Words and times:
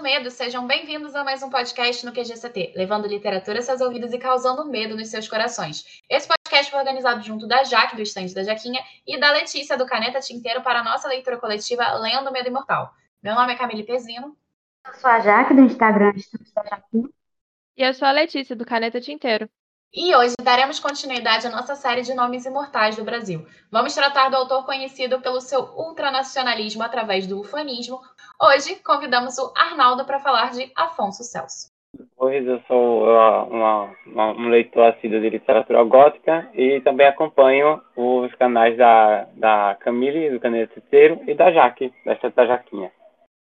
do 0.00 0.02
medo, 0.02 0.30
sejam 0.30 0.66
bem-vindos 0.66 1.14
a 1.14 1.22
mais 1.22 1.42
um 1.42 1.50
podcast 1.50 2.06
no 2.06 2.12
QGCT, 2.12 2.72
levando 2.74 3.06
literatura 3.06 3.58
a 3.58 3.62
seus 3.62 3.82
ouvidos 3.82 4.14
e 4.14 4.18
causando 4.18 4.64
medo 4.64 4.96
nos 4.96 5.08
seus 5.08 5.28
corações. 5.28 6.02
Esse 6.08 6.26
podcast 6.26 6.70
foi 6.70 6.80
organizado 6.80 7.22
junto 7.22 7.46
da 7.46 7.64
Jaque, 7.64 7.96
do 7.96 8.00
estande 8.00 8.34
da 8.34 8.42
Jaquinha, 8.42 8.82
e 9.06 9.20
da 9.20 9.30
Letícia, 9.30 9.76
do 9.76 9.84
Caneta 9.84 10.18
Tinteiro, 10.18 10.62
para 10.62 10.80
a 10.80 10.82
nossa 10.82 11.06
leitura 11.06 11.36
coletiva 11.36 11.92
Lendo 11.98 12.32
Medo 12.32 12.48
Imortal. 12.48 12.94
Meu 13.22 13.34
nome 13.34 13.52
é 13.52 13.56
Camille 13.56 13.84
Pezino. 13.84 14.34
Eu 14.86 14.94
sou 14.94 15.10
a 15.10 15.20
Jaque, 15.20 15.52
do 15.52 15.60
Instagram 15.60 16.12
Estande 16.16 16.50
da 16.54 16.64
Jaquinha. 16.64 17.08
E 17.76 17.82
eu 17.82 17.92
sou 17.92 18.08
a 18.08 18.12
Letícia, 18.12 18.56
do 18.56 18.64
Caneta 18.64 19.02
Tinteiro. 19.02 19.50
E 19.92 20.14
hoje 20.14 20.34
daremos 20.40 20.78
continuidade 20.78 21.48
à 21.48 21.50
nossa 21.50 21.74
série 21.74 22.02
de 22.02 22.14
nomes 22.14 22.46
imortais 22.46 22.94
do 22.94 23.02
Brasil. 23.02 23.44
Vamos 23.72 23.92
tratar 23.92 24.28
do 24.28 24.36
autor 24.36 24.64
conhecido 24.64 25.20
pelo 25.20 25.40
seu 25.40 25.62
ultranacionalismo 25.76 26.80
através 26.84 27.26
do 27.26 27.40
ufanismo. 27.40 27.98
Hoje 28.40 28.76
convidamos 28.84 29.36
o 29.38 29.52
Arnaldo 29.56 30.04
para 30.04 30.20
falar 30.20 30.52
de 30.52 30.70
Afonso 30.76 31.24
Celso. 31.24 31.72
Pois 32.16 32.46
eu 32.46 32.60
sou 32.68 33.02
uma, 33.02 33.90
uma, 34.06 34.30
um 34.30 34.48
leitor 34.48 34.94
assíduo 34.94 35.20
de 35.20 35.28
literatura 35.28 35.82
gótica 35.82 36.48
e 36.54 36.80
também 36.82 37.08
acompanho 37.08 37.82
os 37.96 38.32
canais 38.36 38.78
da, 38.78 39.26
da 39.34 39.76
Camille, 39.80 40.30
do 40.30 40.38
Caneta 40.38 40.72
Terceiro, 40.72 41.20
e 41.26 41.34
da 41.34 41.50
Jaque, 41.50 41.92
da 42.06 42.14
da 42.14 42.46
Jaquinha. 42.46 42.92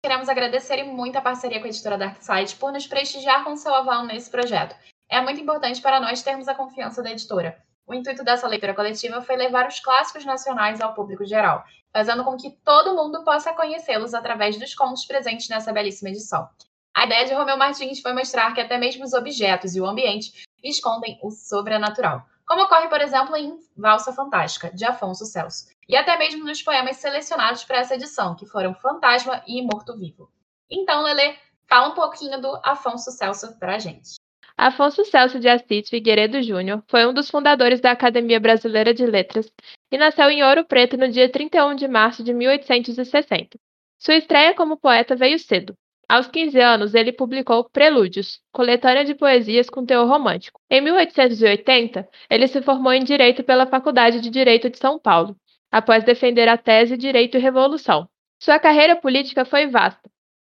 Queremos 0.01 0.29
agradecer 0.29 0.81
muito 0.85 1.17
a 1.17 1.21
parceria 1.21 1.59
com 1.59 1.65
a 1.65 1.69
editora 1.69 1.97
Dark 1.97 2.21
Side 2.21 2.55
por 2.55 2.71
nos 2.71 2.87
prestigiar 2.87 3.43
com 3.43 3.57
seu 3.57 3.75
aval 3.75 4.05
nesse 4.05 4.31
projeto 4.31 4.73
é 5.09 5.21
muito 5.21 5.39
importante 5.39 5.81
para 5.81 5.99
nós 5.99 6.21
termos 6.21 6.47
a 6.47 6.55
confiança 6.55 7.01
da 7.01 7.11
editora. 7.11 7.57
O 7.85 7.93
intuito 7.93 8.23
dessa 8.23 8.47
leitura 8.47 8.73
coletiva 8.73 9.21
foi 9.21 9.37
levar 9.37 9.67
os 9.67 9.79
clássicos 9.79 10.25
nacionais 10.25 10.81
ao 10.81 10.93
público 10.93 11.25
geral, 11.25 11.63
fazendo 11.93 12.23
com 12.23 12.35
que 12.35 12.51
todo 12.63 12.95
mundo 12.95 13.23
possa 13.23 13.53
conhecê-los 13.53 14.13
através 14.13 14.57
dos 14.57 14.75
contos 14.75 15.05
presentes 15.05 15.47
nessa 15.47 15.71
belíssima 15.71 16.09
edição. 16.09 16.49
A 16.93 17.05
ideia 17.05 17.25
de 17.25 17.33
Romeu 17.33 17.57
Martins 17.57 18.01
foi 18.01 18.11
mostrar 18.11 18.53
que 18.53 18.59
até 18.59 18.77
mesmo 18.77 19.05
os 19.05 19.13
objetos 19.13 19.75
e 19.75 19.79
o 19.79 19.85
ambiente 19.85 20.31
escondem 20.63 21.17
o 21.23 21.31
sobrenatural, 21.31 22.25
como 22.47 22.63
ocorre, 22.63 22.87
por 22.87 23.01
exemplo, 23.01 23.35
em 23.35 23.57
Valsa 23.75 24.13
Fantástica, 24.13 24.71
de 24.73 24.85
Afonso 24.85 25.25
Celso, 25.25 25.67
e 25.87 25.97
até 25.97 26.17
mesmo 26.17 26.45
nos 26.45 26.61
poemas 26.61 26.95
selecionados 26.95 27.65
para 27.65 27.79
essa 27.79 27.95
edição, 27.95 28.35
que 28.35 28.45
foram 28.45 28.73
Fantasma 28.73 29.43
e 29.45 29.61
Morto 29.61 29.97
Vivo. 29.97 30.31
Então, 30.71 31.03
Lele, 31.03 31.37
fala 31.67 31.89
um 31.89 31.93
pouquinho 31.93 32.41
do 32.41 32.59
Afonso 32.63 33.11
Celso 33.11 33.59
para 33.59 33.75
a 33.75 33.79
gente. 33.79 34.15
Afonso 34.59 35.05
Celso 35.05 35.39
de 35.39 35.47
Assis 35.47 35.87
Figueiredo 35.87 36.41
Júnior 36.41 36.83
foi 36.87 37.05
um 37.05 37.13
dos 37.13 37.29
fundadores 37.29 37.79
da 37.79 37.91
Academia 37.91 38.39
Brasileira 38.39 38.91
de 38.91 39.05
Letras 39.05 39.53
e 39.91 39.99
nasceu 39.99 40.31
em 40.31 40.43
Ouro 40.43 40.65
Preto 40.65 40.97
no 40.97 41.07
dia 41.07 41.29
31 41.29 41.75
de 41.75 41.87
março 41.87 42.23
de 42.23 42.33
1860. 42.33 43.59
Sua 43.99 44.15
estreia 44.15 44.55
como 44.55 44.75
poeta 44.75 45.15
veio 45.15 45.37
cedo. 45.37 45.75
Aos 46.09 46.25
15 46.25 46.59
anos, 46.59 46.95
ele 46.95 47.11
publicou 47.11 47.69
Prelúdios, 47.69 48.39
coletânea 48.51 49.05
de 49.05 49.13
poesias 49.13 49.69
com 49.69 49.85
teor 49.85 50.07
romântico. 50.07 50.59
Em 50.71 50.81
1880, 50.81 52.09
ele 52.27 52.47
se 52.47 52.59
formou 52.63 52.93
em 52.93 53.03
Direito 53.03 53.43
pela 53.43 53.67
Faculdade 53.67 54.19
de 54.19 54.31
Direito 54.31 54.71
de 54.71 54.79
São 54.79 54.97
Paulo, 54.97 55.35
após 55.71 56.03
defender 56.03 56.47
a 56.47 56.57
tese 56.57 56.97
Direito 56.97 57.37
e 57.37 57.39
Revolução. 57.39 58.09
Sua 58.41 58.57
carreira 58.57 58.95
política 58.95 59.45
foi 59.45 59.67
vasta. 59.67 60.09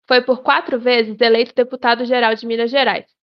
Foi 0.07 0.23
por 0.23 0.43
quatro 0.43 0.79
vezes 0.79 1.21
eleito 1.21 1.53
deputado-geral 1.53 2.35
de 2.37 2.47
Minas 2.47 2.71
Gerais. 2.71 3.18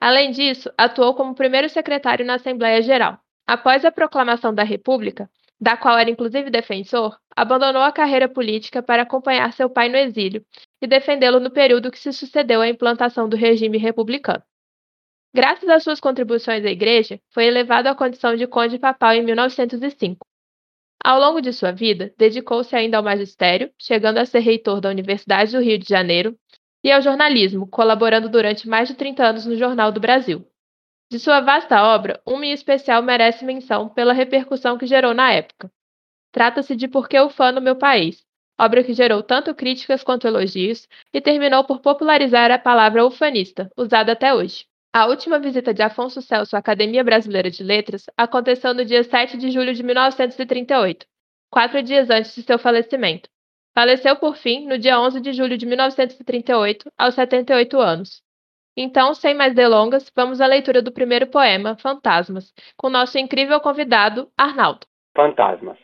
Além 0.00 0.30
disso, 0.30 0.70
atuou 0.78 1.14
como 1.14 1.34
primeiro 1.34 1.68
secretário 1.68 2.24
na 2.24 2.34
Assembleia 2.34 2.80
Geral. 2.82 3.18
Após 3.46 3.84
a 3.84 3.90
proclamação 3.90 4.54
da 4.54 4.62
República, 4.62 5.28
da 5.60 5.76
qual 5.76 5.98
era 5.98 6.10
inclusive 6.10 6.50
defensor, 6.50 7.18
abandonou 7.36 7.82
a 7.82 7.92
carreira 7.92 8.28
política 8.28 8.82
para 8.82 9.02
acompanhar 9.02 9.52
seu 9.52 9.68
pai 9.68 9.88
no 9.88 9.96
exílio 9.96 10.44
e 10.80 10.86
defendê-lo 10.86 11.40
no 11.40 11.50
período 11.50 11.90
que 11.90 11.98
se 11.98 12.12
sucedeu 12.12 12.60
à 12.60 12.68
implantação 12.68 13.28
do 13.28 13.36
regime 13.36 13.78
republicano. 13.78 14.42
Graças 15.34 15.68
às 15.68 15.82
suas 15.82 16.00
contribuições 16.00 16.64
à 16.64 16.70
Igreja, 16.70 17.20
foi 17.30 17.46
elevado 17.46 17.88
à 17.88 17.94
condição 17.94 18.36
de 18.36 18.46
conde 18.46 18.78
papal 18.78 19.14
em 19.14 19.22
1905. 19.22 20.24
Ao 21.04 21.18
longo 21.18 21.40
de 21.40 21.52
sua 21.52 21.70
vida, 21.70 22.12
dedicou-se 22.16 22.74
ainda 22.74 22.96
ao 22.96 23.02
magistério, 23.02 23.70
chegando 23.78 24.18
a 24.18 24.26
ser 24.26 24.40
reitor 24.40 24.80
da 24.80 24.88
Universidade 24.88 25.52
do 25.52 25.60
Rio 25.60 25.78
de 25.78 25.88
Janeiro, 25.88 26.36
e 26.82 26.92
ao 26.92 27.02
jornalismo, 27.02 27.66
colaborando 27.66 28.28
durante 28.28 28.68
mais 28.68 28.88
de 28.88 28.94
30 28.94 29.24
anos 29.24 29.46
no 29.46 29.56
Jornal 29.56 29.92
do 29.92 30.00
Brasil. 30.00 30.46
De 31.10 31.18
sua 31.18 31.40
vasta 31.40 31.82
obra, 31.82 32.20
uma 32.26 32.44
em 32.44 32.52
especial 32.52 33.02
merece 33.02 33.44
menção 33.44 33.88
pela 33.88 34.12
repercussão 34.12 34.76
que 34.76 34.86
gerou 34.86 35.14
na 35.14 35.32
época. 35.32 35.70
Trata-se 36.30 36.76
de 36.76 36.86
Por 36.86 37.08
que 37.08 37.18
o 37.18 37.30
Fã 37.30 37.50
no 37.50 37.60
Meu 37.60 37.76
País, 37.76 38.22
obra 38.60 38.84
que 38.84 38.92
gerou 38.92 39.22
tanto 39.22 39.54
críticas 39.54 40.02
quanto 40.02 40.26
elogios 40.26 40.86
e 41.12 41.20
terminou 41.20 41.64
por 41.64 41.80
popularizar 41.80 42.50
a 42.50 42.58
palavra 42.58 43.06
ufanista, 43.06 43.70
usada 43.76 44.12
até 44.12 44.34
hoje. 44.34 44.66
A 44.92 45.06
última 45.06 45.38
visita 45.38 45.72
de 45.72 45.82
Afonso 45.82 46.20
Celso 46.20 46.56
à 46.56 46.58
Academia 46.58 47.04
Brasileira 47.04 47.50
de 47.50 47.62
Letras 47.62 48.06
aconteceu 48.16 48.74
no 48.74 48.84
dia 48.84 49.04
7 49.04 49.36
de 49.36 49.50
julho 49.50 49.74
de 49.74 49.82
1938, 49.82 51.06
quatro 51.50 51.82
dias 51.82 52.10
antes 52.10 52.34
de 52.34 52.42
seu 52.42 52.58
falecimento, 52.58 53.30
Faleceu, 53.78 54.16
por 54.16 54.36
fim, 54.36 54.66
no 54.66 54.76
dia 54.76 54.98
11 54.98 55.20
de 55.20 55.32
julho 55.32 55.56
de 55.56 55.64
1938, 55.64 56.90
aos 56.98 57.14
78 57.14 57.78
anos. 57.78 58.24
Então, 58.76 59.14
sem 59.14 59.36
mais 59.36 59.54
delongas, 59.54 60.10
vamos 60.16 60.40
à 60.40 60.48
leitura 60.48 60.82
do 60.82 60.90
primeiro 60.90 61.28
poema, 61.28 61.76
Fantasmas, 61.76 62.52
com 62.76 62.90
nosso 62.90 63.16
incrível 63.18 63.60
convidado, 63.60 64.28
Arnaldo. 64.36 64.84
Fantasmas. 65.16 65.78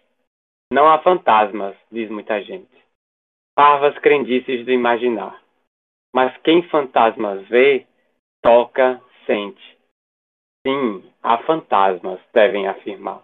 Não 0.73 0.89
há 0.89 1.01
fantasmas, 1.05 1.77
diz 1.93 2.11
muita 2.11 2.43
gente. 2.43 2.69
Parvas 3.55 3.97
crendices 4.01 4.65
do 4.65 4.73
imaginar. 4.73 5.41
Mas 6.13 6.37
quem 6.39 6.69
fantasmas 6.71 7.47
vê, 7.47 7.87
toca, 8.43 9.01
sente. 9.25 9.79
Sim, 10.67 11.09
há 11.23 11.39
fantasmas, 11.45 12.19
devem 12.33 12.67
afirmar. 12.67 13.23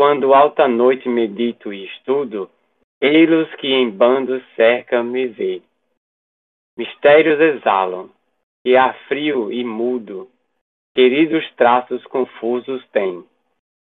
Quando 0.00 0.32
alta 0.32 0.66
noite 0.66 1.06
medito 1.06 1.70
e 1.70 1.84
estudo, 1.84 2.50
Ei-los 3.00 3.52
que 3.56 3.68
em 3.68 3.90
bandos 3.90 4.42
cercam-me 4.54 5.26
vê. 5.28 5.62
Mistérios 6.76 7.40
exalam, 7.40 8.10
e 8.64 8.76
há 8.76 8.94
frio 9.08 9.52
e 9.52 9.62
mudo, 9.62 10.30
queridos 10.94 11.48
traços 11.54 12.04
confusos 12.06 12.86
têm. 12.88 13.24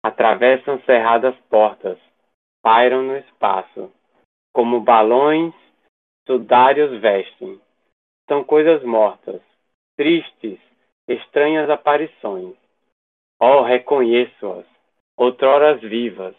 Atravessam 0.04 0.80
cerradas 0.82 1.36
portas, 1.50 1.98
pairam 2.62 3.04
no 3.04 3.18
espaço, 3.18 3.92
como 4.54 4.80
balões 4.80 5.54
sudários 6.26 7.02
vestem. 7.02 7.60
São 8.30 8.44
coisas 8.44 8.84
mortas, 8.84 9.42
tristes, 9.98 10.60
estranhas 11.08 11.70
aparições. 11.70 12.56
Oh, 13.42 13.62
reconheço-as, 13.62 14.66
outroras 15.18 15.81
vivas, 15.81 16.36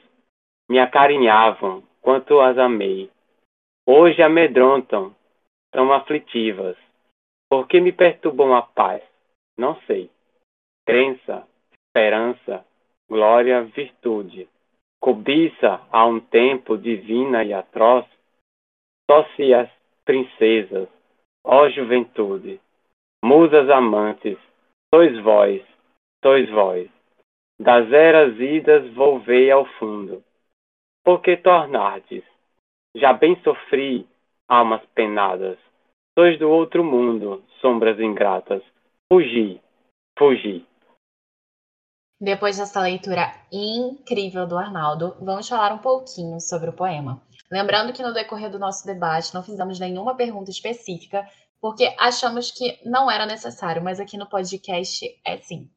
me 0.69 0.79
acarinhavam, 0.79 1.83
quanto 2.01 2.41
as 2.41 2.59
amei. 2.59 3.11
Hoje 3.87 4.23
amedrontam, 4.23 5.15
tão 5.71 5.93
aflitivas. 5.93 6.77
Por 7.49 7.67
que 7.67 7.81
me 7.81 7.93
perturbam 7.93 8.55
a 8.55 8.63
paz? 8.63 9.03
Não 9.59 9.77
sei. 9.83 10.11
Crença, 10.87 11.47
esperança, 11.73 12.65
glória, 13.09 13.63
virtude. 13.65 14.49
Cobiça 15.01 15.81
a 15.91 16.07
um 16.07 16.21
tempo 16.21 16.77
divina 16.77 17.45
e 17.45 17.53
atroz. 17.53 18.07
Só 19.11 19.25
se 19.35 19.53
as 19.53 19.69
princesas, 20.05 20.89
ó 21.45 21.69
juventude, 21.69 22.61
musas 23.25 23.69
amantes, 23.71 24.39
sois 24.95 25.19
vós, 25.21 25.63
sois 26.23 26.49
vós. 26.51 26.89
Das 27.59 27.91
eras 27.93 28.39
idas 28.39 28.93
volvei 28.95 29.51
ao 29.51 29.65
fundo 29.65 30.23
por 31.05 31.21
que 31.23 31.37
tornardes? 31.37 32.25
Já 32.95 33.13
bem 33.13 33.41
sofri, 33.43 34.09
almas 34.49 34.85
penadas. 34.95 35.59
Sois 36.19 36.39
do 36.39 36.51
outro 36.51 36.85
mundo, 36.85 37.43
sombras 37.61 37.99
ingratas. 38.01 38.63
Fugi, 39.13 39.61
fugi. 40.19 40.67
Depois 42.21 42.59
dessa 42.59 42.83
leitura 42.83 43.33
incrível 43.51 44.47
do 44.47 44.59
Arnaldo, 44.59 45.17
vamos 45.21 45.49
falar 45.49 45.73
um 45.73 45.79
pouquinho 45.79 46.39
sobre 46.41 46.69
o 46.69 46.73
poema. 46.75 47.23
Lembrando 47.51 47.93
que 47.93 48.03
no 48.03 48.13
decorrer 48.13 48.51
do 48.51 48.59
nosso 48.59 48.87
debate 48.87 49.33
não 49.33 49.43
fizemos 49.43 49.81
nenhuma 49.81 50.15
pergunta 50.15 50.51
específica, 50.51 51.27
porque 51.61 51.95
achamos 51.99 52.51
que 52.51 52.79
não 52.85 53.11
era 53.11 53.25
necessário, 53.25 53.83
mas 53.83 53.99
aqui 53.99 54.19
no 54.19 54.29
podcast 54.29 55.05
é 55.25 55.39
sim. 55.39 55.71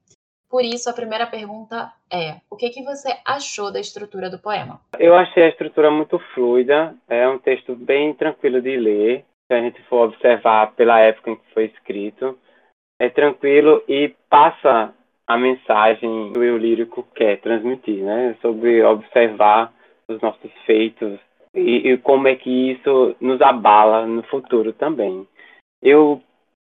Por 0.54 0.64
isso, 0.64 0.88
a 0.88 0.94
primeira 0.94 1.26
pergunta 1.26 1.92
é: 2.12 2.36
o 2.48 2.56
que, 2.56 2.70
que 2.70 2.84
você 2.84 3.10
achou 3.26 3.74
da 3.74 3.80
estrutura 3.80 4.30
do 4.30 4.38
poema? 4.38 4.80
Eu 5.00 5.16
achei 5.16 5.46
a 5.46 5.50
estrutura 5.50 5.90
muito 5.90 6.20
fluida, 6.36 6.96
é 7.10 7.28
um 7.28 7.40
texto 7.40 7.76
bem 7.76 8.14
tranquilo 8.14 8.62
de 8.62 8.78
ler. 8.78 9.26
Se 9.48 9.58
a 9.58 9.60
gente 9.60 9.82
for 9.90 10.10
observar 10.10 10.76
pela 10.76 11.00
época 11.00 11.32
em 11.32 11.36
que 11.38 11.54
foi 11.56 11.66
escrito, 11.66 12.38
é 13.02 13.10
tranquilo 13.10 13.84
e 13.88 14.14
passa 14.30 14.94
a 15.26 15.38
mensagem 15.40 16.32
que 16.32 16.38
o 16.38 16.44
eu 16.44 16.56
lírico 16.56 17.02
quer 17.16 17.42
transmitir, 17.42 18.04
né? 18.04 18.38
Sobre 18.40 18.84
observar 18.84 19.74
os 20.08 20.22
nossos 20.22 20.52
feitos 20.68 21.20
e, 21.56 21.94
e 21.94 21.98
como 21.98 22.28
é 22.28 22.36
que 22.36 22.74
isso 22.74 23.16
nos 23.20 23.42
abala 23.42 24.06
no 24.06 24.22
futuro 24.22 24.72
também. 24.72 25.28
eu 25.82 26.22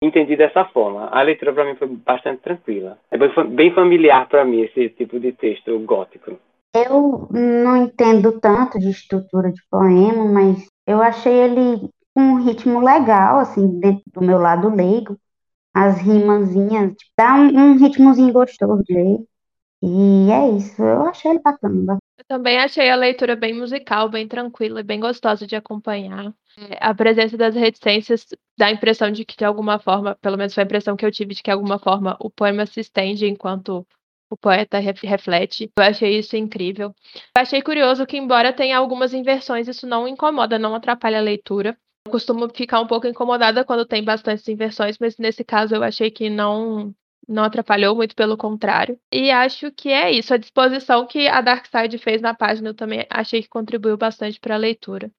entendi 0.05 0.35
dessa 0.35 0.65
forma. 0.65 1.07
A 1.07 1.21
leitura 1.21 1.53
para 1.53 1.65
mim 1.65 1.75
foi 1.75 1.87
bastante 1.87 2.41
tranquila. 2.41 2.97
É 3.11 3.17
bem 3.17 3.73
familiar 3.73 4.27
para 4.27 4.45
mim 4.45 4.61
esse 4.61 4.89
tipo 4.89 5.19
de 5.19 5.31
texto 5.31 5.77
gótico. 5.79 6.37
Eu 6.73 7.29
não 7.31 7.77
entendo 7.77 8.39
tanto 8.39 8.77
de 8.77 8.89
estrutura 8.89 9.51
de 9.51 9.61
poema, 9.69 10.25
mas 10.25 10.67
eu 10.85 11.01
achei 11.01 11.33
ele 11.33 11.89
um 12.15 12.43
ritmo 12.43 12.79
legal, 12.79 13.39
assim, 13.39 13.79
dentro 13.79 14.03
do 14.13 14.21
meu 14.21 14.37
lado 14.37 14.73
leigo. 14.73 15.17
As 15.73 15.99
rimazinhas, 15.99 16.93
tipo, 16.95 17.11
dá 17.17 17.35
um, 17.35 17.47
um 17.47 17.77
ritmozinho 17.77 18.31
gostoso 18.31 18.83
de 18.83 18.93
ler. 18.93 19.19
E 19.81 20.31
é 20.31 20.49
isso, 20.49 20.81
eu 20.81 21.05
achei 21.05 21.31
ele 21.31 21.39
bacana. 21.39 21.97
Eu 22.17 22.25
também 22.27 22.57
achei 22.57 22.89
a 22.89 22.95
leitura 22.95 23.35
bem 23.35 23.53
musical, 23.53 24.09
bem 24.09 24.27
tranquila 24.27 24.79
e 24.79 24.83
bem 24.83 24.99
gostosa 24.99 25.45
de 25.45 25.55
acompanhar. 25.55 26.33
A 26.79 26.93
presença 26.93 27.37
das 27.37 27.55
reticências 27.55 28.27
dá 28.57 28.67
a 28.67 28.71
impressão 28.71 29.11
de 29.11 29.25
que, 29.25 29.35
de 29.35 29.43
alguma 29.43 29.77
forma, 29.77 30.15
pelo 30.21 30.37
menos 30.37 30.53
foi 30.53 30.63
a 30.63 30.65
impressão 30.65 30.95
que 30.95 31.05
eu 31.05 31.11
tive, 31.11 31.33
de 31.33 31.43
que, 31.43 31.49
de 31.49 31.53
alguma 31.53 31.77
forma, 31.77 32.15
o 32.19 32.29
poema 32.29 32.65
se 32.65 32.79
estende 32.79 33.27
enquanto 33.27 33.85
o 34.29 34.37
poeta 34.37 34.79
reflete. 34.79 35.71
Eu 35.77 35.83
achei 35.83 36.17
isso 36.17 36.35
incrível. 36.35 36.93
Eu 37.15 37.41
achei 37.41 37.61
curioso 37.61 38.05
que, 38.05 38.17
embora 38.17 38.53
tenha 38.53 38.77
algumas 38.77 39.13
inversões, 39.13 39.67
isso 39.67 39.85
não 39.85 40.07
incomoda, 40.07 40.57
não 40.57 40.75
atrapalha 40.75 41.19
a 41.19 41.21
leitura. 41.21 41.77
Eu 42.07 42.11
costumo 42.11 42.47
ficar 42.53 42.79
um 42.79 42.87
pouco 42.87 43.07
incomodada 43.07 43.65
quando 43.65 43.85
tem 43.85 44.03
bastantes 44.03 44.47
inversões, 44.47 44.97
mas 44.99 45.17
nesse 45.17 45.43
caso 45.43 45.75
eu 45.75 45.83
achei 45.83 46.09
que 46.11 46.29
não 46.29 46.93
não 47.27 47.43
atrapalhou, 47.43 47.95
muito 47.95 48.15
pelo 48.15 48.37
contrário. 48.37 48.99
E 49.11 49.31
acho 49.31 49.71
que 49.71 49.89
é 49.89 50.11
isso. 50.11 50.31
A 50.31 50.37
disposição 50.37 51.07
que 51.07 51.27
a 51.27 51.41
Darkside 51.41 51.97
fez 51.97 52.21
na 52.21 52.35
página 52.35 52.69
eu 52.69 52.73
também 52.75 53.05
achei 53.09 53.41
que 53.41 53.49
contribuiu 53.49 53.97
bastante 53.97 54.39
para 54.39 54.53
a 54.53 54.59
leitura. 54.59 55.11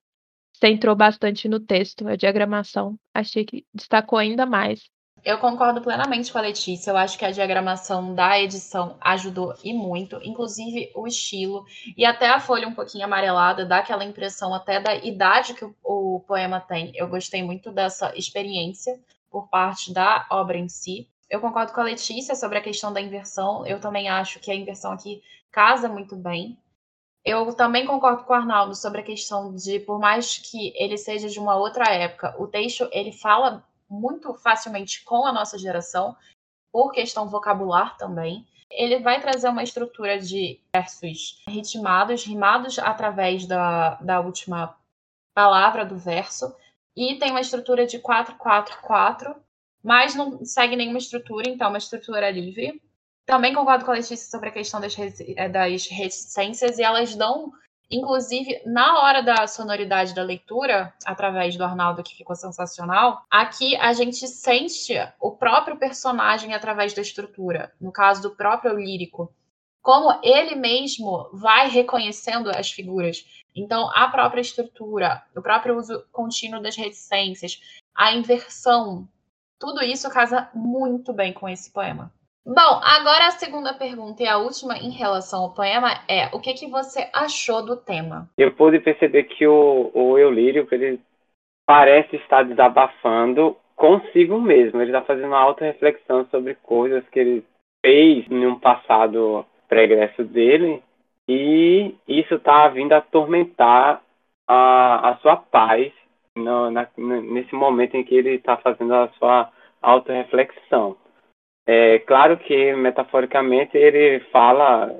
Centrou 0.58 0.97
bastante 0.97 1.49
no 1.49 1.61
texto, 1.61 2.08
a 2.08 2.17
diagramação. 2.17 2.99
Achei 3.12 3.44
que 3.44 3.67
destacou 3.75 4.19
ainda 4.19 4.47
mais. 4.47 4.88
Eu 5.23 5.38
concordo 5.38 5.82
plenamente 5.82 6.32
com 6.32 6.38
a 6.38 6.41
Letícia. 6.41 6.91
Eu 6.91 6.97
acho 6.97 7.19
que 7.19 7.25
a 7.25 7.31
diagramação 7.31 8.14
da 8.14 8.41
edição 8.41 8.97
ajudou 9.00 9.55
e 9.62 9.75
muito, 9.75 10.19
inclusive 10.23 10.91
o 10.94 11.06
estilo 11.06 11.67
e 11.97 12.06
até 12.06 12.29
a 12.29 12.41
folha 12.41 12.69
um 12.69 12.75
pouquinho 12.75 13.05
amarelada 13.05 13.67
dá 13.67 13.79
aquela 13.79 14.05
impressão 14.05 14.55
até 14.55 14.81
da 14.81 14.94
idade 14.94 15.53
que 15.53 15.64
o, 15.64 15.75
o 15.82 16.20
poema 16.20 16.61
tem. 16.61 16.93
Eu 16.94 17.08
gostei 17.08 17.43
muito 17.43 17.70
dessa 17.70 18.17
experiência 18.17 18.99
por 19.31 19.49
parte 19.49 19.93
da 19.93 20.26
obra 20.31 20.56
em 20.56 20.69
si. 20.69 21.06
Eu 21.29 21.41
concordo 21.41 21.73
com 21.73 21.81
a 21.81 21.85
Letícia 21.85 22.35
sobre 22.35 22.56
a 22.56 22.62
questão 22.62 22.93
da 22.93 23.00
inversão. 23.00 23.67
Eu 23.67 23.79
também 23.79 24.08
acho 24.08 24.41
que 24.41 24.50
a 24.50 24.55
inversão 24.55 24.93
aqui 24.93 25.20
casa 25.50 25.88
muito 25.88 26.17
bem. 26.17 26.56
Eu 27.26 27.52
também 27.52 27.84
concordo 27.84 28.23
com 28.23 28.32
o 28.32 28.37
Arnaldo 28.37 28.76
sobre 28.76 29.00
a 29.00 29.05
questão 29.05 29.52
de, 29.52 29.81
por 29.81 29.99
mais 29.99 30.38
que 30.38 30.73
ele 30.76 30.96
seja 30.96 31.28
de 31.28 31.40
uma 31.40 31.56
outra 31.56 31.93
época, 31.93 32.32
o 32.38 32.46
texto 32.46 32.88
ele 32.93 33.11
fala 33.11 33.67
muito 33.90 34.32
facilmente 34.34 35.02
com 35.02 35.26
a 35.26 35.32
nossa 35.32 35.58
geração, 35.58 36.17
por 36.73 36.93
questão 36.93 37.28
vocabular 37.28 37.96
também. 37.96 38.46
Ele 38.70 39.00
vai 39.00 39.20
trazer 39.20 39.49
uma 39.49 39.64
estrutura 39.64 40.20
de 40.20 40.61
versos 40.73 41.43
ritmados, 41.49 42.25
rimados 42.25 42.78
através 42.78 43.44
da, 43.44 43.96
da 43.96 44.20
última 44.20 44.76
palavra 45.34 45.84
do 45.84 45.99
verso, 45.99 46.55
e 46.96 47.17
tem 47.17 47.32
uma 47.32 47.40
estrutura 47.40 47.88
de 47.88 47.99
4-4-4, 47.99 49.34
mas 49.82 50.14
não 50.14 50.44
segue 50.44 50.76
nenhuma 50.76 50.99
estrutura, 50.99 51.49
então 51.49 51.67
é 51.67 51.70
uma 51.70 51.79
estrutura 51.79 52.31
livre. 52.31 52.81
Também 53.26 53.52
concordo 53.52 53.84
com 53.84 53.90
a 53.90 53.94
Letícia 53.94 54.31
sobre 54.31 54.49
a 54.49 54.52
questão 54.52 54.81
das, 54.81 54.94
das 54.94 55.87
reticências, 55.88 56.78
e 56.78 56.82
elas 56.82 57.14
dão 57.14 57.52
Inclusive, 57.90 58.62
na 58.67 59.00
hora 59.00 59.23
da 59.23 59.46
sonoridade 59.46 60.12
da 60.12 60.23
leitura, 60.23 60.93
através 61.05 61.56
do 61.56 61.62
Arnaldo, 61.62 62.02
que 62.02 62.17
ficou 62.17 62.34
sensacional, 62.34 63.23
aqui 63.31 63.76
a 63.76 63.93
gente 63.93 64.26
sente 64.26 64.94
o 65.20 65.31
próprio 65.31 65.76
personagem 65.76 66.52
através 66.52 66.93
da 66.93 67.02
estrutura, 67.02 67.73
no 67.81 67.93
caso 67.93 68.23
do 68.23 68.34
próprio 68.34 68.75
lírico, 68.75 69.32
como 69.81 70.19
ele 70.20 70.56
mesmo 70.56 71.31
vai 71.32 71.69
reconhecendo 71.69 72.50
as 72.50 72.72
figuras. 72.72 73.25
Então, 73.55 73.88
a 73.94 74.08
própria 74.08 74.40
estrutura, 74.40 75.22
o 75.34 75.40
próprio 75.40 75.79
uso 75.79 76.05
contínuo 76.11 76.61
das 76.61 76.75
reticências, 76.75 77.61
a 77.94 78.12
inversão, 78.12 79.08
tudo 79.61 79.81
isso 79.82 80.11
casa 80.11 80.50
muito 80.52 81.12
bem 81.12 81.32
com 81.32 81.49
esse 81.49 81.70
poema. 81.70 82.12
Bom, 82.46 82.81
agora 82.81 83.26
a 83.26 83.32
segunda 83.32 83.75
pergunta 83.75 84.22
e 84.22 84.28
a 84.28 84.38
última 84.38 84.78
em 84.78 84.90
relação 84.90 85.43
ao 85.43 85.52
poema 85.52 85.88
é: 86.08 86.26
o 86.32 86.38
que, 86.38 86.54
que 86.54 86.70
você 86.70 87.10
achou 87.12 87.60
do 87.66 87.76
tema? 87.76 88.28
Eu 88.38 88.52
pude 88.54 88.78
perceber 88.78 89.25
que 89.25 89.44
o, 89.44 89.90
o 89.93 90.16
Eulírio 90.16 90.64
ele 90.70 91.00
parece 91.66 92.14
estar 92.14 92.44
desabafando 92.44 93.56
consigo 93.75 94.40
mesmo. 94.40 94.81
Ele 94.81 94.93
está 94.93 95.02
fazendo 95.02 95.26
uma 95.26 95.40
alta 95.40 95.64
reflexão 95.64 96.25
sobre 96.31 96.54
coisas 96.54 97.02
que 97.08 97.19
ele 97.19 97.44
fez 97.84 98.25
em 98.31 98.46
um 98.46 98.60
passado 98.60 99.44
pregresso 99.69 100.22
dele 100.22 100.81
e 101.28 101.96
isso 102.06 102.37
está 102.37 102.69
vindo 102.69 102.93
atormentar 102.93 104.00
a, 104.46 105.10
a 105.10 105.16
sua 105.16 105.37
paz 105.37 105.93
no, 106.37 106.70
na, 106.70 106.87
nesse 106.96 107.56
momento 107.56 107.96
em 107.96 108.04
que 108.04 108.14
ele 108.14 108.37
está 108.37 108.56
fazendo 108.56 108.94
a 108.94 109.08
sua 109.19 109.50
autorreflexão. 109.82 110.96
É 111.66 111.98
claro 112.00 112.36
que, 112.36 112.72
metaforicamente, 112.74 113.76
ele 113.76 114.20
fala 114.30 114.94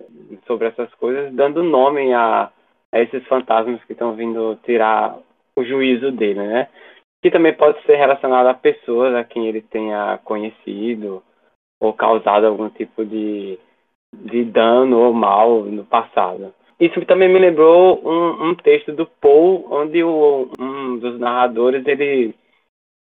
sobre 0.47 0.67
essas 0.67 0.93
coisas, 0.95 1.33
dando 1.33 1.63
nome 1.63 2.13
a, 2.13 2.51
a 2.93 3.01
esses 3.01 3.25
fantasmas 3.29 3.83
que 3.85 3.93
estão 3.93 4.15
vindo 4.15 4.59
tirar 4.65 5.17
o 5.57 5.65
juízo 5.65 6.11
dele, 6.11 6.41
né? 6.41 6.69
Que 7.23 7.31
também 7.31 7.55
pode 7.55 7.81
ser 7.83 7.95
relacionado 7.97 8.49
a 8.49 8.55
pessoas 8.55 9.15
a 9.15 9.23
quem 9.23 9.47
ele 9.47 9.63
tenha 9.63 10.19
conhecido 10.25 11.23
ou 11.81 11.93
causado 11.93 12.47
algum 12.47 12.69
tipo 12.69 13.05
de, 13.05 13.59
de 14.13 14.45
dano 14.45 14.99
ou 14.99 15.13
mal 15.13 15.63
no 15.63 15.85
passado. 15.85 16.53
Isso 16.81 17.05
também 17.07 17.29
me 17.29 17.39
lembrou 17.39 18.01
um, 18.05 18.49
um 18.49 18.55
texto 18.55 18.93
do 18.93 19.07
Paul, 19.07 19.67
onde 19.71 20.03
o, 20.03 20.51
um 20.59 20.99
dos 20.99 21.19
narradores 21.19 21.87
ele 21.87 22.35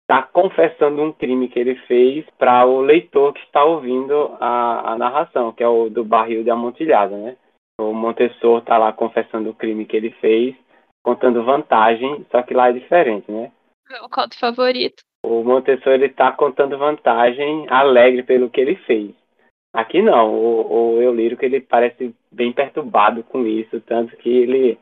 está 0.03 0.21
confessando 0.21 1.01
um 1.01 1.11
crime 1.11 1.47
que 1.47 1.59
ele 1.59 1.75
fez 1.87 2.25
para 2.37 2.65
o 2.65 2.81
leitor 2.81 3.33
que 3.33 3.39
está 3.41 3.63
ouvindo 3.63 4.35
a, 4.39 4.91
a, 4.91 4.97
narração, 4.97 5.51
que 5.53 5.63
é 5.63 5.67
o 5.67 5.89
do 5.89 6.03
barril 6.03 6.43
de 6.43 6.49
amontilhado, 6.49 7.15
né? 7.15 7.37
O 7.79 7.93
Montessor 7.93 8.59
está 8.59 8.77
lá 8.77 8.93
confessando 8.93 9.49
o 9.49 9.55
crime 9.55 9.85
que 9.85 9.97
ele 9.97 10.11
fez, 10.21 10.55
contando 11.03 11.43
vantagem, 11.43 12.25
só 12.31 12.43
que 12.43 12.53
lá 12.53 12.69
é 12.69 12.73
diferente, 12.73 13.31
né? 13.31 13.51
Meu 13.89 14.07
conto 14.09 14.37
favorito. 14.37 15.01
O 15.25 15.43
Montessor 15.43 15.93
ele 15.93 16.07
está 16.07 16.31
contando 16.31 16.77
vantagem, 16.77 17.65
alegre 17.69 18.23
pelo 18.23 18.49
que 18.49 18.59
ele 18.59 18.75
fez. 18.75 19.11
Aqui 19.73 20.01
não, 20.01 20.33
o, 20.35 20.97
o 20.97 21.01
eu 21.01 21.15
lírico 21.15 21.43
ele 21.43 21.59
parece 21.59 22.13
bem 22.31 22.53
perturbado 22.53 23.23
com 23.23 23.45
isso, 23.45 23.81
tanto 23.81 24.15
que 24.17 24.29
ele 24.29 24.77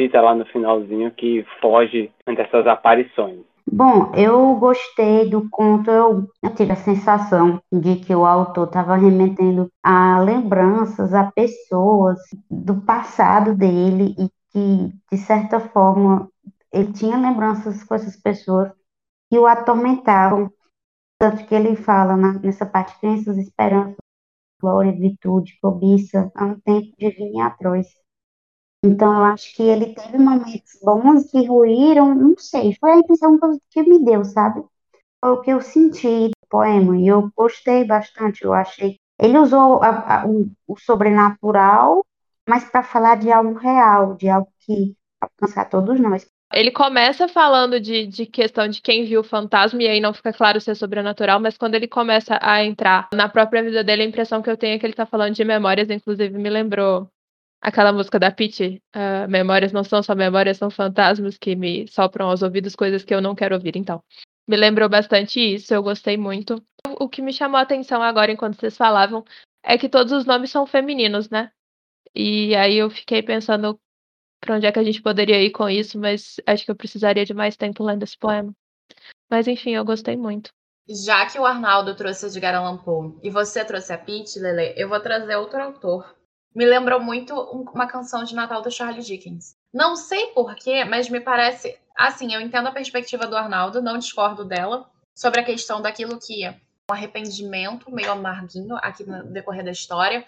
cita 0.00 0.20
lá 0.20 0.34
no 0.34 0.44
finalzinho 0.46 1.10
que 1.10 1.44
foge 1.60 2.12
dessas 2.26 2.66
aparições. 2.66 3.40
Bom, 3.70 4.12
eu 4.14 4.54
gostei 4.56 5.28
do 5.28 5.48
conto, 5.50 5.90
eu, 5.90 6.28
eu 6.42 6.54
tive 6.54 6.72
a 6.72 6.76
sensação 6.76 7.60
de 7.70 7.96
que 7.96 8.14
o 8.14 8.24
autor 8.24 8.68
estava 8.68 8.96
remetendo 8.96 9.70
a 9.82 10.20
lembranças, 10.20 11.12
a 11.12 11.30
pessoas 11.32 12.18
do 12.50 12.80
passado 12.82 13.54
dele 13.54 14.14
e 14.18 14.30
que, 14.50 14.92
de 15.12 15.18
certa 15.18 15.58
forma, 15.60 16.30
ele 16.72 16.92
tinha 16.92 17.18
lembranças 17.18 17.82
com 17.84 17.94
essas 17.94 18.16
pessoas 18.16 18.70
que 19.30 19.38
o 19.38 19.46
atormentavam. 19.46 20.50
Tanto 21.18 21.46
que 21.46 21.54
ele 21.54 21.76
fala 21.76 22.16
na, 22.16 22.34
nessa 22.40 22.66
parte, 22.66 22.98
crenças, 23.00 23.38
esperanças, 23.38 23.96
glória, 24.60 24.92
virtude, 24.92 25.58
cobiça, 25.62 26.30
há 26.34 26.46
um 26.46 26.60
tempo 26.60 26.94
de 26.98 27.10
vir 27.10 27.40
atroz. 27.42 27.86
Então, 28.86 29.12
eu 29.12 29.24
acho 29.24 29.54
que 29.54 29.62
ele 29.62 29.94
teve 29.94 30.16
momentos 30.16 30.78
bons 30.82 31.30
que 31.30 31.44
ruíram, 31.44 32.14
não 32.14 32.34
sei, 32.38 32.76
foi 32.80 32.92
a 32.92 32.98
impressão 32.98 33.38
que 33.70 33.82
me 33.82 34.04
deu, 34.04 34.24
sabe? 34.24 34.64
Foi 35.20 35.32
o 35.32 35.40
que 35.40 35.50
eu 35.50 35.60
senti 35.60 36.28
do 36.28 36.48
poema, 36.48 36.96
e 36.96 37.08
eu 37.08 37.28
gostei 37.36 37.84
bastante, 37.84 38.44
eu 38.44 38.52
achei. 38.52 38.96
Ele 39.20 39.38
usou 39.38 39.82
a, 39.82 40.22
a, 40.22 40.26
o, 40.26 40.48
o 40.68 40.76
sobrenatural, 40.78 42.06
mas 42.48 42.64
para 42.70 42.82
falar 42.84 43.16
de 43.16 43.32
algo 43.32 43.54
real, 43.54 44.14
de 44.14 44.28
algo 44.28 44.48
que 44.60 44.94
alcançar 45.20 45.68
todos 45.68 45.98
nós. 45.98 46.26
Ele 46.52 46.70
começa 46.70 47.26
falando 47.26 47.80
de, 47.80 48.06
de 48.06 48.24
questão 48.24 48.68
de 48.68 48.80
quem 48.80 49.04
viu 49.04 49.20
o 49.20 49.24
fantasma, 49.24 49.82
e 49.82 49.88
aí 49.88 50.00
não 50.00 50.14
fica 50.14 50.32
claro 50.32 50.60
se 50.60 50.70
é 50.70 50.74
sobrenatural, 50.74 51.40
mas 51.40 51.58
quando 51.58 51.74
ele 51.74 51.88
começa 51.88 52.38
a 52.40 52.64
entrar 52.64 53.08
na 53.12 53.28
própria 53.28 53.64
vida 53.64 53.82
dele, 53.82 54.02
a 54.02 54.06
impressão 54.06 54.40
que 54.40 54.48
eu 54.48 54.56
tenho 54.56 54.76
é 54.76 54.78
que 54.78 54.86
ele 54.86 54.92
está 54.92 55.06
falando 55.06 55.34
de 55.34 55.44
memórias, 55.44 55.90
inclusive 55.90 56.38
me 56.38 56.48
lembrou 56.48 57.10
aquela 57.60 57.92
música 57.92 58.18
da 58.18 58.30
Pitty, 58.30 58.82
uh, 58.94 59.28
memórias 59.28 59.72
não 59.72 59.84
são 59.84 60.02
só 60.02 60.14
memórias, 60.14 60.58
são 60.58 60.70
fantasmas 60.70 61.36
que 61.36 61.56
me 61.56 61.86
sopram 61.88 62.28
aos 62.28 62.42
ouvidos 62.42 62.76
coisas 62.76 63.04
que 63.04 63.14
eu 63.14 63.20
não 63.20 63.34
quero 63.34 63.54
ouvir, 63.54 63.76
então. 63.76 64.02
Me 64.48 64.56
lembrou 64.56 64.88
bastante 64.88 65.40
isso, 65.40 65.74
eu 65.74 65.82
gostei 65.82 66.16
muito. 66.16 66.62
O 67.00 67.08
que 67.08 67.20
me 67.20 67.32
chamou 67.32 67.58
a 67.58 67.62
atenção 67.62 68.02
agora, 68.02 68.30
enquanto 68.30 68.56
vocês 68.56 68.76
falavam, 68.76 69.24
é 69.62 69.76
que 69.76 69.88
todos 69.88 70.12
os 70.12 70.24
nomes 70.24 70.50
são 70.50 70.66
femininos, 70.66 71.28
né? 71.28 71.50
E 72.14 72.54
aí 72.54 72.76
eu 72.76 72.88
fiquei 72.88 73.22
pensando 73.22 73.78
para 74.40 74.56
onde 74.56 74.66
é 74.66 74.72
que 74.72 74.78
a 74.78 74.84
gente 74.84 75.02
poderia 75.02 75.42
ir 75.42 75.50
com 75.50 75.68
isso, 75.68 75.98
mas 75.98 76.36
acho 76.46 76.64
que 76.64 76.70
eu 76.70 76.76
precisaria 76.76 77.24
de 77.24 77.34
mais 77.34 77.56
tempo 77.56 77.82
lendo 77.82 78.04
esse 78.04 78.16
poema. 78.16 78.54
Mas 79.28 79.48
enfim, 79.48 79.72
eu 79.72 79.84
gostei 79.84 80.16
muito. 80.16 80.50
Já 80.88 81.26
que 81.26 81.38
o 81.38 81.44
Arnaldo 81.44 81.96
trouxe 81.96 82.26
Edgar 82.26 82.54
Allan 82.54 82.78
Poe 82.78 83.18
e 83.22 83.28
você 83.28 83.64
trouxe 83.64 83.92
a 83.92 83.98
Pete, 83.98 84.38
Lele, 84.38 84.72
eu 84.76 84.88
vou 84.88 85.00
trazer 85.00 85.34
outro 85.34 85.60
autor. 85.60 86.15
Me 86.56 86.64
lembrou 86.64 86.98
muito 86.98 87.38
uma 87.38 87.86
canção 87.86 88.24
de 88.24 88.34
Natal 88.34 88.62
do 88.62 88.70
Charlie 88.70 89.04
Dickens. 89.04 89.58
Não 89.70 89.94
sei 89.94 90.28
porquê, 90.28 90.86
mas 90.86 91.06
me 91.06 91.20
parece. 91.20 91.78
Assim, 91.94 92.32
eu 92.32 92.40
entendo 92.40 92.68
a 92.68 92.72
perspectiva 92.72 93.26
do 93.26 93.36
Arnaldo, 93.36 93.82
não 93.82 93.98
discordo 93.98 94.42
dela, 94.42 94.90
sobre 95.14 95.40
a 95.40 95.44
questão 95.44 95.82
daquilo 95.82 96.18
que 96.18 96.46
é 96.46 96.58
um 96.90 96.94
arrependimento 96.94 97.92
meio 97.92 98.10
amarguinho 98.10 98.74
aqui 98.76 99.04
no 99.04 99.24
decorrer 99.24 99.66
da 99.66 99.70
história. 99.70 100.26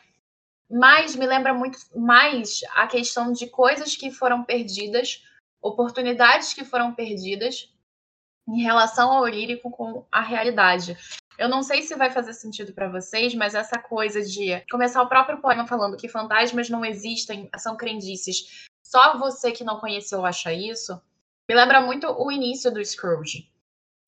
Mas 0.70 1.16
me 1.16 1.26
lembra 1.26 1.54
muito 1.54 1.78
mais 1.96 2.60
a 2.74 2.86
questão 2.86 3.32
de 3.32 3.46
coisas 3.46 3.96
que 3.96 4.10
foram 4.10 4.44
perdidas, 4.44 5.24
oportunidades 5.62 6.52
que 6.52 6.62
foram 6.62 6.94
perdidas 6.94 7.72
em 8.46 8.60
relação 8.60 9.10
ao 9.10 9.26
lírico 9.26 9.70
com 9.70 10.04
a 10.12 10.20
realidade. 10.20 10.94
Eu 11.38 11.48
não 11.48 11.62
sei 11.62 11.82
se 11.82 11.94
vai 11.94 12.10
fazer 12.10 12.32
sentido 12.32 12.72
para 12.72 12.88
vocês, 12.88 13.32
mas 13.32 13.54
essa 13.54 13.78
coisa 13.78 14.20
de 14.20 14.60
começar 14.68 15.00
o 15.00 15.08
próprio 15.08 15.40
poema 15.40 15.68
falando 15.68 15.96
que 15.96 16.08
fantasmas 16.08 16.68
não 16.68 16.84
existem, 16.84 17.48
são 17.56 17.76
crendices. 17.76 18.66
Só 18.82 19.16
você 19.16 19.52
que 19.52 19.62
não 19.62 19.78
conheceu 19.78 20.26
acha 20.26 20.52
isso. 20.52 21.00
Me 21.48 21.54
lembra 21.54 21.80
muito 21.80 22.08
o 22.08 22.32
início 22.32 22.72
do 22.72 22.84
Scrooge. 22.84 23.48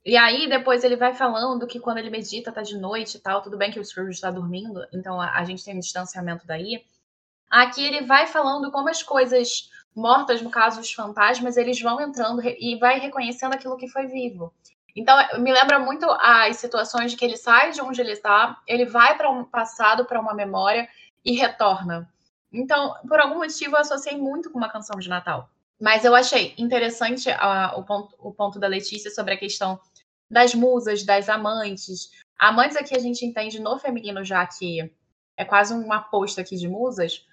E 0.04 0.16
aí 0.16 0.48
depois 0.48 0.82
ele 0.82 0.96
vai 0.96 1.14
falando 1.14 1.68
que 1.68 1.78
quando 1.78 1.98
ele 1.98 2.10
medita 2.10 2.50
tá 2.50 2.62
de 2.62 2.76
noite 2.76 3.16
e 3.16 3.20
tal, 3.20 3.42
tudo 3.42 3.56
bem 3.56 3.70
que 3.70 3.78
o 3.78 3.84
Scrooge 3.84 4.14
está 4.14 4.30
dormindo, 4.30 4.84
então 4.92 5.20
a, 5.20 5.38
a 5.38 5.44
gente 5.44 5.64
tem 5.64 5.76
um 5.76 5.80
distanciamento 5.80 6.46
daí. 6.46 6.84
Aqui 7.48 7.84
ele 7.84 8.06
vai 8.06 8.26
falando 8.26 8.72
como 8.72 8.88
as 8.88 9.04
coisas 9.04 9.70
mortas, 9.94 10.42
no 10.42 10.50
caso 10.50 10.80
os 10.80 10.92
fantasmas, 10.92 11.56
eles 11.56 11.80
vão 11.80 12.00
entrando 12.00 12.42
e 12.42 12.76
vai 12.78 12.98
reconhecendo 12.98 13.54
aquilo 13.54 13.76
que 13.76 13.88
foi 13.88 14.06
vivo. 14.06 14.52
Então, 14.94 15.16
me 15.38 15.52
lembra 15.52 15.78
muito 15.78 16.06
as 16.10 16.56
situações 16.56 17.10
de 17.12 17.16
que 17.16 17.24
ele 17.24 17.36
sai 17.36 17.72
de 17.72 17.80
onde 17.80 18.00
ele 18.00 18.12
está, 18.12 18.60
ele 18.66 18.86
vai 18.86 19.16
para 19.16 19.30
um 19.30 19.44
passado, 19.44 20.04
para 20.04 20.20
uma 20.20 20.34
memória 20.34 20.88
e 21.24 21.32
retorna. 21.32 22.08
Então, 22.52 22.94
por 23.06 23.20
algum 23.20 23.38
motivo, 23.38 23.76
eu 23.76 23.80
associei 23.80 24.16
muito 24.16 24.50
com 24.50 24.58
uma 24.58 24.70
canção 24.70 24.98
de 24.98 25.08
Natal. 25.08 25.48
Mas 25.80 26.04
eu 26.04 26.14
achei 26.14 26.54
interessante 26.58 27.28
o, 27.76 27.82
ponto, 27.84 28.14
o 28.18 28.32
ponto 28.32 28.58
da 28.58 28.66
Letícia 28.66 29.10
sobre 29.10 29.34
a 29.34 29.38
questão 29.38 29.80
das 30.30 30.54
musas, 30.54 31.04
das 31.04 31.28
amantes. 31.28 32.10
Amantes 32.38 32.76
aqui 32.76 32.96
a 32.96 33.00
gente 33.00 33.24
entende 33.24 33.60
no 33.60 33.78
feminino, 33.78 34.24
já 34.24 34.46
que 34.46 34.92
é 35.36 35.44
quase 35.44 35.72
uma 35.72 35.96
aposta 35.96 36.40
aqui 36.40 36.56
de 36.56 36.68
musas, 36.68 37.24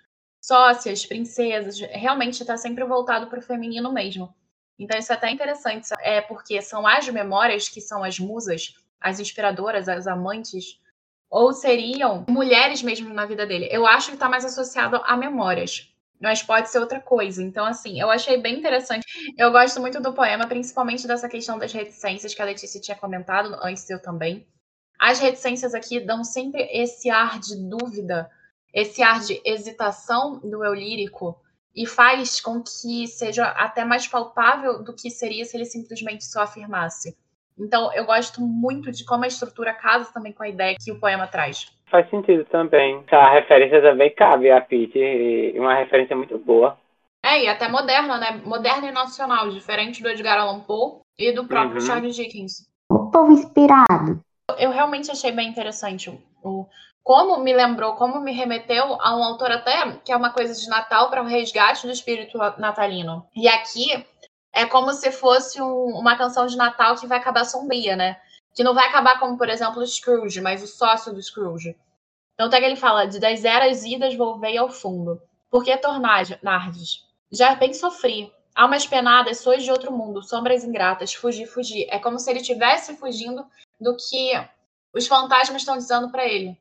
sócias, 0.42 1.06
princesas, 1.06 1.80
realmente 1.80 2.42
está 2.42 2.56
sempre 2.56 2.86
voltado 2.86 3.28
para 3.28 3.40
o 3.40 3.42
feminino 3.42 3.92
mesmo. 3.92 4.34
Então 4.79 4.98
isso 4.98 5.12
é 5.12 5.15
até 5.15 5.29
interessante, 5.31 5.89
é 6.00 6.22
porque 6.22 6.62
são 6.62 6.86
as 6.86 7.07
memórias 7.10 7.67
que 7.67 7.81
são 7.81 8.03
as 8.03 8.19
musas, 8.19 8.75
as 9.00 9.19
inspiradoras, 9.19 9.89
as 9.89 10.07
amantes, 10.07 10.79
ou 11.29 11.51
seriam 11.51 12.25
mulheres 12.29 12.81
mesmo 12.81 13.13
na 13.13 13.25
vida 13.25 13.46
dele. 13.46 13.67
Eu 13.72 13.86
acho 13.86 14.07
que 14.07 14.13
está 14.13 14.29
mais 14.29 14.46
associado 14.46 15.01
a 15.03 15.17
memórias, 15.17 15.91
mas 16.22 16.43
pode 16.43 16.69
ser 16.69 16.79
outra 16.79 17.00
coisa. 17.00 17.43
Então, 17.43 17.65
assim, 17.65 18.00
eu 18.00 18.10
achei 18.10 18.38
bem 18.38 18.60
interessante. 18.60 19.05
Eu 19.38 19.51
gosto 19.51 19.81
muito 19.81 20.01
do 20.01 20.13
poema, 20.13 20.48
principalmente 20.48 21.07
dessa 21.07 21.27
questão 21.27 21.57
das 21.57 21.74
reticências 21.74 22.34
que 22.34 22.41
a 22.41 22.46
Letícia 22.46 22.79
tinha 22.79 22.96
comentado, 22.96 23.57
antes 23.62 23.89
eu 23.89 24.01
também. 24.01 24.48
As 24.98 25.19
reticências 25.19 25.74
aqui 25.74 26.00
dão 26.00 26.24
sempre 26.24 26.63
esse 26.72 27.10
ar 27.10 27.39
de 27.39 27.55
dúvida 27.67 28.29
esse 28.77 29.01
ar 29.01 29.22
de 29.22 29.41
hesitação 29.43 30.39
do 30.39 30.63
eu 30.63 30.74
lírico 30.74 31.39
e 31.77 31.86
faz 31.86 32.41
com 32.41 32.63
que 32.63 33.07
seja 33.07 33.46
até 33.50 33.86
mais 33.86 34.07
palpável 34.07 34.84
do 34.84 34.96
que 34.96 35.12
seria 35.12 35.46
se 35.46 35.55
ele 35.55 35.65
simplesmente 35.65 36.25
só 36.25 36.41
afirmasse. 36.41 37.15
Então, 37.57 37.93
eu 37.93 38.03
gosto 38.03 38.41
muito 38.41 38.91
de 38.91 39.05
como 39.05 39.24
a 39.24 39.27
estrutura 39.27 39.74
casa 39.74 40.12
também 40.12 40.34
com 40.34 40.41
a 40.41 40.50
ideia 40.50 40.75
que 40.79 40.91
o 40.91 41.00
poema 41.00 41.27
traz. 41.27 41.72
Faz 41.86 42.10
sentido 42.10 42.46
também. 42.46 43.03
A 43.12 43.31
referência 43.31 43.79
também 43.79 44.13
cabe 44.13 44.50
a 44.50 44.60
Pete, 44.60 45.53
uma 45.55 45.75
referência 45.75 46.15
muito 46.15 46.38
boa. 46.39 46.77
É, 47.24 47.43
e 47.43 47.48
até 47.48 47.67
moderna, 47.67 48.17
né? 48.17 48.41
Moderna 48.43 48.88
e 48.88 48.91
nacional, 48.91 49.50
diferente 49.50 50.01
do 50.01 50.10
Edgar 50.10 50.39
Allan 50.39 50.62
Poe 50.62 51.00
e 51.17 51.31
do 51.31 51.46
próprio 51.46 51.79
uhum. 51.79 51.86
Charles 51.86 52.15
Dickens. 52.15 52.67
O 52.89 53.12
povo 53.12 53.34
inspirado. 53.34 54.19
Eu 54.57 54.72
realmente 54.72 55.12
achei 55.12 55.31
bem 55.31 55.50
interessante 55.50 56.10
o, 56.43 56.65
como 57.08 57.38
me 57.38 57.54
lembrou, 57.54 57.96
como 57.96 58.20
me 58.20 58.34
remeteu 58.34 58.98
a 59.00 59.16
um 59.16 59.24
autor 59.24 59.50
até 59.50 59.94
que 60.04 60.12
é 60.12 60.18
uma 60.18 60.30
coisa 60.30 60.54
de 60.54 60.68
Natal 60.68 61.10
para 61.10 61.24
o 61.24 61.26
resgate 61.26 61.88
do 61.88 61.94
espírito 61.94 62.38
natalino. 62.58 63.26
E 63.34 63.48
aqui 63.48 64.06
é 64.52 64.66
como 64.66 64.92
se 64.92 65.10
fosse 65.10 65.62
um, 65.62 65.98
uma 65.98 66.18
canção 66.18 66.46
de 66.48 66.58
Natal 66.58 66.98
que 66.98 67.08
vai 67.08 67.18
acabar 67.18 67.46
sombria, 67.46 67.96
né? 67.96 68.20
Que 68.54 68.62
não 68.62 68.74
vai 68.74 68.90
acabar 68.90 69.22
como, 69.22 69.38
por 69.38 69.48
exemplo, 69.48 69.82
o 69.82 69.88
Scrooge, 69.88 70.42
mas 70.42 70.62
o 70.62 70.68
sócio 70.68 71.14
do 71.14 71.24
Scrooge. 71.24 71.78
Então 72.34 72.48
até 72.48 72.60
que 72.60 72.66
ele 72.66 72.76
fala, 72.76 73.08
de 73.08 73.22
das 73.22 73.46
eras 73.46 73.86
idas 73.86 74.14
volvei 74.14 74.58
ao 74.58 74.70
fundo. 74.70 75.22
Por 75.50 75.64
que 75.64 75.78
tornar, 75.78 76.26
Nardes? 76.44 77.06
Já 77.32 77.56
bem 77.56 77.74
sofri. 77.74 78.34
Almas 78.54 78.86
penadas, 78.86 79.40
sois 79.40 79.64
de 79.64 79.72
outro 79.72 79.94
mundo, 79.94 80.22
sombras 80.22 80.66
ingratas, 80.66 81.14
fugir, 81.14 81.48
fugir. 81.48 81.88
É 81.90 82.00
como 82.00 82.20
se 82.20 82.30
ele 82.30 82.42
estivesse 82.42 82.98
fugindo 82.98 83.46
do 83.80 83.96
que 83.96 84.34
os 84.94 85.08
fantasmas 85.08 85.62
estão 85.62 85.78
dizendo 85.78 86.12
para 86.12 86.26
ele. 86.26 86.60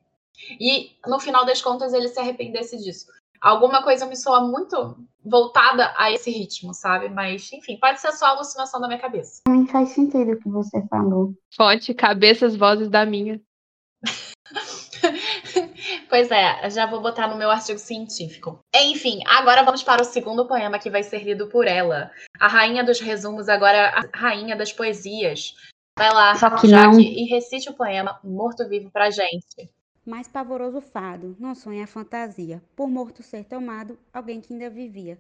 E 0.61 0.91
no 1.07 1.19
final 1.19 1.45
das 1.45 1.63
contas 1.63 1.93
ele 1.93 2.09
se 2.09 2.19
arrependesse 2.19 2.77
disso. 2.79 3.07
Alguma 3.41 3.83
coisa 3.83 4.07
me 4.07 4.17
soa 4.17 4.41
muito 4.41 4.97
voltada 5.25 5.93
a 5.97 6.11
esse 6.11 6.31
ritmo, 6.31 6.73
sabe? 6.73 7.09
Mas, 7.09 7.53
enfim, 7.53 7.79
pode 7.79 8.01
ser 8.01 8.13
só 8.13 8.27
alucinação 8.27 8.81
da 8.81 8.89
minha 8.89 9.01
cabeça. 9.01 9.43
Não 9.49 9.67
faz 9.67 9.91
sentido 9.91 10.33
o 10.33 10.39
que 10.39 10.49
você 10.49 10.87
falou. 10.89 11.35
Fonte, 11.55 11.93
cabeças, 11.93 12.57
vozes 12.57 12.89
da 12.89 13.05
minha. 13.05 13.41
pois 16.09 16.31
é, 16.31 16.69
já 16.71 16.87
vou 16.87 17.01
botar 17.01 17.29
no 17.29 17.37
meu 17.37 17.51
artigo 17.51 17.79
científico. 17.79 18.59
Enfim, 18.75 19.21
agora 19.27 19.63
vamos 19.63 19.83
para 19.83 20.03
o 20.03 20.05
segundo 20.05 20.47
poema 20.47 20.79
que 20.79 20.91
vai 20.91 21.03
ser 21.03 21.23
lido 21.23 21.49
por 21.49 21.67
ela. 21.67 22.11
A 22.39 22.49
rainha 22.49 22.85
dos 22.85 23.01
resumos, 23.01 23.49
agora 23.49 23.91
a 23.91 24.19
rainha 24.19 24.57
das 24.57 24.73
poesias. 24.73 25.55
Vai 25.99 26.13
lá, 26.13 26.35
Só 26.35 26.51
que 26.51 26.69
Jaque, 26.69 26.93
não. 26.93 27.01
e 27.01 27.25
recite 27.25 27.71
o 27.71 27.75
poema 27.75 28.21
Morto 28.23 28.69
Vivo 28.69 28.91
pra 28.91 29.11
gente. 29.11 29.71
Mais 30.07 30.29
pavoroso 30.29 30.81
fado, 30.81 31.37
não 31.37 31.53
sonha 31.53 31.83
a 31.83 31.89
fantasia, 31.89 32.63
por 32.77 32.89
morto 32.89 33.25
ser 33.25 33.45
tomado, 33.45 33.99
alguém 34.13 34.41
que 34.41 34.53
ainda 34.53 34.71
vivia. 34.71 35.19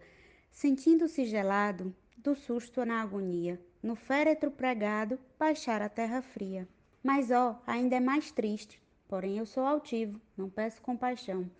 Sentindo-se 0.52 1.24
gelado, 1.24 1.92
do 2.16 2.36
susto 2.36 2.84
na 2.84 3.02
agonia, 3.02 3.60
no 3.82 3.96
féretro 3.96 4.48
pregado, 4.48 5.18
baixar 5.36 5.82
a 5.82 5.88
terra 5.88 6.22
fria. 6.22 6.68
Mas 7.02 7.32
ó, 7.32 7.60
ainda 7.66 7.96
é 7.96 8.00
mais 8.00 8.30
triste, 8.30 8.80
porém 9.08 9.38
eu 9.38 9.44
sou 9.44 9.64
altivo, 9.64 10.20
não 10.36 10.48
peço 10.48 10.80
compaixão. 10.80 11.50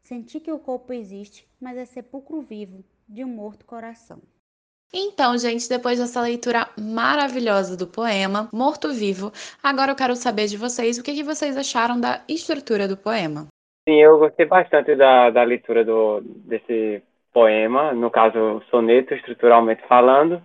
Senti 0.00 0.38
que 0.38 0.52
o 0.52 0.58
corpo 0.60 0.92
existe, 0.92 1.44
mas 1.60 1.76
é 1.76 1.84
sepulcro 1.84 2.40
vivo 2.40 2.84
de 3.08 3.24
um 3.24 3.28
morto 3.28 3.66
coração. 3.66 4.22
Então, 4.94 5.36
gente, 5.36 5.68
depois 5.68 5.98
dessa 5.98 6.20
leitura 6.20 6.68
maravilhosa 6.78 7.76
do 7.76 7.86
poema 7.86 8.48
Morto 8.52 8.92
Vivo, 8.92 9.32
agora 9.62 9.90
eu 9.92 9.96
quero 9.96 10.14
saber 10.14 10.46
de 10.46 10.56
vocês 10.56 10.96
o 10.96 11.02
que, 11.02 11.14
que 11.14 11.24
vocês 11.24 11.56
acharam 11.56 12.00
da 12.00 12.22
estrutura 12.28 12.86
do 12.86 12.96
poema. 12.96 13.46
Sim, 13.88 13.96
eu 13.96 14.18
gostei 14.18 14.46
bastante 14.46 14.94
da, 14.94 15.30
da 15.30 15.42
leitura 15.42 15.84
do, 15.84 16.20
desse 16.22 17.02
poema, 17.32 17.92
no 17.92 18.10
caso, 18.10 18.62
soneto, 18.70 19.14
estruturalmente 19.14 19.82
falando. 19.88 20.42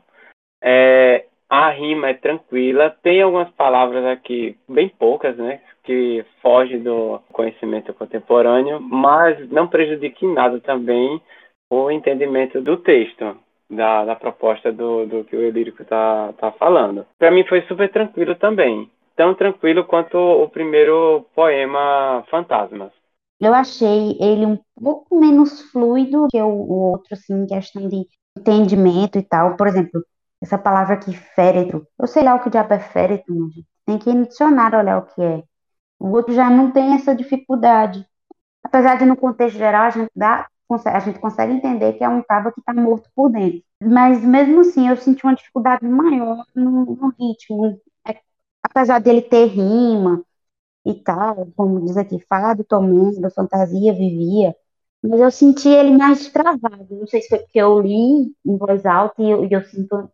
É, 0.62 1.26
a 1.50 1.70
rima 1.70 2.10
é 2.10 2.14
tranquila, 2.14 2.96
tem 3.02 3.22
algumas 3.22 3.50
palavras 3.52 4.06
aqui, 4.06 4.58
bem 4.68 4.90
poucas, 4.90 5.38
né? 5.38 5.62
Que 5.84 6.26
fogem 6.42 6.82
do 6.82 7.20
conhecimento 7.32 7.94
contemporâneo, 7.94 8.80
mas 8.80 9.50
não 9.50 9.68
prejudica 9.68 10.26
em 10.26 10.34
nada 10.34 10.60
também 10.60 11.22
o 11.72 11.90
entendimento 11.90 12.60
do 12.62 12.78
texto 12.78 13.38
da, 13.72 14.06
da 14.06 14.16
proposta 14.16 14.72
do, 14.72 15.06
do 15.06 15.24
que 15.24 15.36
o 15.36 15.42
Elírico 15.42 15.84
tá, 15.86 16.34
tá 16.34 16.52
falando. 16.52 17.06
Para 17.18 17.32
mim 17.32 17.46
foi 17.48 17.62
super 17.64 17.92
tranquilo 17.92 18.36
também. 18.36 18.90
Tão 19.16 19.34
tranquilo 19.34 19.86
quanto 19.86 20.18
o 20.18 20.50
primeiro 20.50 21.26
poema 21.36 22.24
Fantasmas. 22.30 22.92
Eu 23.40 23.54
achei 23.54 24.18
ele 24.20 24.46
um 24.46 24.60
pouco 24.76 25.20
menos 25.20 25.62
fluido 25.72 26.28
que 26.30 26.40
o, 26.40 26.48
o 26.48 26.92
outro, 26.92 27.14
assim, 27.14 27.34
em 27.34 27.48
questão 27.48 27.88
de 27.88 28.06
entendimento 28.38 29.18
e 29.18 29.24
tal. 29.24 29.56
Por 29.56 29.68
exemplo, 29.68 30.04
essa 30.42 30.58
palavra 30.58 30.96
aqui, 30.96 31.14
féretro. 31.14 31.88
Eu 32.00 32.08
sei 32.08 32.24
lá 32.24 32.36
o 32.36 32.40
que 32.40 32.50
diabo 32.50 32.74
é 32.74 32.80
féretro, 32.80 33.34
gente. 33.50 33.68
Tem 33.86 33.98
que 33.98 34.10
ir 34.10 34.14
no 34.14 34.28
dicionário 34.28 34.78
olhar 34.78 35.00
o 35.00 35.06
que 35.06 35.22
é. 35.22 35.44
O 36.00 36.12
outro 36.12 36.34
já 36.34 36.50
não 36.50 36.72
tem 36.72 36.94
essa 36.94 37.16
dificuldade. 37.16 38.06
Apesar 38.64 38.96
de, 38.98 39.06
no 39.06 39.18
contexto 39.18 39.58
geral, 39.58 39.84
a 39.84 39.90
gente 39.90 40.12
dá 40.16 40.48
a 40.76 41.00
gente 41.00 41.20
consegue 41.20 41.54
entender 41.54 41.94
que 41.94 42.04
é 42.04 42.10
um 42.10 42.24
cabo 42.24 42.52
que 42.52 42.60
está 42.60 42.74
morto 42.74 43.10
por 43.16 43.30
dentro. 43.32 43.64
Mas 43.82 44.24
mesmo 44.24 44.62
assim, 44.62 44.88
eu 44.90 44.98
senti 44.98 45.24
uma 45.26 45.36
dificuldade 45.36 45.86
maior 45.86 46.46
no, 46.56 46.86
no 46.86 47.10
ritmo. 47.20 47.80
É, 48.08 48.20
apesar 48.64 49.00
dele 49.00 49.22
ter 49.22 49.46
rima 49.48 50.24
e 50.86 50.94
tal, 50.96 51.48
como 51.56 51.82
diz 51.86 51.98
aqui, 51.98 52.20
fado, 52.30 52.64
tomando, 52.64 53.30
fantasia, 53.32 53.94
vivia, 53.94 54.56
mas 55.04 55.20
eu 55.22 55.32
senti 55.32 55.70
ele 55.70 55.98
mais 55.98 56.30
travado. 56.30 56.88
Não 56.92 57.08
sei 57.08 57.22
se 57.22 57.30
foi 57.30 57.40
porque 57.40 57.60
eu 57.60 57.80
li 57.82 58.36
em 58.46 58.58
voz 58.58 58.86
alta 58.86 59.22
e 59.22 59.30
eu, 59.32 59.48
eu 59.50 59.64
sinto 59.66 60.10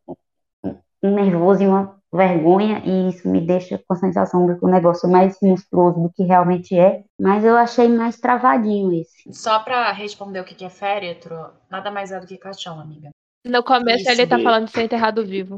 um 1.04 1.14
nervoso 1.16 1.64
e 1.64 1.68
uma 1.68 1.97
vergonha 2.14 2.82
e 2.86 3.10
isso 3.10 3.28
me 3.28 3.42
deixa 3.42 3.78
com 3.78 3.94
a 3.94 3.98
sensação 3.98 4.48
de 4.48 4.58
que 4.58 4.66
o 4.66 4.70
negócio 4.70 5.08
é 5.08 5.12
mais 5.12 5.38
monstruoso 5.42 6.02
do 6.02 6.12
que 6.12 6.24
realmente 6.24 6.78
é, 6.78 7.04
mas 7.20 7.44
eu 7.44 7.56
achei 7.58 7.88
mais 7.90 8.18
travadinho 8.20 8.94
esse. 8.94 9.32
Só 9.34 9.60
para 9.60 9.92
responder 9.92 10.40
o 10.40 10.46
que 10.46 10.64
é 10.64 10.70
féretro, 10.70 11.36
nada 11.70 11.92
mais 11.92 12.12
é 12.12 12.20
do 12.20 12.28
que 12.28 12.38
caixão, 12.38 12.80
amiga. 12.80 13.10
No 13.46 13.64
começo 13.64 14.02
isso. 14.02 14.12
ele 14.12 14.28
tá 14.28 14.40
falando 14.40 14.66
de 14.66 14.72
ser 14.72 14.84
enterrado 14.84 15.26
vivo. 15.26 15.58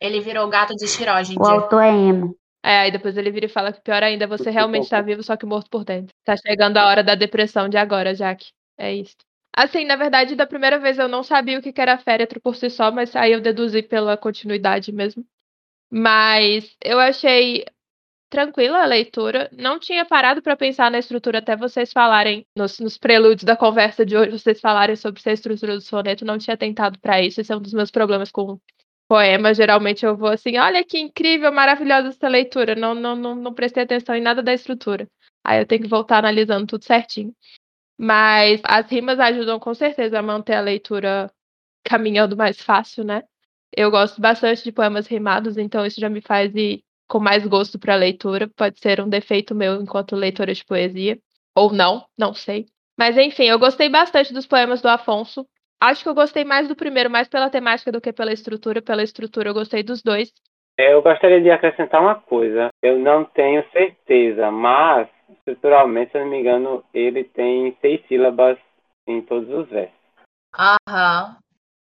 Ele 0.00 0.20
virou 0.20 0.48
gato 0.48 0.74
de 0.74 0.86
xiró, 0.86 1.22
gente. 1.22 1.38
O 1.38 1.46
autor 1.46 1.82
é 1.82 1.90
emo. 1.90 2.34
É, 2.62 2.80
aí 2.80 2.90
depois 2.90 3.16
ele 3.16 3.30
vira 3.30 3.46
e 3.46 3.50
fala 3.50 3.72
que 3.72 3.80
pior 3.80 4.02
ainda, 4.02 4.26
você 4.26 4.50
realmente 4.50 4.88
tá 4.88 5.00
vivo, 5.00 5.22
só 5.22 5.36
que 5.36 5.46
morto 5.46 5.70
por 5.70 5.84
dentro. 5.84 6.14
Tá 6.24 6.36
chegando 6.36 6.76
a 6.76 6.86
hora 6.86 7.02
da 7.02 7.14
depressão 7.14 7.68
de 7.68 7.76
agora, 7.76 8.14
Jaque. 8.14 8.50
É 8.78 8.94
isso. 8.94 9.16
Assim, 9.54 9.84
na 9.84 9.96
verdade, 9.96 10.36
da 10.36 10.46
primeira 10.46 10.78
vez 10.78 10.98
eu 10.98 11.08
não 11.08 11.22
sabia 11.22 11.58
o 11.58 11.62
que 11.62 11.72
era 11.76 11.98
féretro 11.98 12.40
por 12.40 12.54
si 12.54 12.70
só, 12.70 12.90
mas 12.90 13.14
aí 13.16 13.32
eu 13.32 13.40
deduzi 13.40 13.82
pela 13.82 14.16
continuidade 14.16 14.92
mesmo. 14.92 15.24
Mas 15.90 16.76
eu 16.82 16.98
achei 16.98 17.64
tranquila 18.30 18.82
a 18.82 18.86
leitura. 18.86 19.50
Não 19.52 19.78
tinha 19.78 20.04
parado 20.04 20.40
para 20.40 20.56
pensar 20.56 20.90
na 20.90 20.98
estrutura 20.98 21.38
até 21.38 21.56
vocês 21.56 21.92
falarem, 21.92 22.46
nos, 22.56 22.78
nos, 22.78 22.96
prelúdios 22.96 23.44
da 23.44 23.56
conversa 23.56 24.06
de 24.06 24.16
hoje, 24.16 24.30
vocês 24.30 24.60
falarem 24.60 24.96
sobre 24.96 25.20
a 25.26 25.32
estrutura 25.32 25.74
do 25.74 25.80
soneto. 25.80 26.24
Não 26.24 26.38
tinha 26.38 26.56
tentado 26.56 26.98
para 27.00 27.20
isso. 27.20 27.40
Esse 27.40 27.52
é 27.52 27.56
um 27.56 27.60
dos 27.60 27.74
meus 27.74 27.90
problemas 27.90 28.30
com 28.30 28.58
poema. 29.08 29.52
Geralmente 29.52 30.06
eu 30.06 30.16
vou 30.16 30.28
assim: 30.28 30.56
olha 30.58 30.84
que 30.84 30.98
incrível, 30.98 31.52
maravilhosa 31.52 32.08
essa 32.08 32.28
leitura. 32.28 32.76
Não, 32.76 32.94
não, 32.94 33.16
não, 33.16 33.34
não 33.34 33.52
prestei 33.52 33.82
atenção 33.82 34.14
em 34.14 34.22
nada 34.22 34.42
da 34.42 34.54
estrutura. 34.54 35.08
Aí 35.44 35.60
eu 35.60 35.66
tenho 35.66 35.82
que 35.82 35.88
voltar 35.88 36.18
analisando 36.18 36.66
tudo 36.66 36.84
certinho. 36.84 37.34
Mas 37.98 38.62
as 38.64 38.90
rimas 38.90 39.20
ajudam 39.20 39.58
com 39.60 39.74
certeza 39.74 40.18
a 40.18 40.22
manter 40.22 40.54
a 40.54 40.60
leitura 40.60 41.30
caminhando 41.84 42.36
mais 42.36 42.60
fácil, 42.60 43.04
né? 43.04 43.22
Eu 43.76 43.90
gosto 43.90 44.20
bastante 44.20 44.64
de 44.64 44.72
poemas 44.72 45.06
rimados, 45.06 45.56
então 45.56 45.86
isso 45.86 46.00
já 46.00 46.08
me 46.08 46.20
faz 46.20 46.54
ir 46.54 46.82
com 47.08 47.20
mais 47.20 47.46
gosto 47.46 47.78
para 47.78 47.94
a 47.94 47.96
leitura. 47.96 48.48
Pode 48.56 48.78
ser 48.80 49.00
um 49.00 49.08
defeito 49.08 49.54
meu 49.54 49.80
enquanto 49.80 50.16
leitora 50.16 50.52
de 50.52 50.64
poesia, 50.64 51.18
ou 51.54 51.72
não, 51.72 52.04
não 52.18 52.34
sei. 52.34 52.66
Mas 52.98 53.16
enfim, 53.16 53.44
eu 53.44 53.58
gostei 53.58 53.88
bastante 53.88 54.32
dos 54.32 54.46
poemas 54.46 54.82
do 54.82 54.88
Afonso. 54.88 55.46
Acho 55.80 56.02
que 56.02 56.08
eu 56.08 56.14
gostei 56.14 56.44
mais 56.44 56.68
do 56.68 56.76
primeiro, 56.76 57.10
mais 57.10 57.28
pela 57.28 57.48
temática 57.48 57.90
do 57.90 58.00
que 58.00 58.12
pela 58.12 58.32
estrutura. 58.32 58.82
Pela 58.82 59.02
estrutura, 59.02 59.48
eu 59.48 59.54
gostei 59.54 59.82
dos 59.82 60.02
dois. 60.02 60.30
É, 60.78 60.92
eu 60.92 61.02
gostaria 61.02 61.40
de 61.40 61.50
acrescentar 61.50 62.00
uma 62.00 62.16
coisa. 62.16 62.68
Eu 62.82 62.98
não 62.98 63.24
tenho 63.24 63.64
certeza, 63.70 64.50
mas 64.50 65.08
estruturalmente, 65.30 66.12
se 66.12 66.18
eu 66.18 66.22
não 66.22 66.30
me 66.30 66.40
engano, 66.40 66.84
ele 66.92 67.24
tem 67.24 67.76
seis 67.80 68.00
sílabas 68.06 68.58
em 69.06 69.22
todos 69.22 69.48
os 69.48 69.68
versos. 69.68 69.94
Aham, 70.54 71.36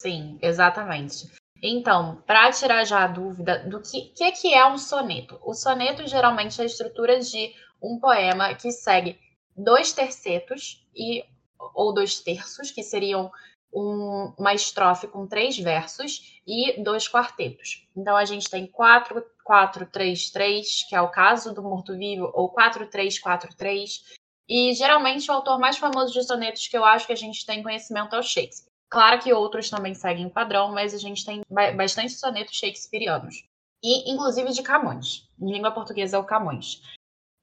sim, 0.01 0.37
exatamente. 0.41 1.29
Então, 1.67 2.21
para 2.27 2.51
tirar 2.51 2.83
já 2.85 3.03
a 3.03 3.07
dúvida 3.07 3.67
do 3.67 3.81
que, 3.81 4.09
que, 4.09 4.31
que 4.33 4.53
é 4.53 4.65
um 4.67 4.77
soneto. 4.77 5.39
O 5.43 5.55
soneto 5.55 6.05
geralmente 6.05 6.59
é 6.61 6.63
a 6.63 6.67
estrutura 6.67 7.19
de 7.19 7.55
um 7.81 7.99
poema 7.99 8.53
que 8.53 8.71
segue 8.71 9.19
dois 9.57 9.91
tercetos 9.91 10.85
e 10.95 11.25
ou 11.73 11.91
dois 11.91 12.19
terços, 12.19 12.69
que 12.69 12.83
seriam 12.83 13.31
um, 13.73 14.31
uma 14.37 14.53
estrofe 14.53 15.07
com 15.07 15.25
três 15.25 15.57
versos 15.57 16.39
e 16.45 16.79
dois 16.83 17.07
quartetos. 17.07 17.87
Então 17.97 18.15
a 18.15 18.25
gente 18.25 18.47
tem 18.47 18.67
4, 18.67 19.25
4, 19.43 19.87
3, 19.87 20.29
3, 20.29 20.85
que 20.87 20.95
é 20.95 21.01
o 21.01 21.09
caso 21.09 21.51
do 21.51 21.63
morto-vivo, 21.63 22.29
ou 22.35 22.49
4, 22.49 22.87
3, 22.87 23.17
4, 23.17 23.55
3. 23.57 24.03
E 24.47 24.71
geralmente 24.75 25.31
o 25.31 25.33
autor 25.33 25.59
mais 25.59 25.77
famoso 25.77 26.13
de 26.13 26.23
sonetos 26.23 26.67
que 26.67 26.77
eu 26.77 26.85
acho 26.85 27.07
que 27.07 27.13
a 27.13 27.17
gente 27.17 27.43
tem 27.43 27.63
conhecimento 27.63 28.15
é 28.15 28.19
o 28.19 28.23
Shakespeare. 28.23 28.74
Claro 28.95 29.19
que 29.19 29.33
outros 29.33 29.69
também 29.69 29.93
seguem 29.93 30.29
padrão, 30.29 30.71
mas 30.71 30.93
a 30.93 30.97
gente 30.97 31.25
tem 31.25 31.41
bastante 31.75 32.13
sonetos 32.13 32.55
shakespearianos. 32.55 33.43
E, 33.83 34.09
inclusive, 34.09 34.53
de 34.53 34.63
Camões. 34.63 35.27
Em 35.37 35.51
língua 35.51 35.69
portuguesa 35.71 36.15
é 36.15 36.19
o 36.21 36.23
Camões. 36.23 36.81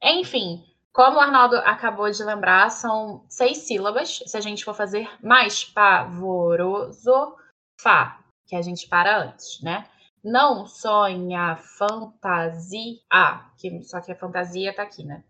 Enfim, 0.03 0.65
como 0.95 1.19
o 1.19 1.21
Arnaldo 1.21 1.57
acabou 1.57 2.11
de 2.11 2.25
lembrar, 2.25 2.71
são 2.71 3.27
seis 3.29 3.59
sílabas. 3.59 4.23
Se 4.25 4.35
a 4.35 4.41
gente 4.41 4.65
for 4.65 4.73
fazer 4.73 5.07
mais 5.23 5.63
pavoroso, 5.63 7.37
fá, 7.79 8.25
que 8.47 8.57
a 8.57 8.63
gente 8.63 8.89
para 8.89 9.25
antes, 9.25 9.61
né? 9.61 9.87
Não 10.25 10.65
sonha 10.65 11.57
fantasia, 11.57 12.97
que 13.59 13.83
só 13.83 14.01
que 14.01 14.11
a 14.11 14.17
fantasia 14.17 14.75
tá 14.75 14.85
aqui, 14.85 15.05
né? 15.05 15.23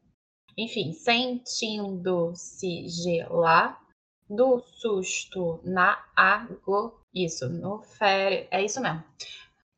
Enfim, 0.56 0.92
sentindo-se 0.92 2.87
gelar, 2.87 3.81
do 4.28 4.61
susto 4.61 5.61
na 5.64 6.02
água. 6.16 6.94
Isso, 7.14 7.48
no 7.48 7.82
férias. 7.82 8.48
É 8.50 8.62
isso 8.62 8.80
mesmo. 8.80 9.04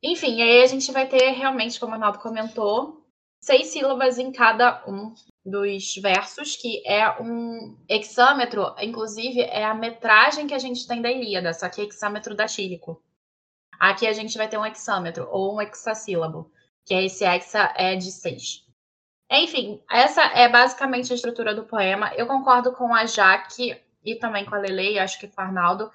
Enfim, 0.03 0.43
aí 0.43 0.63
a 0.63 0.67
gente 0.67 0.93
vai 0.93 1.09
ter 1.09 1.31
realmente, 1.31 1.81
como 1.81 1.93
o 1.93 1.95
Arnaldo 1.95 2.19
comentou, 2.19 3.03
seis 3.41 3.69
sílabas 3.69 4.19
em 4.19 4.31
cada 4.31 4.85
um 4.87 5.15
dos 5.45 5.97
versos, 5.97 6.57
que 6.57 6.83
é 6.87 7.21
um 7.21 7.77
hexâmetro, 7.89 8.75
inclusive 8.79 9.41
é 9.41 9.65
a 9.65 9.75
metragem 9.75 10.47
que 10.47 10.55
a 10.55 10.59
gente 10.59 10.87
tem 10.87 11.03
da 11.03 11.11
Ilíada, 11.11 11.53
só 11.53 11.69
que 11.69 11.81
é 11.81 11.85
hexâmetro 11.85 12.35
datílico. 12.35 13.03
Aqui 13.79 14.07
a 14.07 14.13
gente 14.13 14.37
vai 14.39 14.49
ter 14.49 14.57
um 14.57 14.65
hexâmetro, 14.65 15.29
ou 15.31 15.57
um 15.57 15.61
hexassílabo, 15.61 16.51
que 16.87 16.95
é 16.95 17.05
esse 17.05 17.25
hexa 17.25 17.73
é 17.77 17.97
de 17.97 18.11
seis. 18.11 18.65
Enfim, 19.31 19.83
essa 19.91 20.23
é 20.23 20.49
basicamente 20.49 21.13
a 21.13 21.17
estrutura 21.17 21.55
do 21.55 21.65
poema. 21.65 22.15
Eu 22.15 22.27
concordo 22.27 22.73
com 22.73 22.95
a 22.95 23.05
Jaque 23.05 23.77
e 24.05 24.17
também 24.17 24.45
com 24.45 24.55
a 24.55 24.59
Lele, 24.59 24.93
e 24.93 24.99
acho 24.99 25.19
que 25.19 25.29
com 25.29 25.41
o 25.41 25.45
Arnaldo. 25.45 25.91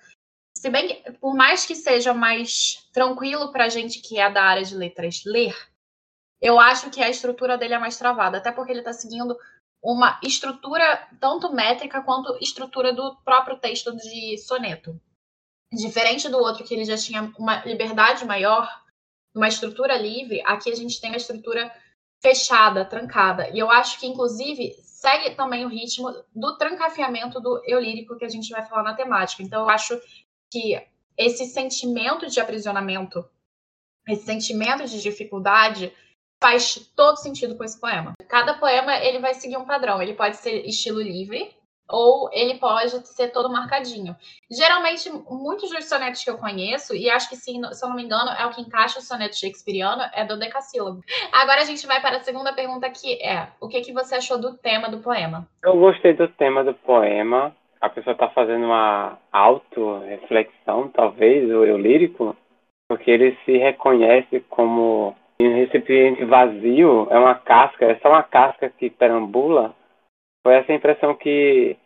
Se 0.57 0.69
bem 0.69 0.87
que, 0.87 1.11
por 1.13 1.35
mais 1.35 1.65
que 1.65 1.75
seja 1.75 2.13
mais 2.13 2.89
tranquilo 2.91 3.51
para 3.51 3.65
a 3.65 3.69
gente 3.69 4.01
que 4.01 4.19
é 4.19 4.29
da 4.29 4.43
área 4.43 4.63
de 4.63 4.75
letras 4.75 5.23
ler, 5.25 5.55
eu 6.41 6.59
acho 6.59 6.89
que 6.89 7.01
a 7.01 7.09
estrutura 7.09 7.57
dele 7.57 7.73
é 7.73 7.79
mais 7.79 7.97
travada, 7.97 8.37
até 8.37 8.51
porque 8.51 8.71
ele 8.71 8.79
está 8.79 8.93
seguindo 8.93 9.37
uma 9.81 10.19
estrutura 10.23 11.07
tanto 11.19 11.53
métrica 11.53 12.01
quanto 12.01 12.37
estrutura 12.41 12.93
do 12.93 13.15
próprio 13.23 13.57
texto 13.57 13.95
de 13.95 14.37
soneto. 14.37 14.99
Diferente 15.71 16.27
do 16.27 16.37
outro, 16.37 16.63
que 16.63 16.73
ele 16.73 16.85
já 16.85 16.97
tinha 16.97 17.31
uma 17.37 17.63
liberdade 17.63 18.25
maior, 18.25 18.67
uma 19.35 19.47
estrutura 19.47 19.95
livre, 19.95 20.41
aqui 20.45 20.71
a 20.71 20.75
gente 20.75 20.99
tem 20.99 21.11
uma 21.11 21.17
estrutura 21.17 21.71
fechada, 22.21 22.83
trancada. 22.83 23.49
E 23.49 23.59
eu 23.59 23.69
acho 23.69 23.99
que, 23.99 24.07
inclusive, 24.07 24.75
segue 24.99 25.33
também 25.33 25.65
o 25.65 25.69
ritmo 25.69 26.11
do 26.35 26.57
trancafiamento 26.57 27.39
do 27.39 27.63
eu 27.65 27.79
lírico 27.79 28.17
que 28.17 28.25
a 28.25 28.29
gente 28.29 28.49
vai 28.49 28.65
falar 28.65 28.83
na 28.83 28.93
temática. 28.93 29.41
Então, 29.41 29.61
eu 29.61 29.69
acho 29.69 29.99
que 30.51 30.75
esse 31.17 31.45
sentimento 31.45 32.27
de 32.27 32.39
aprisionamento, 32.41 33.25
esse 34.05 34.25
sentimento 34.25 34.85
de 34.85 35.01
dificuldade, 35.01 35.93
faz 36.41 36.75
todo 36.95 37.15
sentido 37.15 37.55
com 37.55 37.63
esse 37.63 37.79
poema. 37.79 38.13
Cada 38.27 38.55
poema 38.55 38.93
ele 38.97 39.19
vai 39.19 39.33
seguir 39.33 39.55
um 39.55 39.65
padrão. 39.65 40.01
Ele 40.01 40.13
pode 40.13 40.35
ser 40.35 40.65
estilo 40.65 41.01
livre, 41.01 41.55
ou 41.89 42.29
ele 42.31 42.55
pode 42.55 42.89
ser 43.07 43.29
todo 43.29 43.51
marcadinho. 43.51 44.15
Geralmente, 44.49 45.09
muitos 45.29 45.69
dos 45.69 45.85
sonetos 45.85 46.23
que 46.23 46.29
eu 46.29 46.37
conheço, 46.37 46.95
e 46.95 47.09
acho 47.09 47.27
que 47.29 47.35
se, 47.35 47.51
se 47.51 47.85
eu 47.85 47.89
não 47.89 47.95
me 47.95 48.03
engano, 48.03 48.29
é 48.31 48.45
o 48.45 48.51
que 48.51 48.61
encaixa 48.61 48.99
o 48.99 49.01
soneto 49.01 49.37
shakespeariano, 49.37 50.03
é 50.13 50.23
do 50.23 50.37
decassílabo. 50.37 51.01
Agora 51.33 51.61
a 51.61 51.65
gente 51.65 51.85
vai 51.87 51.99
para 51.99 52.17
a 52.17 52.21
segunda 52.21 52.53
pergunta 52.53 52.89
que 52.89 53.21
é: 53.21 53.47
o 53.59 53.67
que, 53.67 53.81
que 53.81 53.93
você 53.93 54.15
achou 54.15 54.39
do 54.39 54.55
tema 54.57 54.89
do 54.89 54.99
poema? 54.99 55.47
Eu 55.63 55.77
gostei 55.77 56.13
do 56.13 56.27
tema 56.27 56.63
do 56.63 56.73
poema. 56.73 57.55
A 57.81 57.89
pessoa 57.89 58.13
está 58.13 58.29
fazendo 58.29 58.65
uma 58.65 59.17
auto-reflexão, 59.31 60.89
talvez, 60.89 61.49
o 61.49 61.63
eu 61.63 61.77
lírico, 61.77 62.35
porque 62.89 63.09
ele 63.09 63.37
se 63.45 63.57
reconhece 63.57 64.41
como 64.49 65.15
um 65.41 65.55
recipiente 65.55 66.25
vazio, 66.25 67.07
é 67.09 67.17
uma 67.17 67.35
casca, 67.35 67.85
é 67.85 67.95
só 67.99 68.09
uma 68.09 68.23
casca 68.23 68.69
que 68.69 68.89
perambula 68.89 69.73
foi 70.43 70.55
essa 70.55 70.73
impressão 70.73 71.15
que 71.15 71.77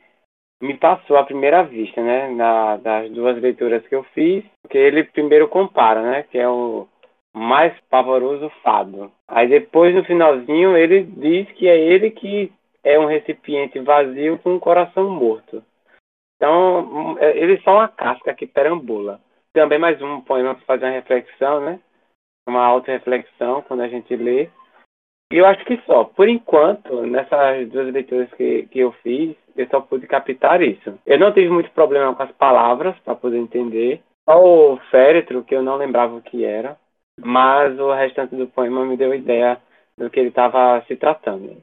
me 0.61 0.77
passou 0.77 1.17
à 1.17 1.23
primeira 1.23 1.63
vista, 1.63 2.01
né? 2.01 2.29
Na, 2.29 2.77
das 2.77 3.11
duas 3.11 3.41
leituras 3.41 3.85
que 3.87 3.95
eu 3.95 4.03
fiz, 4.15 4.43
porque 4.61 4.77
ele 4.77 5.03
primeiro 5.03 5.47
compara, 5.47 6.01
né? 6.01 6.23
Que 6.23 6.37
é 6.37 6.47
o 6.47 6.87
mais 7.35 7.77
pavoroso 7.89 8.49
fado. 8.61 9.11
Aí 9.27 9.47
depois, 9.47 9.93
no 9.93 10.03
finalzinho, 10.05 10.77
ele 10.77 11.03
diz 11.03 11.51
que 11.53 11.67
é 11.67 11.77
ele 11.77 12.11
que 12.11 12.51
é 12.83 12.99
um 12.99 13.05
recipiente 13.05 13.79
vazio 13.79 14.37
com 14.39 14.53
um 14.53 14.59
coração 14.59 15.09
morto. 15.09 15.63
Então, 16.35 17.17
é, 17.19 17.37
ele 17.37 17.55
é 17.55 17.61
só 17.61 17.75
uma 17.75 17.87
casca 17.87 18.33
que 18.33 18.45
perambula. 18.45 19.19
Também 19.53 19.79
mais 19.79 20.01
um 20.01 20.21
poema 20.21 20.55
para 20.55 20.65
fazer 20.65 20.85
uma 20.85 20.91
reflexão, 20.91 21.61
né? 21.61 21.79
Uma 22.47 22.65
auto-reflexão 22.65 23.61
quando 23.61 23.81
a 23.81 23.87
gente 23.87 24.15
lê. 24.15 24.49
Eu 25.33 25.47
acho 25.47 25.65
que 25.65 25.81
só. 25.87 26.03
Por 26.03 26.29
enquanto, 26.29 27.01
nessas 27.07 27.67
duas 27.69 27.91
leituras 27.91 28.31
que, 28.33 28.67
que 28.67 28.77
eu 28.77 28.91
fiz, 29.01 29.35
eu 29.57 29.67
só 29.67 29.81
pude 29.81 30.05
captar 30.05 30.61
isso. 30.61 30.93
Eu 31.07 31.17
não 31.17 31.33
tive 31.33 31.49
muito 31.49 31.71
problema 31.71 32.13
com 32.13 32.21
as 32.21 32.31
palavras 32.33 32.95
para 32.99 33.15
poder 33.15 33.39
entender. 33.39 34.03
Só 34.29 34.39
o 34.39 34.77
féretro, 34.91 35.43
que 35.43 35.55
eu 35.55 35.63
não 35.63 35.77
lembrava 35.77 36.15
o 36.15 36.21
que 36.21 36.45
era. 36.45 36.77
Mas 37.19 37.79
o 37.79 37.91
restante 37.91 38.35
do 38.35 38.45
poema 38.45 38.85
me 38.85 38.95
deu 38.95 39.11
ideia 39.11 39.59
do 39.97 40.07
que 40.07 40.19
ele 40.19 40.29
estava 40.29 40.83
se 40.87 40.95
tratando. 40.95 41.57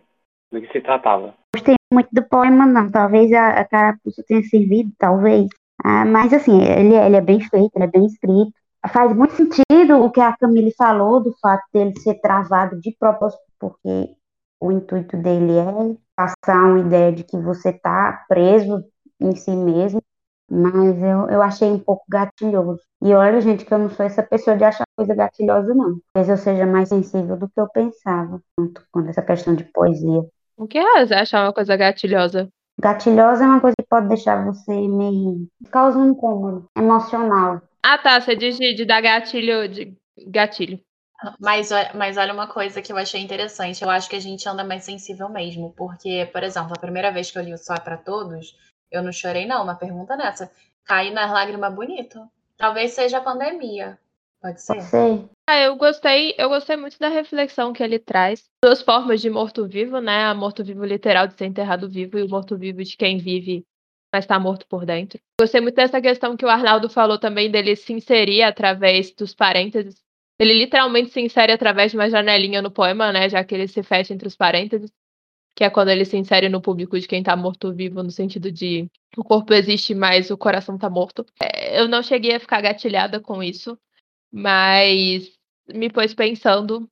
Do 0.51 0.61
que 0.61 0.73
se 0.73 0.81
tratava. 0.81 1.33
Gostei 1.55 1.77
muito 1.95 2.09
do 2.13 2.29
poema, 2.29 2.67
não. 2.67 2.91
Talvez 2.91 3.33
a, 3.33 3.51
a 3.51 3.65
carapuça 3.65 4.25
tenha 4.27 4.43
servido, 4.43 4.91
talvez. 4.99 5.47
Ah, 5.85 6.05
mas 6.05 6.33
assim, 6.33 6.61
ele, 6.61 6.97
ele 6.97 7.17
é 7.17 7.21
bem 7.21 7.39
feito, 7.39 7.71
ele 7.77 7.85
é 7.85 7.87
bem 7.87 8.05
escrito. 8.05 8.53
Faz 8.89 9.15
muito 9.15 9.35
sentido 9.35 9.97
o 9.97 10.11
que 10.11 10.21
a 10.21 10.37
Camille 10.37 10.73
falou 10.77 11.23
do 11.23 11.35
fato 11.41 11.65
dele 11.73 11.99
ser 12.01 12.21
travado 12.21 12.81
de 12.81 12.97
propósito, 12.99 13.43
porque 13.59 14.15
o 14.61 14.73
intuito 14.73 15.17
dele 15.17 15.59
é 15.59 15.97
passar 16.17 16.65
uma 16.65 16.81
ideia 16.81 17.13
de 17.13 17.25
que 17.25 17.37
você 17.37 17.71
está 17.71 18.25
preso 18.29 18.85
em 19.21 19.35
si 19.35 19.51
mesmo, 19.51 20.03
mas 20.51 21.03
eu, 21.03 21.29
eu 21.31 21.43
achei 21.43 21.71
um 21.71 21.79
pouco 21.79 22.05
gatilhoso. 22.09 22.81
E 23.03 23.15
olha, 23.15 23.41
gente, 23.41 23.65
que 23.65 23.73
eu 23.73 23.79
não 23.79 23.91
sou 23.91 24.05
essa 24.05 24.23
pessoa 24.23 24.57
de 24.57 24.65
achar 24.65 24.85
coisa 24.97 25.15
gatilhosa, 25.15 25.75
não. 25.75 25.99
Talvez 26.13 26.29
eu 26.29 26.37
seja 26.37 26.67
mais 26.67 26.89
sensível 26.89 27.37
do 27.37 27.49
que 27.49 27.61
eu 27.61 27.69
pensava 27.69 28.41
quando 28.93 29.09
essa 29.09 29.23
questão 29.23 29.55
de 29.55 29.65
poesia. 29.65 30.23
O 30.57 30.67
que 30.67 30.79
é 30.79 31.15
achar 31.15 31.45
uma 31.45 31.53
coisa 31.53 31.77
gatilhosa? 31.77 32.49
Gatilhosa 32.79 33.45
é 33.45 33.47
uma 33.47 33.61
coisa 33.61 33.75
que 33.79 33.89
pode 33.89 34.09
deixar 34.09 34.45
você 34.45 34.73
meio. 34.73 35.47
causa 35.71 35.99
um 35.99 36.11
incômodo 36.11 36.67
emocional. 36.77 37.63
Ah, 37.83 37.99
tá. 37.99 38.21
Você 38.21 38.37
diz 38.37 38.57
de, 38.57 38.75
de 38.75 38.85
dar 38.85 39.01
gatilho 39.01 39.69
de 39.69 39.97
gatilho. 40.27 40.81
Mas, 41.39 41.69
mas 41.95 42.17
olha 42.17 42.33
uma 42.33 42.47
coisa 42.47 42.81
que 42.81 42.93
eu 42.93 42.97
achei 42.97 43.21
interessante. 43.21 43.83
Eu 43.83 43.91
acho 43.91 44.09
que 44.09 44.17
a 44.17 44.21
gente 44.21 44.49
anda 44.49 44.65
mais 44.65 44.85
sensível 44.85 45.29
mesmo. 45.29 45.73
Porque, 45.77 46.29
por 46.33 46.43
exemplo, 46.43 46.73
a 46.75 46.81
primeira 46.81 47.11
vez 47.11 47.31
que 47.31 47.39
eu 47.39 47.43
li 47.43 47.53
o 47.53 47.59
Só 47.59 47.75
é 47.75 47.81
para 47.81 47.97
Todos, 47.97 48.57
eu 48.91 49.03
não 49.03 49.13
chorei, 49.13 49.47
não. 49.47 49.63
Uma 49.63 49.75
pergunta 49.75 50.17
nessa. 50.17 50.51
Caí 50.85 51.11
nas 51.11 51.31
lágrimas 51.31 51.75
bonito. 51.75 52.27
Talvez 52.57 52.93
seja 52.93 53.19
a 53.19 53.23
pandemia. 53.23 53.99
Pode 54.41 54.63
ser? 54.63 54.81
Ser. 54.81 55.29
Ah, 55.49 55.59
eu 55.59 55.77
gostei, 55.77 56.35
eu 56.39 56.49
gostei 56.49 56.77
muito 56.77 56.99
da 56.99 57.09
reflexão 57.09 57.73
que 57.73 57.83
ele 57.83 57.99
traz. 57.99 58.45
Duas 58.65 58.81
formas 58.81 59.21
de 59.21 59.29
morto-vivo, 59.29 60.01
né? 60.01 60.25
A 60.25 60.35
morto-vivo 60.35 60.85
literal 60.85 61.27
de 61.27 61.35
ser 61.35 61.47
enterrado 61.47 61.89
vivo 61.91 62.19
e 62.19 62.23
o 62.23 62.29
morto-vivo 62.29 62.83
de 62.83 62.97
quem 62.97 63.19
vive, 63.19 63.67
mas 64.13 64.25
está 64.25 64.39
morto 64.39 64.67
por 64.67 64.85
dentro. 64.85 65.21
Gostei 65.41 65.61
muito 65.61 65.77
dessa 65.77 66.01
questão 66.01 66.37
que 66.37 66.45
o 66.45 66.49
Arnaldo 66.49 66.89
falou 66.89 67.19
também 67.19 67.51
dele 67.51 67.77
se 67.77 67.93
inserir 67.93 68.43
através 68.43 69.13
dos 69.15 69.35
parênteses. 69.35 70.03
Ele 70.39 70.55
literalmente 70.55 71.11
se 71.11 71.21
insere 71.21 71.53
através 71.53 71.93
de 71.93 71.99
uma 71.99 72.09
janelinha 72.09 72.63
no 72.63 72.71
poema, 72.71 73.13
né? 73.13 73.29
Já 73.29 73.45
que 73.45 73.55
ele 73.55 73.69
se 73.69 73.83
fecha 73.83 74.13
entre 74.13 74.27
os 74.27 74.37
parênteses. 74.37 74.91
Que 75.55 75.65
é 75.65 75.71
quando 75.71 75.91
ele 75.91 76.05
se 76.05 76.17
insere 76.17 76.49
no 76.49 76.61
público 76.61 76.99
de 76.99 77.07
quem 77.07 77.21
está 77.21 77.37
morto-vivo, 77.37 78.03
no 78.03 78.11
sentido 78.11 78.51
de 78.51 78.89
o 79.17 79.23
corpo 79.23 79.53
existe, 79.53 79.95
mas 79.95 80.31
o 80.31 80.39
coração 80.39 80.77
está 80.77 80.89
morto. 80.89 81.27
É, 81.43 81.81
eu 81.81 81.89
não 81.89 82.03
cheguei 82.03 82.35
a 82.35 82.41
ficar 82.41 82.63
gatilhada 82.63 83.21
com 83.21 83.43
isso, 83.43 83.79
mas 84.33 85.31
me 85.69 85.91
pôs 85.91 86.15
pensando 86.15 86.89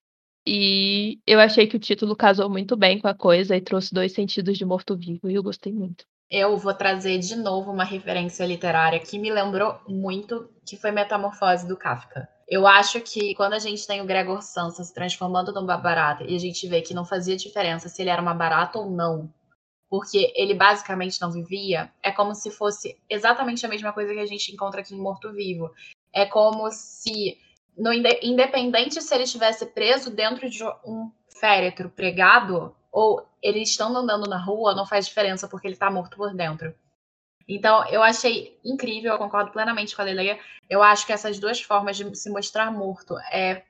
e 0.46 1.20
eu 1.26 1.40
achei 1.40 1.66
que 1.66 1.76
o 1.76 1.80
título 1.80 2.16
casou 2.16 2.48
muito 2.50 2.76
bem 2.76 2.98
com 2.98 3.08
a 3.08 3.14
coisa 3.14 3.56
e 3.56 3.60
trouxe 3.60 3.94
dois 3.94 4.12
sentidos 4.12 4.58
de 4.58 4.64
morto-vivo 4.64 5.30
e 5.30 5.34
eu 5.34 5.42
gostei 5.42 5.72
muito. 5.72 6.04
Eu 6.30 6.58
vou 6.58 6.74
trazer 6.74 7.18
de 7.18 7.34
novo 7.36 7.70
uma 7.70 7.84
referência 7.84 8.44
literária 8.44 9.00
que 9.00 9.18
me 9.18 9.30
lembrou 9.30 9.80
muito, 9.88 10.50
que 10.66 10.76
foi 10.76 10.90
Metamorfose 10.90 11.66
do 11.66 11.76
Kafka. 11.76 12.28
Eu 12.46 12.66
acho 12.66 13.00
que 13.00 13.34
quando 13.34 13.54
a 13.54 13.58
gente 13.58 13.86
tem 13.86 14.02
o 14.02 14.06
Gregor 14.06 14.42
Samsa 14.42 14.84
se 14.84 14.92
transformando 14.92 15.52
numa 15.52 15.78
barata 15.78 16.24
e 16.24 16.36
a 16.36 16.38
gente 16.38 16.68
vê 16.68 16.82
que 16.82 16.92
não 16.92 17.04
fazia 17.04 17.36
diferença 17.36 17.88
se 17.88 18.02
ele 18.02 18.10
era 18.10 18.20
uma 18.20 18.34
barata 18.34 18.78
ou 18.78 18.90
não, 18.90 19.32
porque 19.88 20.30
ele 20.36 20.52
basicamente 20.52 21.20
não 21.20 21.30
vivia, 21.32 21.90
é 22.02 22.12
como 22.12 22.34
se 22.34 22.50
fosse 22.50 23.00
exatamente 23.08 23.64
a 23.64 23.68
mesma 23.68 23.92
coisa 23.92 24.12
que 24.12 24.20
a 24.20 24.26
gente 24.26 24.52
encontra 24.52 24.82
aqui 24.82 24.94
em 24.94 25.00
Morto 25.00 25.32
Vivo. 25.32 25.70
É 26.12 26.26
como 26.26 26.70
se, 26.70 27.38
no, 27.76 27.90
independente 27.92 29.00
se 29.00 29.14
ele 29.14 29.24
estivesse 29.24 29.64
preso 29.66 30.10
dentro 30.10 30.48
de 30.50 30.62
um 30.84 31.10
féretro 31.40 31.88
pregado 31.88 32.74
ou 32.90 33.26
ele 33.42 33.62
estando 33.62 33.98
andando 33.98 34.28
na 34.28 34.38
rua, 34.38 34.74
não 34.74 34.86
faz 34.86 35.06
diferença 35.06 35.48
porque 35.48 35.66
ele 35.66 35.74
está 35.74 35.90
morto 35.90 36.16
por 36.16 36.34
dentro. 36.34 36.74
Então, 37.48 37.86
eu 37.88 38.02
achei 38.02 38.58
incrível, 38.62 39.12
eu 39.12 39.18
concordo 39.18 39.50
plenamente 39.50 39.96
com 39.96 40.02
a 40.02 40.04
Leleia. 40.04 40.38
Eu 40.68 40.82
acho 40.82 41.06
que 41.06 41.12
essas 41.12 41.38
duas 41.38 41.60
formas 41.60 41.96
de 41.96 42.14
se 42.14 42.28
mostrar 42.28 42.70
morto 42.70 43.18
é 43.32 43.64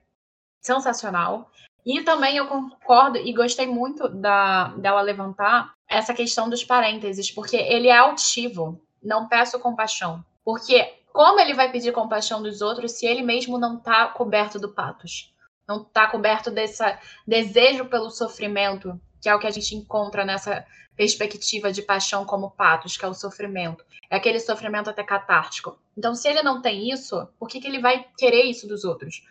sensacional. 0.61 1.51
E 1.87 2.03
também 2.03 2.37
eu 2.37 2.49
concordo 2.49 3.19
e 3.19 3.33
gostei 3.33 3.67
muito 3.67 4.09
da, 4.09 4.69
dela 4.77 5.01
levantar 5.01 5.73
essa 5.89 6.13
questão 6.13 6.51
dos 6.51 6.65
parênteses, 6.65 7.31
porque 7.31 7.57
ele 7.57 7.89
é 7.89 7.97
altivo. 7.97 8.81
Não 9.03 9.29
peço 9.29 9.61
compaixão. 9.61 10.25
Porque 10.45 10.99
como 11.13 11.39
ele 11.41 11.55
vai 11.55 11.71
pedir 11.71 11.93
compaixão 11.93 12.43
dos 12.43 12.61
outros 12.61 12.93
se 12.93 13.07
ele 13.07 13.23
mesmo 13.23 13.59
não 13.59 13.79
está 13.79 14.09
coberto 14.09 14.59
do 14.59 14.75
patos? 14.75 15.33
Não 15.67 15.83
está 15.83 16.07
coberto 16.07 16.51
desse 16.51 16.83
desejo 17.27 17.87
pelo 17.87 18.11
sofrimento, 18.11 19.01
que 19.21 19.29
é 19.29 19.35
o 19.35 19.39
que 19.39 19.47
a 19.47 19.51
gente 19.51 19.75
encontra 19.75 20.25
nessa 20.25 20.67
perspectiva 20.97 21.71
de 21.73 21.83
paixão 21.83 22.25
como 22.25 22.51
patos, 22.51 22.97
que 22.97 23.05
é 23.05 23.09
o 23.09 23.15
sofrimento. 23.15 23.85
É 24.11 24.17
aquele 24.17 24.41
sofrimento 24.41 24.91
até 24.91 25.05
catártico. 25.05 25.79
Então, 25.97 26.15
se 26.15 26.29
ele 26.29 26.43
não 26.43 26.61
tem 26.61 26.91
isso, 26.91 27.29
por 27.39 27.49
que, 27.49 27.61
que 27.61 27.67
ele 27.67 27.81
vai 27.81 28.07
querer 28.17 28.45
isso 28.45 28.67
dos 28.67 28.85
outros? 28.85 29.23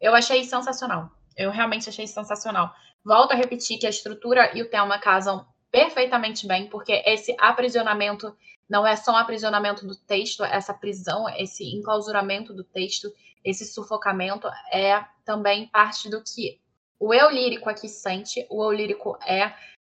Eu 0.00 0.14
achei 0.14 0.44
sensacional. 0.44 1.10
Eu 1.36 1.50
realmente 1.50 1.88
achei 1.88 2.06
sensacional. 2.06 2.72
Volto 3.04 3.32
a 3.32 3.36
repetir 3.36 3.78
que 3.78 3.86
a 3.86 3.90
estrutura 3.90 4.56
e 4.56 4.62
o 4.62 4.70
tema 4.70 4.98
casam 4.98 5.46
perfeitamente 5.70 6.46
bem, 6.46 6.68
porque 6.68 7.02
esse 7.04 7.34
aprisionamento 7.38 8.34
não 8.68 8.86
é 8.86 8.96
só 8.96 9.12
um 9.12 9.16
aprisionamento 9.16 9.86
do 9.86 9.94
texto, 9.94 10.44
essa 10.44 10.74
prisão, 10.74 11.28
esse 11.36 11.64
enclausuramento 11.64 12.52
do 12.52 12.64
texto, 12.64 13.12
esse 13.44 13.64
sufocamento 13.64 14.48
é 14.72 15.04
também 15.24 15.68
parte 15.68 16.10
do 16.10 16.22
que 16.22 16.60
o 16.98 17.12
eu 17.12 17.30
lírico 17.30 17.68
aqui 17.68 17.88
sente, 17.88 18.46
o 18.50 18.64
eu 18.64 18.72
lírico 18.72 19.18
é, 19.26 19.52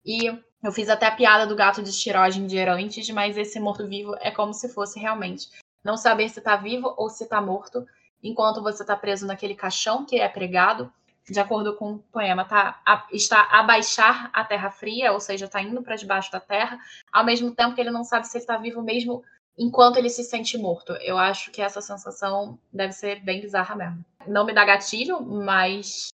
e 0.05 0.27
eu 0.63 0.73
fiz 0.73 0.89
até 0.89 1.07
a 1.07 1.15
piada 1.15 1.47
do 1.47 1.55
gato 1.55 1.83
de 1.83 1.91
estiragem 1.91 2.47
de 2.47 2.57
Herantes, 2.57 3.09
mas 3.11 3.37
esse 3.37 3.61
morto-vivo 3.61 4.15
é 4.21 4.31
como 4.31 4.53
se 4.53 4.69
fosse 4.69 4.99
realmente 4.99 5.49
não 5.85 5.97
saber 5.97 6.29
se 6.29 6.41
está 6.41 6.57
vivo 6.57 6.93
ou 6.97 7.09
se 7.09 7.25
está 7.25 7.41
morto, 7.41 7.87
enquanto 8.23 8.63
você 8.63 8.83
está 8.83 8.97
preso 8.97 9.27
naquele 9.27 9.55
caixão 9.55 10.05
que 10.05 10.19
é 10.19 10.29
pregado, 10.29 10.93
de 11.31 11.39
acordo 11.39 11.77
com 11.77 11.93
o 11.93 11.99
poema, 11.99 12.45
tá, 12.45 12.81
a, 12.85 13.07
está 13.13 13.43
a 13.51 13.63
baixar 13.63 14.31
a 14.33 14.45
terra 14.45 14.71
fria, 14.71 15.13
ou 15.13 15.21
seja, 15.21 15.47
está 15.47 15.63
indo 15.63 15.83
para 15.83 15.97
debaixo 15.97 16.31
da 16.31 16.41
terra, 16.41 16.79
ao 17.13 17.25
mesmo 17.25 17.53
tempo 17.53 17.75
que 17.75 17.81
ele 17.81 17.91
não 17.91 18.05
sabe 18.05 18.27
se 18.27 18.37
ele 18.37 18.43
está 18.43 18.57
vivo 18.57 18.83
mesmo 18.83 19.23
enquanto 19.59 19.97
ele 19.97 20.11
se 20.11 20.23
sente 20.23 20.59
morto. 20.59 20.93
Eu 21.01 21.19
acho 21.19 21.51
que 21.51 21.63
essa 21.63 21.81
sensação 21.81 22.59
deve 22.73 22.93
ser 22.93 23.21
bem 23.21 23.41
bizarra 23.41 23.75
mesmo. 23.75 24.05
Não 24.27 24.45
me 24.45 24.53
dá 24.53 24.65
gatilho, 24.65 25.21
mas 25.21 26.09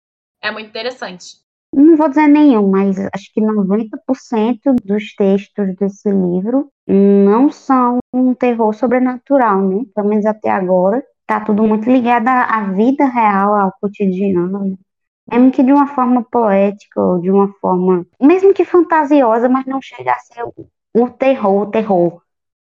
é 0.42 0.50
muito 0.50 0.68
interessante 0.68 1.40
não 1.72 1.96
vou 1.96 2.09
dizer 2.09 2.26
nenhum, 2.26 2.68
mas 2.68 2.98
acho 2.98 3.33
que 3.33 3.40
90% 3.40 4.74
dos 4.85 5.14
textos 5.14 5.74
desse 5.76 6.11
livro 6.11 6.70
não 6.87 7.50
são 7.50 7.98
um 8.12 8.35
terror 8.35 8.72
sobrenatural, 8.72 9.62
né? 9.62 9.85
Pelo 9.94 10.09
menos 10.09 10.26
até 10.26 10.50
agora. 10.50 11.03
Tá 11.26 11.40
tudo 11.40 11.62
muito 11.62 11.88
ligado 11.88 12.26
à 12.26 12.64
vida 12.72 13.07
real, 13.07 13.55
ao 13.55 13.72
cotidiano. 13.81 14.59
Né? 14.59 14.76
Mesmo 15.31 15.53
que 15.53 15.62
de 15.62 15.72
uma 15.72 15.87
forma 15.87 16.24
poética 16.24 17.00
ou 17.00 17.20
de 17.20 17.31
uma 17.31 17.53
forma, 17.61 18.05
mesmo 18.20 18.53
que 18.53 18.64
fantasiosa, 18.64 19.48
mas 19.48 19.64
não 19.64 19.81
chega 19.81 20.12
a 20.12 20.18
ser 20.18 20.42
o 20.92 21.09
terror, 21.09 21.62
o 21.62 21.70
terror. 21.70 22.20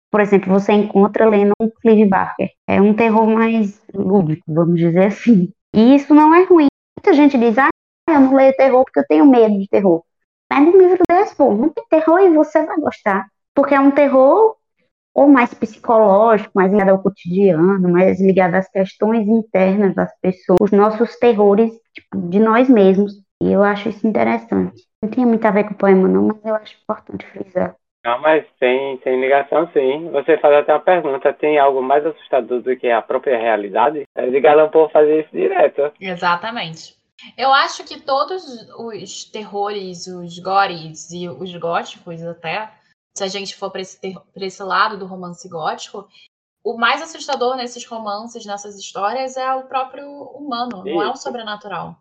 Por 0.10 0.22
exemplo, 0.22 0.54
você 0.54 0.72
encontra 0.72 1.28
lendo 1.28 1.52
um 1.60 1.70
Clive 1.70 2.08
Barker. 2.08 2.52
É 2.68 2.80
um 2.82 2.94
terror 2.94 3.28
mais 3.28 3.82
lúdico, 3.94 4.44
vamos 4.48 4.80
dizer 4.80 5.08
assim. 5.08 5.52
E 5.76 5.96
isso 5.96 6.14
não 6.14 6.34
é 6.34 6.46
ruim. 6.46 6.68
Muita 7.06 7.22
gente 7.22 7.38
diz, 7.38 7.58
ah, 7.58 7.68
eu 8.10 8.20
não 8.22 8.34
leio 8.34 8.56
terror 8.56 8.86
porque 8.86 9.00
eu 9.00 9.06
tenho 9.06 9.26
medo 9.26 9.60
de 9.60 9.68
terror. 9.68 10.04
Mas 10.50 10.66
no 10.66 10.78
livro 10.78 11.04
desse, 11.10 11.36
pô, 11.36 11.54
não 11.54 11.68
tem 11.68 11.84
terror 11.90 12.20
e 12.22 12.30
você 12.30 12.66
vai 12.66 12.78
gostar. 12.78 13.28
Porque 13.54 13.76
é 13.76 13.80
um 13.80 13.92
terror 13.92 14.56
ou 15.14 15.28
mais 15.28 15.54
psicológico, 15.54 16.52
mais 16.56 16.72
ligado 16.72 16.90
ao 16.90 17.04
cotidiano, 17.04 17.90
mais 17.90 18.22
ligado 18.22 18.56
às 18.56 18.70
questões 18.70 19.28
internas 19.28 19.94
das 19.94 20.18
pessoas, 20.22 20.58
os 20.62 20.72
nossos 20.72 21.18
terrores 21.18 21.74
tipo, 21.94 22.30
de 22.30 22.40
nós 22.40 22.70
mesmos. 22.70 23.14
E 23.42 23.52
eu 23.52 23.62
acho 23.62 23.90
isso 23.90 24.08
interessante. 24.08 24.82
Não 25.02 25.10
tinha 25.10 25.28
muito 25.28 25.46
a 25.46 25.52
ver 25.52 25.66
com 25.66 25.74
o 25.74 25.78
poema, 25.78 26.08
não, 26.08 26.28
mas 26.28 26.38
eu 26.46 26.56
acho 26.56 26.78
importante 26.82 27.26
frisar. 27.26 27.76
Não, 28.04 28.20
mas 28.20 28.46
tem, 28.60 28.98
tem 28.98 29.20
ligação 29.22 29.70
sim. 29.72 30.10
Você 30.12 30.38
faz 30.38 30.56
até 30.56 30.74
uma 30.74 30.82
pergunta: 30.82 31.34
tem 31.34 31.58
algo 31.58 31.82
mais 31.82 32.06
assustador 32.06 32.62
do 32.62 32.76
que 32.76 32.90
a 32.90 33.02
própria 33.02 33.38
realidade? 33.38 34.04
Edgar 34.16 34.54
Allan 34.54 34.70
Poe 34.70 34.92
fazer 34.92 35.22
isso 35.22 35.32
direto. 35.32 35.92
Exatamente. 36.00 36.96
Eu 37.38 37.54
acho 37.54 37.86
que 37.86 38.02
todos 38.02 38.44
os 38.78 39.24
terrores, 39.26 40.08
os 40.08 40.38
gores 40.40 41.10
e 41.12 41.30
os 41.30 41.56
góticos 41.56 42.22
até, 42.24 42.70
se 43.16 43.24
a 43.24 43.28
gente 43.28 43.56
for 43.56 43.72
para 43.72 43.82
esse, 43.82 44.00
esse 44.36 44.64
lado 44.64 44.98
do 44.98 45.06
romance 45.06 45.48
gótico, 45.48 46.08
o 46.64 46.78
mais 46.78 47.02
assustador 47.02 47.56
nesses 47.56 47.86
romances, 47.86 48.46
nessas 48.46 48.78
histórias, 48.78 49.38
é 49.38 49.54
o 49.54 49.64
próprio 49.64 50.06
humano, 50.10 50.84
Isso. 50.86 50.96
não 50.96 51.02
é 51.02 51.10
o 51.10 51.16
sobrenatural. 51.16 51.96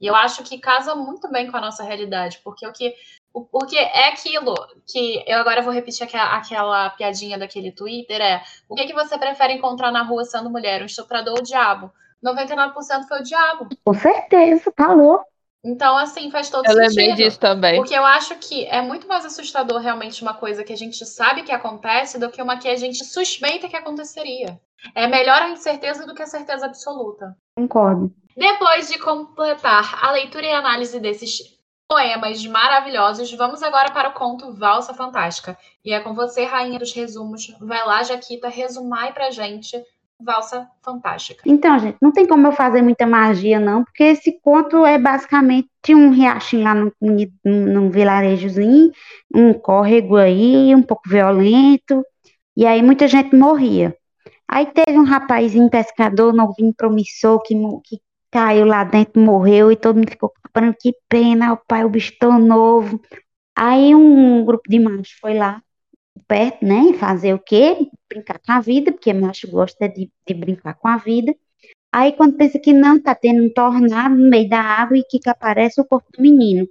E 0.00 0.06
eu 0.06 0.14
acho 0.14 0.42
que 0.44 0.58
casa 0.58 0.94
muito 0.94 1.30
bem 1.30 1.50
com 1.50 1.56
a 1.56 1.60
nossa 1.60 1.82
realidade, 1.82 2.40
porque 2.44 2.66
o 2.66 2.72
que 2.72 2.94
porque 3.42 3.76
é 3.76 4.08
aquilo 4.08 4.54
que 4.86 5.24
eu 5.26 5.38
agora 5.38 5.62
vou 5.62 5.72
repetir 5.72 6.06
aquela, 6.06 6.36
aquela 6.36 6.90
piadinha 6.90 7.38
daquele 7.38 7.72
Twitter 7.72 8.20
é 8.20 8.42
o 8.68 8.74
que, 8.74 8.86
que 8.86 8.94
você 8.94 9.18
prefere 9.18 9.54
encontrar 9.54 9.90
na 9.90 10.02
rua 10.02 10.24
sendo 10.24 10.50
mulher, 10.50 10.82
um 10.82 10.86
estuprador 10.86 11.34
ou 11.34 11.40
o 11.40 11.42
diabo? 11.42 11.90
99% 12.24 12.72
foi 13.08 13.20
o 13.20 13.22
diabo. 13.22 13.68
Com 13.84 13.94
certeza, 13.94 14.72
tá 14.72 14.92
louco. 14.92 15.26
Então, 15.64 15.96
assim, 15.96 16.30
faz 16.30 16.50
todo 16.50 16.66
Eu 16.66 16.72
sentido. 16.72 16.88
lembrei 16.88 17.12
disso 17.14 17.40
também. 17.40 17.76
Porque 17.76 17.94
eu 17.94 18.04
acho 18.04 18.34
que 18.36 18.66
é 18.66 18.82
muito 18.82 19.08
mais 19.08 19.24
assustador 19.24 19.80
realmente 19.80 20.22
uma 20.22 20.34
coisa 20.34 20.62
que 20.62 20.72
a 20.72 20.76
gente 20.76 21.04
sabe 21.06 21.42
que 21.42 21.52
acontece 21.52 22.18
do 22.18 22.30
que 22.30 22.42
uma 22.42 22.58
que 22.58 22.68
a 22.68 22.76
gente 22.76 23.02
suspeita 23.02 23.68
que 23.68 23.76
aconteceria. 23.76 24.60
É 24.94 25.06
melhor 25.06 25.40
a 25.40 25.48
incerteza 25.48 26.06
do 26.06 26.14
que 26.14 26.22
a 26.22 26.26
certeza 26.26 26.66
absoluta. 26.66 27.34
Concordo. 27.56 28.12
Depois 28.36 28.88
de 28.88 28.98
completar 28.98 30.04
a 30.04 30.10
leitura 30.12 30.44
e 30.44 30.52
análise 30.52 31.00
desses 31.00 31.53
poemas 31.88 32.44
maravilhosos, 32.46 33.32
vamos 33.32 33.62
agora 33.62 33.90
para 33.90 34.08
o 34.08 34.12
conto 34.12 34.52
Valsa 34.52 34.94
Fantástica. 34.94 35.56
E 35.84 35.92
é 35.92 36.00
com 36.00 36.14
você, 36.14 36.44
rainha 36.44 36.78
dos 36.78 36.92
resumos. 36.92 37.54
Vai 37.60 37.84
lá, 37.86 38.02
Jaquita, 38.02 38.48
resumai 38.48 39.12
pra 39.12 39.30
gente 39.30 39.80
Valsa 40.18 40.68
Fantástica. 40.82 41.42
Então, 41.46 41.78
gente, 41.78 41.98
não 42.00 42.12
tem 42.12 42.26
como 42.26 42.46
eu 42.46 42.52
fazer 42.52 42.82
muita 42.82 43.06
magia, 43.06 43.60
não, 43.60 43.84
porque 43.84 44.04
esse 44.04 44.40
conto 44.40 44.84
é 44.84 44.98
basicamente 44.98 45.68
um 45.90 46.10
riachinho 46.10 46.64
lá 46.64 46.74
num 47.44 47.90
vilarejozinho, 47.90 48.90
um 49.34 49.52
córrego 49.52 50.16
aí, 50.16 50.74
um 50.74 50.82
pouco 50.82 51.08
violento, 51.08 52.04
e 52.56 52.64
aí 52.64 52.82
muita 52.82 53.06
gente 53.08 53.34
morria. 53.36 53.96
Aí 54.48 54.66
teve 54.66 54.98
um 54.98 55.04
rapazinho 55.04 55.70
pescador 55.70 56.32
novinho, 56.32 56.74
promissor, 56.76 57.42
que, 57.42 57.54
que 57.84 58.00
caiu 58.34 58.66
lá 58.66 58.82
dentro, 58.82 59.22
morreu, 59.22 59.70
e 59.70 59.76
todo 59.76 59.94
mundo 59.94 60.10
ficou 60.10 60.32
falando 60.52 60.74
que 60.74 60.92
pena, 61.08 61.52
o 61.52 61.56
pai, 61.56 61.84
o 61.84 61.88
bicho 61.88 62.12
tão 62.18 62.36
novo. 62.36 63.00
Aí 63.56 63.94
um 63.94 64.44
grupo 64.44 64.68
de 64.68 64.80
machos 64.80 65.12
foi 65.20 65.34
lá, 65.34 65.62
perto, 66.26 66.64
né, 66.64 66.94
fazer 66.98 67.32
o 67.32 67.38
quê? 67.38 67.88
Brincar 68.08 68.40
com 68.44 68.52
a 68.52 68.60
vida, 68.60 68.90
porque 68.92 69.12
macho 69.12 69.48
gosta 69.48 69.88
de, 69.88 70.10
de 70.26 70.34
brincar 70.34 70.74
com 70.74 70.88
a 70.88 70.96
vida. 70.96 71.32
Aí 71.92 72.12
quando 72.12 72.36
pensa 72.36 72.58
que 72.58 72.72
não, 72.72 73.00
tá 73.00 73.14
tendo 73.14 73.44
um 73.44 73.52
tornado 73.54 74.16
no 74.16 74.28
meio 74.28 74.48
da 74.48 74.60
água 74.60 74.98
e 74.98 75.04
que, 75.04 75.20
que 75.20 75.30
aparece 75.30 75.80
o 75.80 75.84
corpo 75.84 76.10
do 76.12 76.20
menino. 76.20 76.66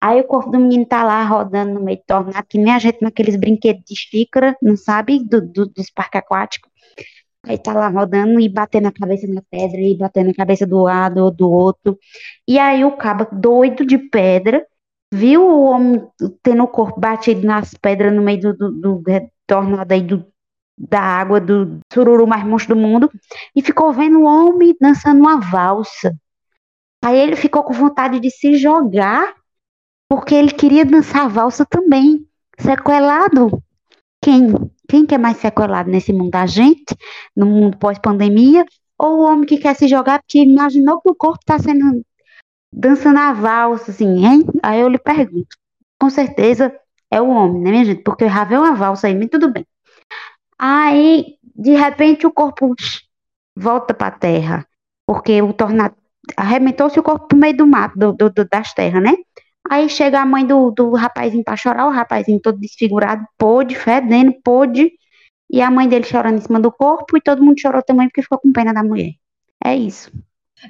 Aí 0.00 0.20
o 0.20 0.24
corpo 0.24 0.50
do 0.50 0.58
menino 0.58 0.86
tá 0.86 1.04
lá 1.04 1.22
rodando 1.24 1.74
no 1.74 1.84
meio 1.84 1.98
do 1.98 2.04
tornado, 2.06 2.46
que 2.48 2.58
nem 2.58 2.72
a 2.72 2.78
gente 2.78 3.02
naqueles 3.02 3.36
brinquedos 3.36 3.84
de 3.84 3.94
xícara, 3.94 4.56
não 4.62 4.76
sabe? 4.76 5.22
Do, 5.22 5.42
do, 5.42 5.66
dos 5.66 5.90
parques 5.90 6.20
aquáticos. 6.20 6.70
Aí 7.44 7.58
tá 7.58 7.72
lá 7.72 7.88
rodando 7.88 8.38
e 8.38 8.48
batendo 8.48 8.88
a 8.88 8.92
cabeça 8.92 9.26
na 9.26 9.42
pedra 9.50 9.80
e 9.80 9.96
batendo 9.96 10.30
a 10.30 10.34
cabeça 10.34 10.66
do 10.66 10.82
lado 10.82 11.24
ou 11.24 11.30
do 11.30 11.50
outro. 11.50 11.98
E 12.46 12.58
aí 12.58 12.84
o 12.84 12.96
cabo 12.96 13.26
doido 13.32 13.84
de 13.84 13.98
pedra 13.98 14.64
viu 15.12 15.42
o 15.42 15.64
homem 15.64 16.06
tendo 16.42 16.62
o 16.62 16.68
corpo 16.68 16.98
batido 16.98 17.46
nas 17.46 17.74
pedras 17.74 18.14
no 18.14 18.22
meio 18.22 18.40
do, 18.40 18.54
do, 18.54 19.02
do 19.02 19.04
aí 19.90 20.02
do, 20.02 20.24
da 20.78 21.00
água, 21.00 21.40
do 21.40 21.80
sururu 21.92 22.26
mais 22.26 22.44
monstro 22.44 22.74
do 22.74 22.80
mundo, 22.80 23.10
e 23.54 23.60
ficou 23.60 23.92
vendo 23.92 24.20
o 24.20 24.24
homem 24.24 24.74
dançando 24.80 25.20
uma 25.20 25.38
valsa. 25.38 26.16
Aí 27.04 27.18
ele 27.18 27.36
ficou 27.36 27.62
com 27.64 27.74
vontade 27.74 28.20
de 28.20 28.30
se 28.30 28.54
jogar, 28.54 29.34
porque 30.08 30.34
ele 30.34 30.52
queria 30.52 30.84
dançar 30.84 31.28
valsa 31.28 31.66
também. 31.66 32.26
Sequelado. 32.58 33.62
Quem? 34.22 34.54
Quem 34.92 35.06
que 35.06 35.14
é 35.14 35.18
mais 35.18 35.38
sequelado 35.38 35.90
nesse 35.90 36.12
mundo? 36.12 36.34
A 36.36 36.44
gente, 36.44 36.94
no 37.34 37.46
mundo 37.46 37.78
pós-pandemia, 37.78 38.62
ou 38.98 39.20
o 39.20 39.22
homem 39.22 39.46
que 39.46 39.56
quer 39.56 39.74
se 39.74 39.88
jogar 39.88 40.18
porque 40.20 40.40
imaginou 40.40 41.00
que 41.00 41.08
o 41.08 41.14
corpo 41.14 41.38
está 41.40 41.58
sendo 41.58 42.04
dançando 42.70 43.18
a 43.18 43.32
valsa, 43.32 43.90
assim, 43.90 44.26
hein? 44.26 44.44
Aí 44.62 44.80
eu 44.80 44.88
lhe 44.88 44.98
pergunto, 44.98 45.56
com 45.98 46.10
certeza 46.10 46.70
é 47.10 47.22
o 47.22 47.30
homem, 47.30 47.62
né, 47.62 47.70
minha 47.70 47.84
gente? 47.86 48.02
Porque 48.02 48.24
eu 48.24 48.28
já 48.28 48.44
vi 48.44 48.54
uma 48.58 48.74
valsa 48.74 49.06
aí, 49.06 49.14
mas 49.14 49.30
tudo 49.30 49.50
bem. 49.50 49.66
Aí, 50.58 51.36
de 51.56 51.72
repente, 51.72 52.26
o 52.26 52.32
corpo 52.32 52.74
volta 53.56 53.94
para 53.94 54.08
a 54.08 54.18
terra, 54.18 54.66
porque 55.06 55.40
o 55.40 55.54
tornado 55.54 55.96
arrebentou-se 56.36 57.00
o 57.00 57.02
corpo 57.02 57.28
pro 57.28 57.38
meio 57.38 57.56
do 57.56 57.66
mato, 57.66 57.98
do- 57.98 58.12
do- 58.30 58.48
das 58.50 58.74
terras, 58.74 59.02
né? 59.02 59.14
Aí 59.72 59.88
chega 59.88 60.20
a 60.20 60.26
mãe 60.26 60.46
do, 60.46 60.70
do 60.70 60.92
rapazinho 60.92 61.42
para 61.42 61.56
chorar, 61.56 61.86
o 61.86 61.90
rapazinho 61.90 62.38
todo 62.38 62.58
desfigurado, 62.58 63.24
pôde, 63.38 63.74
fedendo, 63.74 64.34
pôde, 64.44 64.92
e 65.50 65.62
a 65.62 65.70
mãe 65.70 65.88
dele 65.88 66.04
chorando 66.04 66.36
em 66.36 66.42
cima 66.42 66.60
do 66.60 66.70
corpo, 66.70 67.16
e 67.16 67.22
todo 67.22 67.42
mundo 67.42 67.58
chorou 67.58 67.82
também 67.82 68.06
porque 68.06 68.20
ficou 68.20 68.38
com 68.38 68.52
pena 68.52 68.74
da 68.74 68.82
mulher. 68.82 69.12
É 69.64 69.74
isso. 69.74 70.12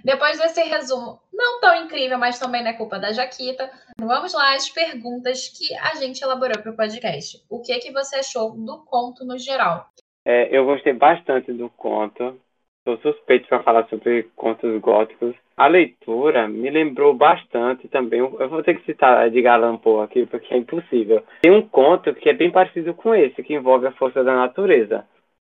Depois 0.05 0.39
desse 0.39 0.63
resumo 0.63 1.19
não 1.33 1.61
tão 1.61 1.85
incrível, 1.85 2.17
mas 2.17 2.39
também 2.39 2.63
não 2.63 2.71
é 2.71 2.75
culpa 2.75 2.97
da 2.97 3.11
Jaquita, 3.11 3.69
vamos 4.01 4.35
lá 4.35 4.55
às 4.55 4.71
perguntas 4.71 5.49
que 5.49 5.75
a 5.79 5.97
gente 5.97 6.23
elaborou 6.23 6.63
para 6.63 6.71
o 6.71 6.77
podcast. 6.77 7.45
O 7.51 7.61
que, 7.61 7.77
que 7.81 7.91
você 7.91 8.21
achou 8.21 8.53
do 8.53 8.85
conto 8.85 9.25
no 9.25 9.37
geral? 9.37 9.89
É, 10.25 10.57
eu 10.57 10.65
gostei 10.65 10.93
bastante 10.93 11.53
do 11.53 11.69
conto. 11.71 12.41
Sou 12.87 12.97
suspeito 12.99 13.49
para 13.49 13.65
falar 13.65 13.89
sobre 13.89 14.31
contos 14.37 14.81
góticos. 14.81 15.35
A 15.63 15.69
leitura 15.69 16.49
me 16.49 16.69
lembrou 16.69 17.15
bastante 17.15 17.87
também. 17.87 18.19
Eu 18.19 18.49
vou 18.49 18.65
ter 18.65 18.75
que 18.75 18.85
citar 18.85 19.29
Edgar 19.29 19.55
Allan 19.55 19.77
Poe 19.77 20.03
aqui, 20.03 20.27
porque 20.27 20.53
é 20.53 20.57
impossível. 20.57 21.23
Tem 21.41 21.53
um 21.53 21.63
conto 21.63 22.13
que 22.17 22.29
é 22.29 22.33
bem 22.33 22.51
parecido 22.51 22.93
com 22.95 23.15
esse, 23.15 23.45
que 23.45 23.55
envolve 23.55 23.87
a 23.87 23.93
força 23.93 24.25
da 24.25 24.35
natureza, 24.35 25.07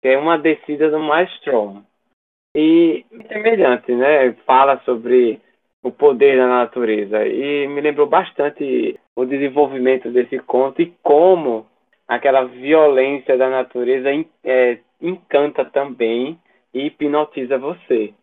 que 0.01 0.07
é 0.07 0.17
uma 0.17 0.37
descida 0.37 0.89
do 0.89 0.97
Maelstrom. 0.97 1.81
E 2.55 3.05
semelhante, 3.27 3.91
né? 3.91 4.31
Fala 4.45 4.79
sobre 4.85 5.41
o 5.83 5.91
poder 5.91 6.37
da 6.37 6.47
natureza. 6.47 7.27
E 7.27 7.67
me 7.67 7.81
lembrou 7.81 8.07
bastante 8.07 8.97
o 9.13 9.25
desenvolvimento 9.25 10.09
desse 10.09 10.39
conto 10.39 10.81
e 10.81 10.93
como 11.03 11.65
aquela 12.07 12.45
violência 12.45 13.37
da 13.37 13.49
natureza 13.49 14.07
é, 14.45 14.77
encanta 15.01 15.65
também 15.65 16.39
e 16.73 16.85
hipnotiza 16.85 17.57
você. 17.57 18.13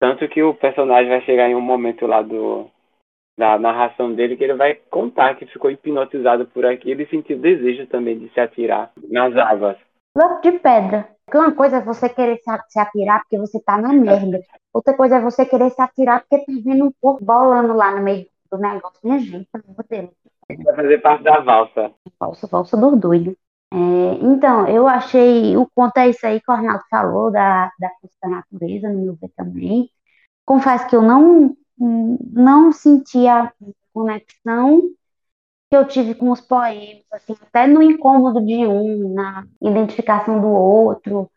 Tanto 0.00 0.26
que 0.28 0.42
o 0.42 0.54
personagem 0.54 1.10
vai 1.10 1.20
chegar 1.20 1.48
em 1.48 1.54
um 1.54 1.60
momento 1.60 2.06
lá 2.06 2.22
do, 2.22 2.66
da 3.38 3.58
narração 3.58 4.12
dele 4.14 4.36
que 4.36 4.42
ele 4.42 4.54
vai 4.54 4.74
contar 4.74 5.34
que 5.36 5.44
ficou 5.46 5.70
hipnotizado 5.70 6.46
por 6.46 6.64
aquilo 6.64 7.02
e 7.02 7.08
sentiu 7.08 7.38
desejo 7.38 7.86
também 7.86 8.18
de 8.18 8.28
se 8.30 8.40
atirar 8.40 8.90
nas 9.10 9.36
águas. 9.36 9.76
Bloco 10.16 10.40
de 10.42 10.58
pedra. 10.58 11.08
Porque 11.24 11.38
uma 11.38 11.54
coisa 11.54 11.76
é 11.76 11.80
você 11.80 12.08
querer 12.08 12.38
se 12.38 12.50
atirar 12.50 13.20
porque 13.20 13.38
você 13.38 13.60
tá 13.62 13.78
na 13.78 13.92
merda. 13.92 14.40
Outra 14.72 14.96
coisa 14.96 15.16
é 15.16 15.20
você 15.20 15.46
querer 15.46 15.70
se 15.70 15.80
atirar 15.80 16.20
porque 16.22 16.44
tá 16.44 16.52
vendo 16.64 16.86
um 16.86 16.92
corpo 17.00 17.24
bolando 17.24 17.74
lá 17.74 17.94
no 17.94 18.02
meio 18.02 18.26
do 18.50 18.58
negócio. 18.58 18.98
Minha 19.04 19.18
gente, 19.20 19.48
pelo 19.52 19.64
amor 19.68 19.84
de 19.84 20.00
Deus. 20.00 20.64
Vai 20.64 20.74
fazer 20.74 20.98
parte 20.98 21.22
da 21.22 21.40
valsa. 21.40 21.92
Falsa, 22.18 22.48
falsa 22.48 22.76
dos 22.76 22.98
doidos. 22.98 23.36
É, 23.72 23.76
então, 24.24 24.66
eu 24.68 24.88
achei, 24.88 25.56
o 25.56 25.68
conto 25.74 25.96
é 25.98 26.10
isso 26.10 26.26
aí 26.26 26.40
que 26.40 26.50
o 26.50 26.54
Arnaldo 26.54 26.82
falou, 26.90 27.30
da, 27.30 27.70
da 27.78 27.88
força 28.00 28.16
da 28.22 28.28
natureza, 28.28 28.88
no 28.88 29.00
meu 29.02 29.14
ver 29.16 29.30
também. 29.36 29.88
Confesso 30.46 30.88
que 30.88 30.96
eu 30.96 31.02
não, 31.02 31.56
não 31.78 32.72
senti 32.72 33.26
a 33.28 33.52
conexão 33.94 34.82
que 35.70 35.76
eu 35.76 35.86
tive 35.88 36.14
com 36.14 36.30
os 36.30 36.40
poemas, 36.40 37.04
assim, 37.12 37.34
até 37.42 37.66
no 37.66 37.82
incômodo 37.82 38.44
de 38.44 38.66
um, 38.66 39.14
na 39.14 39.46
identificação 39.62 40.40
do 40.40 40.48
outro. 40.48 41.30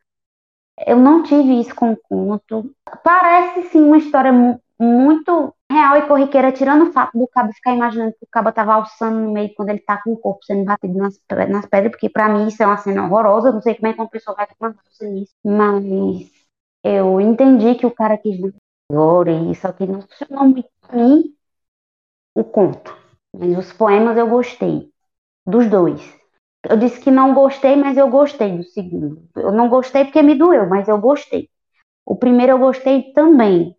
Eu 0.88 0.98
não 0.98 1.24
tive 1.24 1.60
isso 1.60 1.74
com 1.76 1.92
o 1.94 1.98
conto. 1.98 2.74
Parece, 3.04 3.70
sim, 3.70 3.82
uma 3.84 3.98
história 3.98 4.32
mu- 4.34 4.60
muito 4.80 5.54
real 5.74 5.98
e 5.98 6.08
corriqueira, 6.08 6.52
tirando 6.52 6.84
o 6.90 6.94
fato 6.94 7.18
do 7.18 7.28
cabo 7.28 7.52
ficar 7.54 7.74
imaginando 7.76 8.14
que 8.14 8.26
o 8.26 8.28
cabo 8.32 8.52
tava 8.52 8.74
alçando 8.76 9.20
no 9.20 9.32
meio 9.34 9.54
quando 9.56 9.70
ele 9.70 9.80
tá 9.80 10.02
com 10.02 10.14
o 10.14 10.18
corpo 10.18 10.46
sendo 10.46 10.66
batido 10.66 10.98
nas, 10.98 11.20
nas 11.50 11.66
pedras, 11.66 11.92
porque 11.92 12.10
pra 12.10 12.30
mim 12.30 12.48
isso 12.48 12.64
é 12.64 12.68
uma 12.68 12.78
cena 12.78 13.06
horrorosa, 13.06 13.52
não 13.52 13.62
sei 13.62 13.76
como 13.76 13.88
é 13.88 13.94
que 13.94 14.00
uma 14.02 14.10
pessoa 14.10 14.36
vai 14.36 14.48
força 14.58 15.06
nisso, 15.08 15.34
mas 15.44 15.84
eu 16.84 17.20
entendi 17.22 17.76
que 17.76 17.86
o 17.86 17.92
cara 17.92 18.18
quis 18.18 18.40
dar 18.40 18.52
agora, 18.92 19.32
e 19.32 19.56
só 19.56 19.72
que 19.72 19.86
não 19.88 20.02
funcionou 20.02 20.46
muito 20.46 20.70
pra 20.82 20.98
mim 20.98 21.36
o 22.36 22.44
conto. 22.44 22.96
Mas 23.36 23.58
os 23.58 23.74
poemas 23.74 24.18
eu 24.18 24.28
gostei, 24.28 24.90
dos 25.46 25.70
dois. 25.70 26.02
Eu 26.70 26.78
disse 26.78 27.02
que 27.02 27.12
não 27.12 27.34
gostei, 27.34 27.76
mas 27.76 27.98
eu 27.98 28.10
gostei 28.10 28.58
do 28.58 28.64
segundo. 28.64 29.28
Eu 29.36 29.52
não 29.52 29.70
gostei 29.70 30.06
porque 30.06 30.22
me 30.24 30.36
doeu, 30.36 30.68
mas 30.70 30.88
eu 30.90 31.00
gostei. 31.00 31.50
O 32.06 32.16
primeiro 32.18 32.54
eu 32.54 32.60
gostei 32.60 33.14
também. 33.14 33.76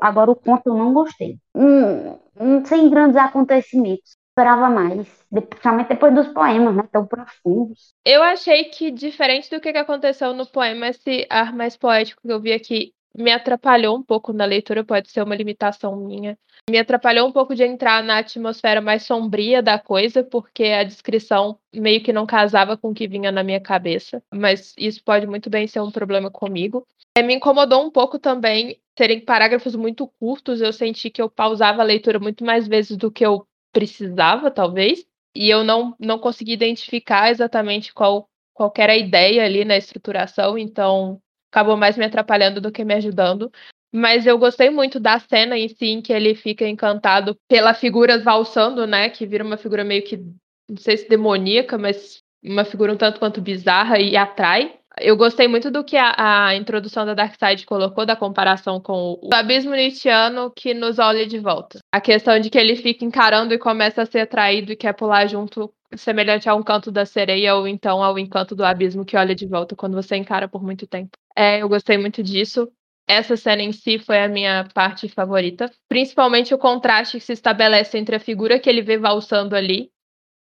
Agora 0.00 0.30
o 0.30 0.36
conto 0.36 0.68
eu 0.68 0.74
não 0.74 0.92
gostei. 0.92 1.38
Hum, 1.54 2.18
sem 2.64 2.90
grandes 2.90 3.16
acontecimentos. 3.16 4.16
Esperava 4.30 4.68
mais. 4.70 5.06
Principalmente 5.30 5.88
depois 5.88 6.14
dos 6.14 6.28
poemas, 6.28 6.74
né? 6.74 6.88
Tão 6.90 7.06
profundos. 7.06 7.94
Eu 8.04 8.22
achei 8.22 8.64
que, 8.64 8.90
diferente 8.90 9.50
do 9.50 9.60
que 9.60 9.68
aconteceu 9.68 10.32
no 10.32 10.46
poema, 10.46 10.88
esse 10.88 11.26
ar 11.30 11.52
mais 11.54 11.76
poético 11.76 12.22
que 12.22 12.32
eu 12.32 12.40
vi 12.40 12.52
aqui 12.52 12.92
me 13.16 13.30
atrapalhou 13.30 13.96
um 13.96 14.02
pouco 14.02 14.32
na 14.32 14.44
leitura, 14.44 14.84
pode 14.84 15.10
ser 15.10 15.22
uma 15.22 15.34
limitação 15.34 15.96
minha. 15.96 16.38
Me 16.70 16.78
atrapalhou 16.78 17.28
um 17.28 17.32
pouco 17.32 17.54
de 17.54 17.64
entrar 17.64 18.02
na 18.02 18.18
atmosfera 18.18 18.80
mais 18.80 19.02
sombria 19.02 19.62
da 19.62 19.78
coisa, 19.78 20.22
porque 20.22 20.64
a 20.64 20.84
descrição 20.84 21.58
meio 21.74 22.02
que 22.02 22.12
não 22.12 22.24
casava 22.24 22.76
com 22.76 22.90
o 22.90 22.94
que 22.94 23.08
vinha 23.08 23.32
na 23.32 23.42
minha 23.42 23.60
cabeça. 23.60 24.22
Mas 24.32 24.72
isso 24.78 25.02
pode 25.04 25.26
muito 25.26 25.50
bem 25.50 25.66
ser 25.66 25.80
um 25.80 25.90
problema 25.90 26.30
comigo. 26.30 26.86
É, 27.16 27.22
me 27.22 27.34
incomodou 27.34 27.84
um 27.84 27.90
pouco 27.90 28.18
também 28.18 28.78
serem 28.96 29.20
parágrafos 29.20 29.74
muito 29.74 30.06
curtos. 30.18 30.60
Eu 30.60 30.72
senti 30.72 31.10
que 31.10 31.20
eu 31.20 31.28
pausava 31.28 31.82
a 31.82 31.84
leitura 31.84 32.18
muito 32.18 32.44
mais 32.44 32.66
vezes 32.68 32.96
do 32.96 33.10
que 33.10 33.24
eu 33.24 33.46
precisava, 33.72 34.50
talvez. 34.50 35.04
E 35.34 35.48
eu 35.50 35.64
não, 35.64 35.94
não 35.98 36.18
consegui 36.18 36.52
identificar 36.52 37.30
exatamente 37.30 37.92
qual, 37.92 38.28
qual 38.54 38.72
era 38.76 38.92
a 38.92 38.98
ideia 38.98 39.44
ali 39.44 39.64
na 39.64 39.76
estruturação, 39.76 40.58
então 40.58 41.20
acabou 41.52 41.76
mais 41.76 41.98
me 41.98 42.06
atrapalhando 42.06 42.60
do 42.60 42.72
que 42.72 42.82
me 42.82 42.94
ajudando. 42.94 43.52
Mas 43.94 44.26
eu 44.26 44.38
gostei 44.38 44.70
muito 44.70 44.98
da 44.98 45.18
cena 45.18 45.56
em 45.56 45.68
si, 45.68 45.86
em 45.86 46.00
que 46.00 46.14
ele 46.14 46.34
fica 46.34 46.66
encantado 46.66 47.36
pela 47.46 47.74
figura 47.74 48.18
valsando, 48.18 48.86
né? 48.86 49.10
Que 49.10 49.26
vira 49.26 49.44
uma 49.44 49.58
figura 49.58 49.84
meio 49.84 50.02
que, 50.02 50.16
não 50.16 50.78
sei 50.78 50.96
se 50.96 51.08
demoníaca, 51.08 51.76
mas 51.76 52.22
uma 52.42 52.64
figura 52.64 52.92
um 52.92 52.96
tanto 52.96 53.20
quanto 53.20 53.42
bizarra 53.42 53.98
e 53.98 54.16
atrai. 54.16 54.74
Eu 54.98 55.16
gostei 55.16 55.46
muito 55.46 55.70
do 55.70 55.84
que 55.84 55.96
a, 55.96 56.14
a 56.48 56.56
introdução 56.56 57.04
da 57.06 57.14
Darkseid 57.14 57.64
colocou, 57.66 58.04
da 58.04 58.16
comparação 58.16 58.80
com 58.80 59.18
o 59.22 59.34
abismo 59.34 59.72
nietzscheano 59.72 60.50
que 60.54 60.74
nos 60.74 60.98
olha 60.98 61.26
de 61.26 61.38
volta. 61.38 61.78
A 61.92 62.00
questão 62.00 62.38
de 62.38 62.50
que 62.50 62.58
ele 62.58 62.76
fica 62.76 63.04
encarando 63.04 63.54
e 63.54 63.58
começa 63.58 64.02
a 64.02 64.06
ser 64.06 64.20
atraído 64.20 64.72
e 64.72 64.76
quer 64.76 64.92
pular 64.92 65.26
junto, 65.26 65.72
semelhante 65.96 66.48
a 66.48 66.54
um 66.54 66.62
canto 66.62 66.90
da 66.90 67.06
sereia 67.06 67.54
ou 67.54 67.66
então 67.66 68.02
ao 68.02 68.18
encanto 68.18 68.54
do 68.54 68.64
abismo 68.64 69.04
que 69.04 69.16
olha 69.16 69.34
de 69.34 69.46
volta 69.46 69.74
quando 69.74 69.94
você 69.94 70.16
encara 70.16 70.46
por 70.46 70.62
muito 70.62 70.86
tempo. 70.86 71.16
É, 71.36 71.62
eu 71.62 71.68
gostei 71.68 71.98
muito 71.98 72.22
disso. 72.22 72.70
Essa 73.06 73.36
cena 73.36 73.62
em 73.62 73.72
si 73.72 73.98
foi 73.98 74.22
a 74.22 74.28
minha 74.28 74.68
parte 74.72 75.08
favorita, 75.08 75.70
principalmente 75.88 76.54
o 76.54 76.58
contraste 76.58 77.18
que 77.18 77.24
se 77.24 77.32
estabelece 77.32 77.98
entre 77.98 78.14
a 78.16 78.20
figura 78.20 78.60
que 78.60 78.70
ele 78.70 78.80
vê 78.80 78.96
valsando 78.96 79.56
ali 79.56 79.90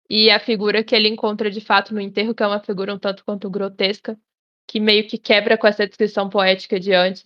e 0.09 0.29
a 0.29 0.39
figura 0.39 0.83
que 0.83 0.93
ele 0.93 1.07
encontra 1.07 1.49
de 1.49 1.61
fato 1.61 1.93
no 1.93 2.01
enterro, 2.01 2.35
que 2.35 2.43
é 2.43 2.47
uma 2.47 2.59
figura 2.59 2.93
um 2.93 2.99
tanto 2.99 3.23
quanto 3.23 3.49
grotesca, 3.49 4.17
que 4.67 4.79
meio 4.79 5.07
que 5.07 5.17
quebra 5.17 5.57
com 5.57 5.67
essa 5.67 5.87
descrição 5.87 6.29
poética 6.29 6.79
de 6.79 6.93
antes. 6.93 7.23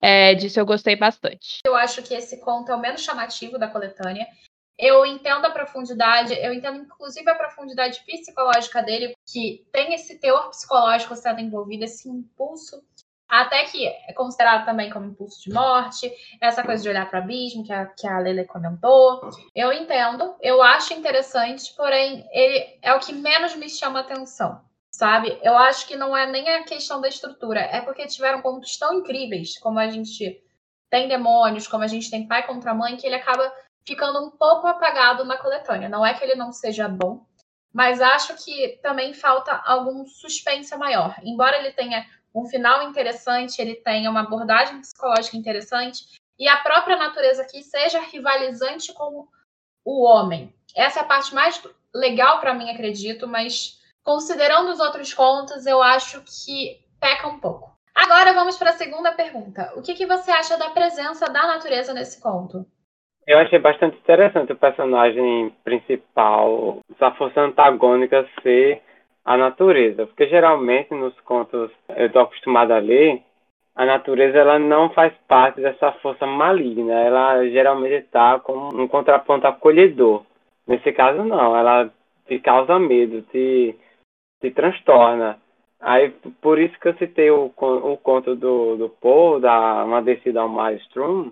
É, 0.00 0.34
disso 0.34 0.58
eu 0.58 0.66
gostei 0.66 0.96
bastante. 0.96 1.60
Eu 1.64 1.74
acho 1.74 2.02
que 2.02 2.14
esse 2.14 2.40
conto 2.40 2.70
é 2.70 2.74
o 2.74 2.80
menos 2.80 3.02
chamativo 3.02 3.58
da 3.58 3.68
coletânea. 3.68 4.26
Eu 4.78 5.06
entendo 5.06 5.44
a 5.46 5.50
profundidade, 5.50 6.34
eu 6.34 6.52
entendo 6.52 6.78
inclusive 6.78 7.28
a 7.30 7.34
profundidade 7.34 8.02
psicológica 8.04 8.82
dele, 8.82 9.14
que 9.26 9.66
tem 9.72 9.94
esse 9.94 10.18
teor 10.18 10.50
psicológico 10.50 11.16
sendo 11.16 11.40
envolvido, 11.40 11.84
esse 11.84 12.08
impulso, 12.08 12.82
até 13.28 13.64
que 13.64 13.86
é 13.86 14.12
considerado 14.12 14.64
também 14.64 14.90
como 14.90 15.06
impulso 15.06 15.42
de 15.42 15.52
morte, 15.52 16.12
essa 16.40 16.62
coisa 16.62 16.82
de 16.82 16.88
olhar 16.88 17.08
para 17.08 17.20
o 17.20 17.22
abismo 17.22 17.64
que 17.64 17.72
a, 17.72 17.86
que 17.86 18.06
a 18.06 18.18
Lele 18.18 18.44
comentou. 18.44 19.28
Eu 19.54 19.72
entendo, 19.72 20.36
eu 20.40 20.62
acho 20.62 20.94
interessante, 20.94 21.74
porém, 21.74 22.28
ele 22.30 22.78
é 22.82 22.94
o 22.94 23.00
que 23.00 23.12
menos 23.12 23.56
me 23.56 23.68
chama 23.68 24.00
atenção 24.00 24.64
sabe? 24.96 25.38
Eu 25.42 25.56
acho 25.58 25.86
que 25.86 25.94
não 25.94 26.16
é 26.16 26.26
nem 26.26 26.48
a 26.48 26.64
questão 26.64 27.02
da 27.02 27.08
estrutura, 27.08 27.60
é 27.60 27.82
porque 27.82 28.06
tiveram 28.06 28.40
contos 28.40 28.78
tão 28.78 28.94
incríveis, 28.94 29.58
como 29.58 29.78
a 29.78 29.88
gente 29.88 30.42
tem 30.88 31.06
demônios, 31.06 31.68
como 31.68 31.84
a 31.84 31.86
gente 31.86 32.10
tem 32.10 32.26
pai 32.26 32.46
contra 32.46 32.72
mãe, 32.72 32.96
que 32.96 33.06
ele 33.06 33.16
acaba 33.16 33.52
ficando 33.86 34.24
um 34.24 34.30
pouco 34.30 34.66
apagado 34.66 35.24
na 35.24 35.36
coletânea. 35.36 35.88
Não 35.88 36.04
é 36.04 36.14
que 36.14 36.24
ele 36.24 36.34
não 36.34 36.52
seja 36.52 36.88
bom, 36.88 37.24
mas 37.72 38.00
acho 38.00 38.34
que 38.42 38.78
também 38.82 39.14
falta 39.14 39.62
algum 39.64 40.06
suspense 40.06 40.74
maior. 40.76 41.14
Embora 41.22 41.58
ele 41.58 41.72
tenha 41.72 42.06
um 42.34 42.46
final 42.46 42.82
interessante, 42.82 43.60
ele 43.60 43.76
tenha 43.76 44.10
uma 44.10 44.20
abordagem 44.20 44.80
psicológica 44.80 45.36
interessante, 45.36 46.04
e 46.38 46.46
a 46.48 46.58
própria 46.58 46.96
natureza 46.96 47.42
aqui 47.42 47.62
seja 47.62 47.98
rivalizante 48.00 48.92
com 48.92 49.26
o 49.84 50.04
homem. 50.04 50.54
Essa 50.74 51.00
é 51.00 51.02
a 51.02 51.06
parte 51.06 51.34
mais 51.34 51.62
legal 51.94 52.40
para 52.40 52.52
mim, 52.52 52.70
acredito, 52.70 53.26
mas 53.26 53.80
Considerando 54.06 54.70
os 54.70 54.78
outros 54.78 55.12
contos, 55.12 55.66
eu 55.66 55.82
acho 55.82 56.22
que 56.22 56.80
peca 57.00 57.26
um 57.26 57.40
pouco. 57.40 57.76
Agora 57.92 58.32
vamos 58.32 58.56
para 58.56 58.70
a 58.70 58.76
segunda 58.76 59.10
pergunta. 59.10 59.72
O 59.74 59.82
que, 59.82 59.94
que 59.94 60.06
você 60.06 60.30
acha 60.30 60.56
da 60.56 60.70
presença 60.70 61.26
da 61.26 61.44
natureza 61.44 61.92
nesse 61.92 62.20
conto? 62.20 62.64
Eu 63.26 63.38
achei 63.38 63.58
bastante 63.58 63.96
interessante 63.98 64.52
o 64.52 64.56
personagem 64.56 65.52
principal, 65.64 66.78
a 67.00 67.10
força 67.12 67.40
antagônica 67.40 68.28
ser 68.40 68.80
a 69.24 69.36
natureza, 69.36 70.06
porque 70.06 70.28
geralmente 70.28 70.94
nos 70.94 71.18
contos 71.22 71.72
eu 71.88 72.06
estou 72.06 72.22
acostumado 72.22 72.72
a 72.72 72.78
ler, 72.78 73.20
a 73.74 73.84
natureza 73.84 74.38
ela 74.38 74.58
não 74.60 74.90
faz 74.90 75.12
parte 75.26 75.60
dessa 75.60 75.90
força 75.94 76.24
maligna, 76.24 76.94
ela 76.94 77.44
geralmente 77.48 78.04
está 78.04 78.38
como 78.38 78.80
um 78.80 78.86
contraponto 78.86 79.46
acolhedor. 79.46 80.24
Nesse 80.66 80.92
caso 80.92 81.24
não, 81.24 81.56
ela 81.56 81.90
te 82.28 82.38
causa 82.38 82.78
medo, 82.78 83.22
te 83.22 83.76
te 84.40 84.50
transtorna. 84.52 85.38
Aí, 85.80 86.10
por 86.40 86.58
isso 86.58 86.78
que 86.80 86.88
eu 86.88 86.96
citei 86.96 87.30
o, 87.30 87.52
o 87.56 87.96
conto 87.98 88.34
do, 88.34 88.76
do 88.76 88.88
Paul, 88.88 89.40
da 89.40 89.84
Uma 89.84 90.02
Descida 90.02 90.40
ao 90.40 90.48
Maelstrom, 90.48 91.30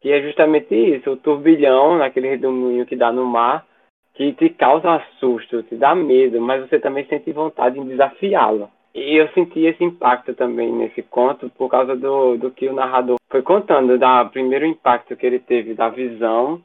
que 0.00 0.10
é 0.12 0.22
justamente 0.22 0.74
isso, 0.74 1.10
o 1.10 1.16
turbilhão, 1.16 1.98
naquele 1.98 2.28
redemoinho 2.28 2.86
que 2.86 2.96
dá 2.96 3.12
no 3.12 3.24
mar, 3.24 3.66
que 4.14 4.32
te 4.32 4.48
causa 4.50 5.02
susto, 5.18 5.62
te 5.62 5.76
dá 5.76 5.94
medo, 5.94 6.40
mas 6.40 6.68
você 6.68 6.78
também 6.78 7.04
sente 7.06 7.30
vontade 7.32 7.78
em 7.78 7.86
desafiá-lo. 7.86 8.68
E 8.94 9.16
eu 9.16 9.28
senti 9.28 9.60
esse 9.60 9.84
impacto 9.84 10.34
também 10.34 10.72
nesse 10.72 11.02
conto 11.02 11.50
por 11.50 11.68
causa 11.68 11.94
do, 11.94 12.36
do 12.36 12.50
que 12.50 12.68
o 12.68 12.72
narrador 12.72 13.16
foi 13.30 13.42
contando, 13.42 13.98
da 13.98 14.24
primeiro 14.24 14.64
impacto 14.64 15.16
que 15.16 15.26
ele 15.26 15.38
teve 15.38 15.74
da 15.74 15.88
visão, 15.88 16.60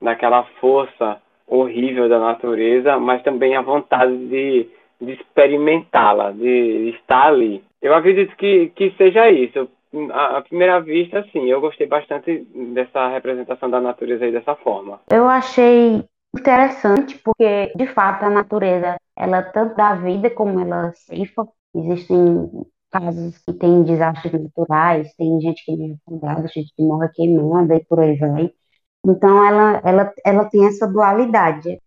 daquela 0.00 0.42
força 0.60 1.20
horrível 1.46 2.08
da 2.08 2.18
natureza, 2.18 2.98
mas 2.98 3.22
também 3.22 3.56
a 3.56 3.62
vontade 3.62 4.16
de 4.28 4.68
de 5.00 5.12
experimentá-la, 5.12 6.32
de 6.32 6.90
estar 6.90 7.28
ali. 7.28 7.62
Eu 7.80 7.94
acredito 7.94 8.34
que, 8.36 8.70
que 8.74 8.90
seja 8.92 9.30
isso. 9.30 9.68
À 10.12 10.42
primeira 10.42 10.80
vista, 10.80 11.24
sim, 11.32 11.46
eu 11.46 11.60
gostei 11.60 11.86
bastante 11.86 12.44
dessa 12.74 13.08
representação 13.08 13.70
da 13.70 13.80
natureza 13.80 14.24
aí 14.24 14.32
dessa 14.32 14.54
forma. 14.56 15.00
Eu 15.10 15.28
achei 15.28 16.04
interessante 16.36 17.18
porque, 17.18 17.72
de 17.74 17.86
fato, 17.86 18.24
a 18.24 18.30
natureza, 18.30 18.96
ela 19.16 19.42
tanto 19.42 19.76
dá 19.76 19.94
vida 19.94 20.30
como 20.30 20.60
ela 20.60 20.92
ceifa. 20.94 21.48
Existem 21.74 22.50
casos 22.90 23.38
que 23.38 23.52
tem 23.52 23.82
desastres 23.82 24.42
naturais, 24.42 25.14
tem 25.14 25.40
gente 25.40 25.64
que 25.64 25.76
morre 25.76 25.94
afogada, 25.94 26.48
gente 26.48 26.74
que 26.74 26.82
morre 26.82 27.08
queimada 27.14 27.74
e 27.76 27.84
por 27.84 28.00
aí 28.00 28.16
vai. 28.16 28.52
Então, 29.06 29.44
ela, 29.46 29.80
ela, 29.84 30.14
ela 30.24 30.44
tem 30.50 30.66
essa 30.66 30.86
dualidade. 30.86 31.80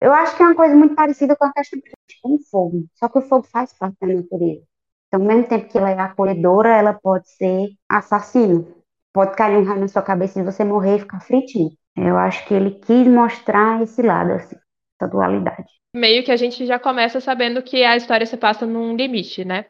Eu 0.00 0.12
acho 0.12 0.36
que 0.36 0.42
é 0.42 0.46
uma 0.46 0.54
coisa 0.54 0.74
muito 0.74 0.94
parecida 0.94 1.34
com 1.36 1.46
a 1.46 1.52
questão 1.52 1.80
o 2.24 2.38
fogo, 2.50 2.84
só 2.94 3.08
que 3.08 3.18
o 3.18 3.22
fogo 3.22 3.46
faz 3.46 3.72
parte 3.72 3.96
da 4.00 4.08
natureza. 4.08 4.62
Então, 5.08 5.20
ao 5.20 5.26
mesmo 5.26 5.48
tempo 5.48 5.68
que 5.68 5.78
ela 5.78 5.90
é 5.90 5.98
acolhedora, 5.98 6.76
ela 6.76 6.92
pode 6.92 7.28
ser 7.28 7.68
assassina. 7.88 8.64
Pode 9.12 9.34
cair 9.34 9.56
um 9.56 9.64
raio 9.64 9.80
na 9.80 9.88
sua 9.88 10.02
cabeça 10.02 10.40
e 10.40 10.44
você 10.44 10.64
morrer 10.64 10.96
e 10.96 11.00
ficar 11.00 11.20
fritinho. 11.20 11.70
Eu 11.96 12.18
acho 12.18 12.46
que 12.46 12.52
ele 12.52 12.72
quis 12.72 13.06
mostrar 13.06 13.82
esse 13.82 14.02
lado, 14.02 14.32
assim, 14.32 14.56
essa 15.00 15.10
dualidade. 15.10 15.64
Meio 15.94 16.22
que 16.22 16.30
a 16.30 16.36
gente 16.36 16.66
já 16.66 16.78
começa 16.78 17.20
sabendo 17.20 17.62
que 17.62 17.82
a 17.82 17.96
história 17.96 18.26
se 18.26 18.36
passa 18.36 18.66
num 18.66 18.94
limite, 18.94 19.44
né? 19.44 19.66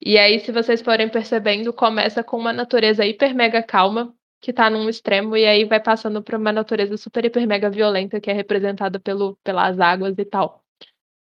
E 0.00 0.16
aí, 0.16 0.40
se 0.40 0.52
vocês 0.52 0.80
forem 0.80 1.08
percebendo, 1.08 1.72
começa 1.72 2.22
com 2.24 2.38
uma 2.38 2.52
natureza 2.52 3.04
hiper 3.04 3.34
mega 3.34 3.62
calma, 3.62 4.14
que 4.40 4.52
tá 4.52 4.70
num 4.70 4.88
extremo, 4.88 5.36
e 5.36 5.44
aí 5.44 5.64
vai 5.64 5.80
passando 5.80 6.22
para 6.22 6.38
uma 6.38 6.52
natureza 6.52 6.96
super, 6.96 7.24
hiper, 7.24 7.46
mega 7.46 7.68
violenta, 7.68 8.20
que 8.20 8.30
é 8.30 8.32
representada 8.32 9.00
pelo, 9.00 9.36
pelas 9.42 9.78
águas 9.80 10.14
e 10.18 10.24
tal. 10.24 10.62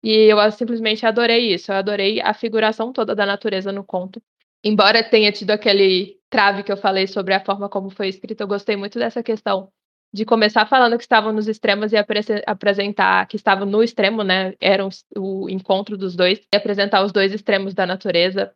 E 0.04 0.32
eu 0.32 0.52
simplesmente 0.52 1.06
adorei 1.06 1.54
isso, 1.54 1.72
eu 1.72 1.76
adorei 1.76 2.22
a 2.22 2.34
figuração 2.34 2.94
toda 2.94 3.14
da 3.14 3.26
natureza 3.26 3.72
no 3.72 3.84
conto. 3.84 4.22
Embora 4.64 5.04
tenha 5.04 5.32
tido 5.32 5.52
aquele 5.52 6.18
trave 6.30 6.64
que 6.64 6.72
eu 6.72 6.78
falei 6.78 7.08
sobre 7.08 7.34
a 7.34 7.44
forma 7.44 7.70
como 7.70 7.90
foi 7.90 8.08
escrito, 8.08 8.42
eu 8.42 8.48
gostei 8.48 8.76
muito 8.76 8.98
dessa 9.00 9.22
questão 9.24 9.70
de 10.12 10.26
começar 10.26 10.66
falando 10.66 10.98
que 10.98 11.04
estavam 11.04 11.32
nos 11.32 11.48
extremos 11.48 11.92
e 11.94 11.98
apresentar 12.46 13.28
que 13.28 13.36
estavam 13.36 13.66
no 13.66 13.84
extremo, 13.84 14.24
né? 14.24 14.54
Era 14.60 14.88
o 15.16 15.48
encontro 15.50 15.98
dos 15.98 16.16
dois, 16.16 16.40
e 16.40 16.58
apresentar 16.58 17.04
os 17.04 17.12
dois 17.12 17.32
extremos 17.32 17.74
da 17.74 17.86
natureza. 17.86 18.52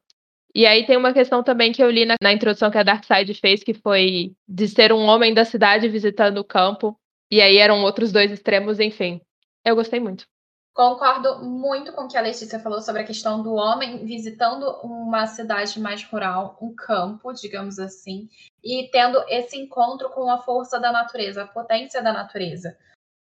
E 0.56 0.66
aí 0.66 0.86
tem 0.86 0.98
uma 0.98 1.14
questão 1.14 1.44
também 1.44 1.72
que 1.72 1.84
eu 1.84 1.90
li 1.90 2.06
na, 2.06 2.16
na 2.22 2.34
introdução 2.34 2.72
que 2.72 2.78
a 2.78 2.84
Darkseid 2.84 3.34
fez, 3.36 3.64
que 3.64 3.74
foi 3.74 4.36
de 4.48 4.68
ser 4.68 4.92
um 4.92 5.04
homem 5.06 5.34
da 5.34 5.46
cidade 5.46 5.88
visitando 5.88 6.38
o 6.40 6.44
campo. 6.44 6.98
E 7.32 7.42
aí 7.42 7.58
eram 7.58 7.82
outros 7.84 8.12
dois 8.12 8.32
extremos, 8.32 8.80
enfim. 8.80 9.22
Eu 9.66 9.76
gostei 9.76 10.00
muito. 10.00 10.26
Concordo 10.74 11.44
muito 11.46 11.94
com 11.94 12.06
o 12.06 12.08
que 12.08 12.18
a 12.18 12.22
Letícia 12.22 12.60
falou 12.60 12.82
sobre 12.82 13.04
a 13.04 13.06
questão 13.06 13.44
do 13.44 13.54
homem 13.54 14.04
visitando 14.06 14.68
uma 14.82 15.28
cidade 15.28 15.80
mais 15.80 16.04
rural, 16.04 16.58
um 16.60 16.74
campo, 16.74 17.32
digamos 17.32 17.78
assim, 17.78 18.28
e 18.64 18.90
tendo 18.92 19.24
esse 19.30 19.56
encontro 19.56 20.10
com 20.10 20.32
a 20.32 20.40
força 20.40 20.80
da 20.80 20.92
natureza, 20.92 21.44
a 21.44 21.48
potência 21.48 22.02
da 22.02 22.12
natureza. 22.12 22.76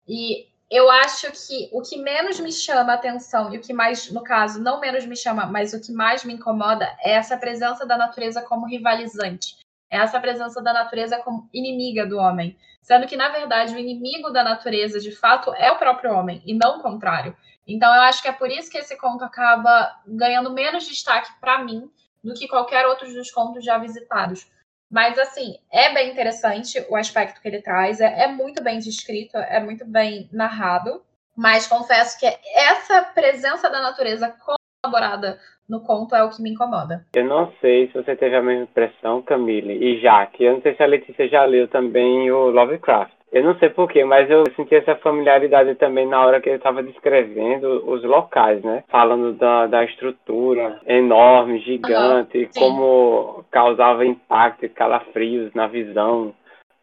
E 0.08 0.48
eu 0.72 0.90
acho 0.90 1.32
que 1.32 1.70
o 1.74 1.82
que 1.82 1.98
menos 1.98 2.40
me 2.40 2.52
chama 2.52 2.94
atenção 2.94 3.54
e 3.54 3.58
o 3.58 3.62
que 3.62 3.74
mais, 3.74 4.10
no 4.10 4.24
caso, 4.24 4.62
não 4.62 4.80
menos 4.80 5.06
me 5.06 5.16
chama, 5.16 5.46
mas 5.46 5.74
o 5.74 5.82
que 5.82 5.92
mais 5.92 6.24
me 6.24 6.34
incomoda 6.36 6.86
é 7.02 7.12
essa 7.12 7.36
presença 7.36 7.86
da 7.86 7.98
natureza 7.98 8.42
como 8.42 8.66
rivalizante. 8.66 9.58
É 9.92 9.98
essa 9.98 10.20
presença 10.20 10.62
da 10.62 10.72
natureza 10.72 11.18
como 11.20 11.50
inimiga 11.54 12.06
do 12.06 12.18
homem. 12.18 12.58
Sendo 12.84 13.08
que, 13.08 13.16
na 13.16 13.30
verdade, 13.30 13.74
o 13.74 13.80
inimigo 13.80 14.30
da 14.30 14.44
natureza, 14.44 15.00
de 15.00 15.12
fato, 15.12 15.54
é 15.56 15.72
o 15.72 15.78
próprio 15.78 16.14
homem, 16.14 16.44
e 16.46 16.54
não 16.54 16.78
o 16.78 16.82
contrário. 16.82 17.36
Então, 17.66 17.96
eu 17.96 18.02
acho 18.02 18.22
que 18.22 18.28
é 18.28 18.34
por 18.34 18.52
isso 18.52 18.70
que 18.70 18.78
esse 18.78 18.98
conto 18.98 19.24
acaba 19.24 20.00
ganhando 20.06 20.52
menos 20.52 20.86
destaque 20.86 21.32
para 21.40 21.64
mim 21.64 21.90
do 22.22 22.34
que 22.34 22.46
qualquer 22.46 22.86
outro 22.86 23.12
dos 23.12 23.32
contos 23.32 23.64
já 23.64 23.78
visitados. 23.78 24.52
Mas, 24.92 25.18
assim, 25.18 25.58
é 25.72 25.94
bem 25.94 26.12
interessante 26.12 26.86
o 26.90 26.96
aspecto 26.98 27.42
que 27.42 27.48
ele 27.48 27.62
traz, 27.62 28.02
é, 28.02 28.26
é 28.26 28.28
muito 28.28 28.62
bem 28.62 28.80
descrito, 28.80 29.38
é 29.38 29.62
muito 29.62 29.86
bem 29.86 30.30
narrado. 30.32 31.02
Mas 31.36 31.66
confesso 31.66 32.20
que 32.20 32.26
essa 32.54 33.02
presença 33.02 33.70
da 33.70 33.82
natureza 33.82 34.30
como 34.46 34.58
elaborada 34.84 35.40
no 35.68 35.80
conto 35.80 36.14
é 36.14 36.24
o 36.24 36.30
que 36.30 36.42
me 36.42 36.52
incomoda. 36.52 37.06
Eu 37.16 37.26
não 37.26 37.52
sei 37.62 37.88
se 37.88 37.94
você 37.94 38.16
teve 38.16 38.36
a 38.36 38.42
mesma 38.42 38.64
impressão, 38.64 39.22
Camille 39.22 39.74
e 39.74 40.02
Jaque. 40.02 40.44
Eu 40.44 40.56
não 40.56 40.62
sei 40.62 40.76
se 40.76 40.84
a 40.84 40.88
Letícia 40.88 41.28
já 41.30 41.46
leu 41.46 41.68
também 41.70 42.30
o 42.32 42.50
Lovecraft. 42.50 43.14
Eu 43.32 43.44
não 43.44 43.58
sei 43.58 43.70
porquê, 43.70 44.04
mas 44.06 44.30
eu 44.30 44.44
senti 44.56 44.76
essa 44.76 44.96
familiaridade 44.98 45.74
também 45.76 46.06
na 46.06 46.24
hora 46.24 46.40
que 46.40 46.50
ele 46.50 46.58
estava 46.58 46.84
descrevendo 46.84 47.90
os 47.90 48.04
locais, 48.04 48.62
né? 48.62 48.84
Falando 48.90 49.34
da, 49.34 49.66
da 49.66 49.84
estrutura 49.86 50.80
enorme, 50.86 51.58
gigante, 51.60 52.38
uhum, 52.38 52.50
como 52.56 53.46
causava 53.50 54.06
impacto 54.06 54.66
e 54.66 54.70
calafrios 54.70 55.52
na 55.56 55.66
visão, 55.66 56.32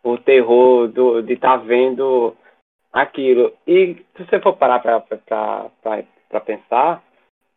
o 0.02 0.18
terror 0.18 0.88
do, 0.88 1.22
de 1.22 1.34
estar 1.34 1.58
tá 1.58 1.64
vendo 1.64 2.34
aquilo. 2.92 3.52
E 3.64 4.04
se 4.16 4.24
você 4.24 4.40
for 4.40 4.56
parar 4.56 4.80
para 4.80 6.40
pensar, 6.40 7.00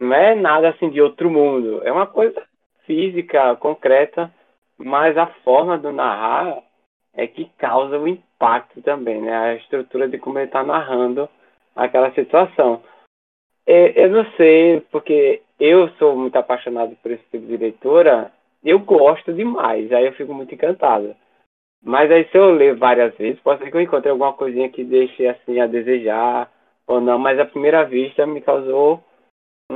não 0.03 0.15
é 0.15 0.35
nada 0.35 0.69
assim 0.69 0.89
de 0.89 1.01
outro 1.01 1.29
mundo. 1.29 1.81
É 1.83 1.91
uma 1.91 2.05
coisa 2.07 2.41
física, 2.85 3.55
concreta, 3.55 4.31
mas 4.77 5.17
a 5.17 5.27
forma 5.43 5.77
do 5.77 5.91
narrar 5.91 6.61
é 7.13 7.27
que 7.27 7.45
causa 7.57 7.97
o 7.97 8.07
impacto 8.07 8.81
também, 8.81 9.21
né? 9.21 9.35
A 9.35 9.55
estrutura 9.55 10.07
de 10.07 10.17
como 10.17 10.39
ele 10.39 10.45
está 10.45 10.63
narrando 10.63 11.29
aquela 11.75 12.11
situação. 12.11 12.83
Eu 13.65 14.09
não 14.09 14.25
sei, 14.31 14.81
porque 14.91 15.41
eu 15.59 15.89
sou 15.91 16.15
muito 16.15 16.35
apaixonado 16.35 16.95
por 17.01 17.11
esse 17.11 17.23
tipo 17.31 17.45
de 17.45 17.55
leitura, 17.55 18.31
eu 18.63 18.79
gosto 18.79 19.31
demais, 19.31 19.91
aí 19.91 20.05
eu 20.05 20.13
fico 20.13 20.33
muito 20.33 20.53
encantado. 20.53 21.15
Mas 21.81 22.11
aí 22.11 22.25
se 22.29 22.37
eu 22.37 22.51
ler 22.51 22.75
várias 22.75 23.15
vezes, 23.15 23.39
pode 23.41 23.63
ser 23.63 23.71
que 23.71 23.77
eu 23.77 23.81
encontre 23.81 24.09
alguma 24.09 24.33
coisinha 24.33 24.69
que 24.69 24.83
deixe 24.83 25.27
assim 25.27 25.59
a 25.59 25.67
desejar 25.67 26.49
ou 26.87 26.99
não, 26.99 27.17
mas 27.17 27.39
à 27.39 27.45
primeira 27.45 27.83
vista 27.85 28.25
me 28.25 28.41
causou 28.41 29.01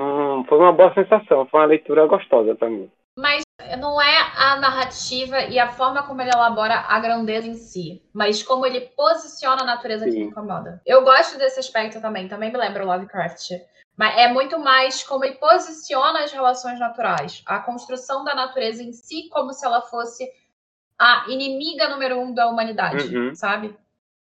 um, 0.02 0.43
foi 0.45 0.58
uma 0.58 0.72
boa 0.72 0.93
sensação, 0.93 1.45
foi 1.48 1.60
uma 1.60 1.66
leitura 1.68 2.08
gostosa 2.08 2.56
para 2.56 2.70
mim. 2.70 2.89
Mas 3.18 3.41
não 3.80 4.00
é 4.00 4.16
a 4.36 4.58
narrativa 4.58 5.41
e 5.41 5.58
a 5.58 5.70
forma 5.70 6.04
como 6.04 6.22
ele 6.22 6.30
elabora 6.32 6.86
a 6.88 7.00
grandeza 7.00 7.48
em 7.48 7.56
si, 7.56 8.02
mas 8.14 8.43
como 8.43 8.66
ele 8.66 8.82
posiciona 8.95 9.64
a 9.64 9.66
natureza 9.66 10.06
Sim. 10.06 10.12
que 10.12 10.18
me 10.20 10.26
incomoda. 10.26 10.82
Eu 10.86 11.04
gosto 11.04 11.38
desse 11.38 11.60
aspecto 11.60 12.00
também, 12.00 12.28
também 12.28 12.52
me 12.52 12.58
lembra 12.58 12.84
o 12.84 12.88
Lovecraft. 12.88 13.52
Mas 13.98 14.16
é 14.16 14.32
muito 14.32 14.60
mais 14.60 15.04
como 15.04 15.26
ele 15.26 15.36
posiciona 15.36 16.24
as 16.24 16.32
relações 16.32 16.80
naturais, 16.80 17.41
a 17.48 17.58
construção 17.58 18.24
da 18.24 18.36
natureza 18.36 18.84
em 18.84 18.93
si, 18.93 19.28
como 19.30 19.52
se 19.52 19.66
ela 19.66 19.82
fosse 19.82 20.30
a 21.00 21.26
inimiga 21.28 21.89
número 21.89 22.20
um 22.20 22.32
da 22.32 22.48
humanidade, 22.48 23.16
uhum. 23.16 23.34
sabe? 23.34 23.76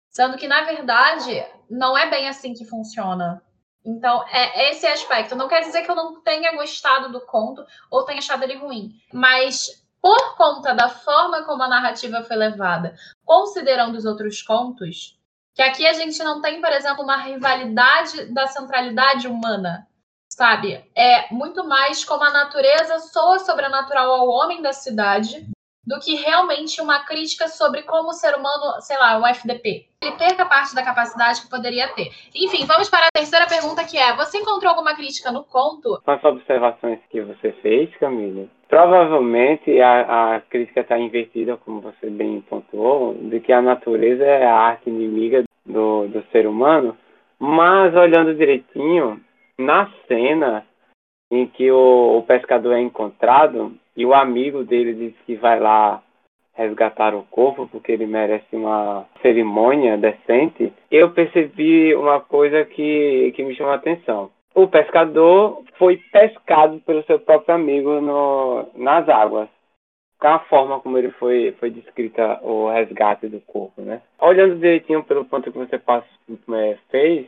Sendo 0.09 0.37
que, 0.37 0.47
na 0.47 0.63
verdade, 0.63 1.45
não 1.69 1.95
é 1.95 2.09
bem 2.09 2.27
assim 2.27 2.55
que 2.55 2.65
funciona. 2.65 3.43
Então, 3.85 4.23
é 4.29 4.71
esse 4.71 4.85
aspecto. 4.85 5.35
Não 5.35 5.47
quer 5.47 5.61
dizer 5.61 5.83
que 5.83 5.91
eu 5.91 5.95
não 5.95 6.21
tenha 6.21 6.55
gostado 6.55 7.11
do 7.11 7.21
conto 7.21 7.65
ou 7.89 8.03
tenha 8.03 8.19
achado 8.19 8.43
ele 8.43 8.57
ruim, 8.57 8.91
mas 9.13 9.85
por 10.01 10.35
conta 10.35 10.73
da 10.73 10.89
forma 10.89 11.43
como 11.43 11.63
a 11.63 11.67
narrativa 11.67 12.23
foi 12.23 12.35
levada, 12.35 12.95
considerando 13.25 13.95
os 13.95 14.05
outros 14.05 14.41
contos, 14.41 15.17
que 15.53 15.61
aqui 15.61 15.85
a 15.85 15.93
gente 15.93 16.17
não 16.23 16.41
tem, 16.41 16.61
por 16.61 16.71
exemplo, 16.71 17.03
uma 17.03 17.17
rivalidade 17.17 18.33
da 18.33 18.47
centralidade 18.47 19.27
humana, 19.27 19.87
sabe? 20.29 20.89
É 20.95 21.33
muito 21.33 21.65
mais 21.65 22.05
como 22.05 22.23
a 22.23 22.31
natureza 22.31 22.99
soa 22.99 23.39
sobrenatural 23.39 24.11
ao 24.11 24.27
homem 24.29 24.61
da 24.61 24.71
cidade 24.71 25.45
do 25.89 25.99
que 25.99 26.13
realmente 26.13 26.79
uma 26.79 27.03
crítica 27.03 27.47
sobre 27.47 27.81
como 27.81 28.09
o 28.09 28.13
ser 28.13 28.35
humano, 28.35 28.79
sei 28.79 28.95
lá, 28.99 29.19
o 29.19 29.25
FDP, 29.25 29.87
ele 30.03 30.15
perca 30.17 30.45
parte 30.45 30.75
da 30.75 30.83
capacidade 30.83 31.41
que 31.41 31.49
poderia 31.49 31.87
ter. 31.95 32.11
Enfim, 32.35 32.63
vamos 32.67 32.87
para 32.87 33.07
a 33.07 33.11
terceira 33.11 33.47
pergunta 33.47 33.83
que 33.83 33.97
é: 33.97 34.15
você 34.15 34.37
encontrou 34.37 34.69
alguma 34.69 34.95
crítica 34.95 35.31
no 35.31 35.43
conto? 35.43 35.99
Com 36.05 36.11
as 36.11 36.23
observações 36.23 36.99
que 37.09 37.19
você 37.21 37.53
fez, 37.63 37.89
Camila, 37.97 38.45
provavelmente 38.67 39.81
a, 39.81 40.35
a 40.35 40.41
crítica 40.41 40.81
está 40.81 40.95
invertida, 40.99 41.57
como 41.57 41.81
você 41.81 42.07
bem 42.07 42.39
pontuou, 42.41 43.15
de 43.15 43.39
que 43.39 43.51
a 43.51 43.59
natureza 43.59 44.23
é 44.23 44.45
a 44.45 44.55
arte 44.55 44.91
inimiga 44.91 45.43
do, 45.65 46.07
do 46.07 46.23
ser 46.31 46.45
humano, 46.45 46.95
mas 47.39 47.95
olhando 47.95 48.35
direitinho, 48.35 49.19
na 49.57 49.91
cena 50.07 50.67
em 51.31 51.47
que 51.47 51.71
o, 51.71 52.19
o 52.19 52.23
pescador 52.23 52.73
é 52.73 52.79
encontrado, 52.79 53.75
e 53.99 54.05
o 54.05 54.13
amigo 54.13 54.63
dele 54.63 54.93
diz 54.93 55.13
que 55.25 55.35
vai 55.35 55.59
lá 55.59 56.01
resgatar 56.53 57.13
o 57.13 57.23
corpo 57.23 57.67
porque 57.67 57.91
ele 57.91 58.05
merece 58.05 58.55
uma 58.55 59.05
cerimônia 59.21 59.97
decente, 59.97 60.71
eu 60.89 61.11
percebi 61.11 61.93
uma 61.93 62.21
coisa 62.21 62.63
que, 62.63 63.33
que 63.35 63.43
me 63.43 63.53
chamou 63.55 63.73
a 63.73 63.75
atenção. 63.75 64.31
O 64.55 64.69
pescador 64.69 65.63
foi 65.77 65.97
pescado 66.13 66.79
pelo 66.85 67.03
seu 67.03 67.19
próprio 67.19 67.55
amigo 67.55 67.99
no, 67.99 68.69
nas 68.73 69.09
águas 69.09 69.49
com 70.17 70.27
a 70.27 70.39
forma 70.39 70.79
como 70.79 70.97
ele 70.97 71.11
foi, 71.11 71.53
foi 71.59 71.69
descrita 71.69 72.39
o 72.41 72.69
resgate 72.69 73.27
do 73.27 73.41
corpo, 73.41 73.81
né? 73.81 74.01
Olhando 74.17 74.55
direitinho 74.55 75.03
pelo 75.03 75.25
ponto 75.25 75.51
que 75.51 75.57
você 75.57 75.75
é, 75.75 76.77
fez, 76.89 77.27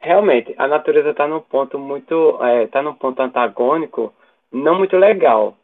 realmente 0.00 0.52
a 0.58 0.66
natureza 0.66 1.10
está 1.10 1.28
no 1.28 1.42
ponto 1.42 1.78
muito, 1.78 2.38
está 2.64 2.80
é, 2.80 2.82
no 2.82 2.94
ponto 2.94 3.22
antagônico, 3.22 4.12
não 4.52 4.78
muito 4.78 4.96
legal. 4.96 5.56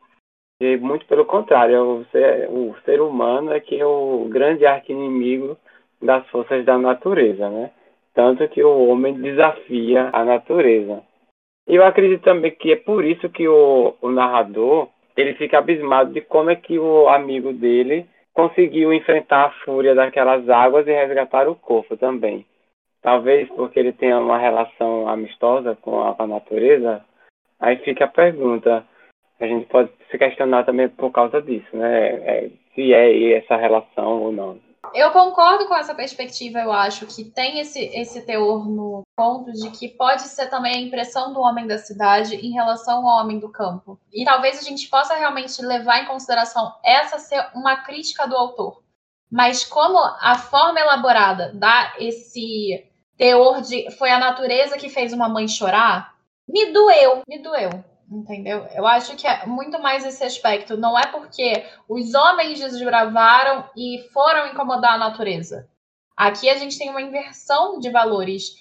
E 0.60 0.76
muito 0.76 1.06
pelo 1.06 1.24
contrário, 1.24 1.82
o 1.82 2.04
ser, 2.06 2.48
o 2.48 2.74
ser 2.84 3.00
humano 3.00 3.52
é 3.52 3.60
que 3.60 3.78
é 3.80 3.86
o 3.86 4.26
grande 4.30 4.64
arqui-inimigo 4.64 5.56
das 6.00 6.26
forças 6.28 6.64
da 6.64 6.78
natureza, 6.78 7.48
né? 7.50 7.70
Tanto 8.14 8.46
que 8.48 8.62
o 8.62 8.86
homem 8.88 9.14
desafia 9.14 10.10
a 10.12 10.24
natureza. 10.24 11.02
E 11.66 11.74
eu 11.74 11.84
acredito 11.84 12.22
também 12.22 12.52
que 12.52 12.72
é 12.72 12.76
por 12.76 13.04
isso 13.04 13.28
que 13.28 13.48
o, 13.48 13.94
o 14.00 14.10
narrador 14.10 14.88
ele 15.16 15.34
fica 15.34 15.58
abismado 15.58 16.12
de 16.12 16.20
como 16.20 16.50
é 16.50 16.56
que 16.56 16.78
o 16.78 17.08
amigo 17.08 17.52
dele 17.52 18.06
conseguiu 18.32 18.92
enfrentar 18.92 19.46
a 19.46 19.50
fúria 19.64 19.94
daquelas 19.94 20.48
águas 20.48 20.86
e 20.86 20.92
resgatar 20.92 21.48
o 21.48 21.54
corpo 21.54 21.96
também. 21.96 22.44
Talvez 23.00 23.48
porque 23.48 23.78
ele 23.78 23.92
tenha 23.92 24.18
uma 24.18 24.38
relação 24.38 25.08
amistosa 25.08 25.76
com 25.80 26.02
a, 26.02 26.14
com 26.14 26.22
a 26.22 26.26
natureza. 26.26 27.04
Aí 27.60 27.76
fica 27.76 28.06
a 28.06 28.08
pergunta: 28.08 28.84
a 29.40 29.46
gente 29.46 29.66
pode 29.66 29.90
se 30.10 30.18
questionar 30.18 30.64
também 30.64 30.88
por 30.88 31.10
causa 31.10 31.42
disso, 31.42 31.76
né? 31.76 32.08
É, 32.08 32.50
se 32.74 32.92
é 32.92 33.38
essa 33.38 33.56
relação 33.56 34.22
ou 34.22 34.32
não. 34.32 34.60
Eu 34.92 35.10
concordo 35.10 35.66
com 35.66 35.74
essa 35.74 35.94
perspectiva, 35.94 36.58
eu 36.58 36.70
acho 36.70 37.06
que 37.06 37.24
tem 37.24 37.58
esse, 37.58 37.80
esse 37.80 38.24
teor 38.26 38.68
no 38.68 39.02
ponto 39.16 39.50
de 39.52 39.70
que 39.70 39.88
pode 39.88 40.22
ser 40.22 40.48
também 40.50 40.74
a 40.74 40.80
impressão 40.80 41.32
do 41.32 41.40
homem 41.40 41.66
da 41.66 41.78
cidade 41.78 42.36
em 42.36 42.52
relação 42.52 43.06
ao 43.06 43.24
homem 43.24 43.38
do 43.38 43.50
campo. 43.50 43.98
E 44.12 44.24
talvez 44.24 44.58
a 44.58 44.62
gente 44.62 44.88
possa 44.88 45.14
realmente 45.14 45.60
levar 45.62 46.02
em 46.02 46.06
consideração 46.06 46.74
essa 46.84 47.18
ser 47.18 47.48
uma 47.54 47.76
crítica 47.76 48.26
do 48.26 48.36
autor. 48.36 48.82
Mas 49.30 49.64
como 49.64 49.98
a 49.98 50.36
forma 50.38 50.78
elaborada 50.78 51.50
dá 51.54 51.94
esse 51.98 52.86
teor 53.16 53.62
de 53.62 53.90
foi 53.92 54.10
a 54.10 54.18
natureza 54.18 54.76
que 54.76 54.88
fez 54.88 55.12
uma 55.12 55.28
mãe 55.28 55.48
chorar, 55.48 56.14
me 56.46 56.66
doeu, 56.72 57.22
me 57.26 57.38
doeu. 57.38 57.70
Entendeu? 58.10 58.66
Eu 58.74 58.86
acho 58.86 59.16
que 59.16 59.26
é 59.26 59.46
muito 59.46 59.80
mais 59.80 60.04
esse 60.04 60.22
aspecto. 60.22 60.76
Não 60.76 60.98
é 60.98 61.06
porque 61.06 61.64
os 61.88 62.14
homens 62.14 62.60
desbravaram 62.60 63.64
e 63.76 64.08
foram 64.12 64.48
incomodar 64.48 64.94
a 64.94 64.98
natureza. 64.98 65.68
Aqui 66.16 66.48
a 66.48 66.56
gente 66.56 66.78
tem 66.78 66.90
uma 66.90 67.02
inversão 67.02 67.78
de 67.78 67.90
valores. 67.90 68.56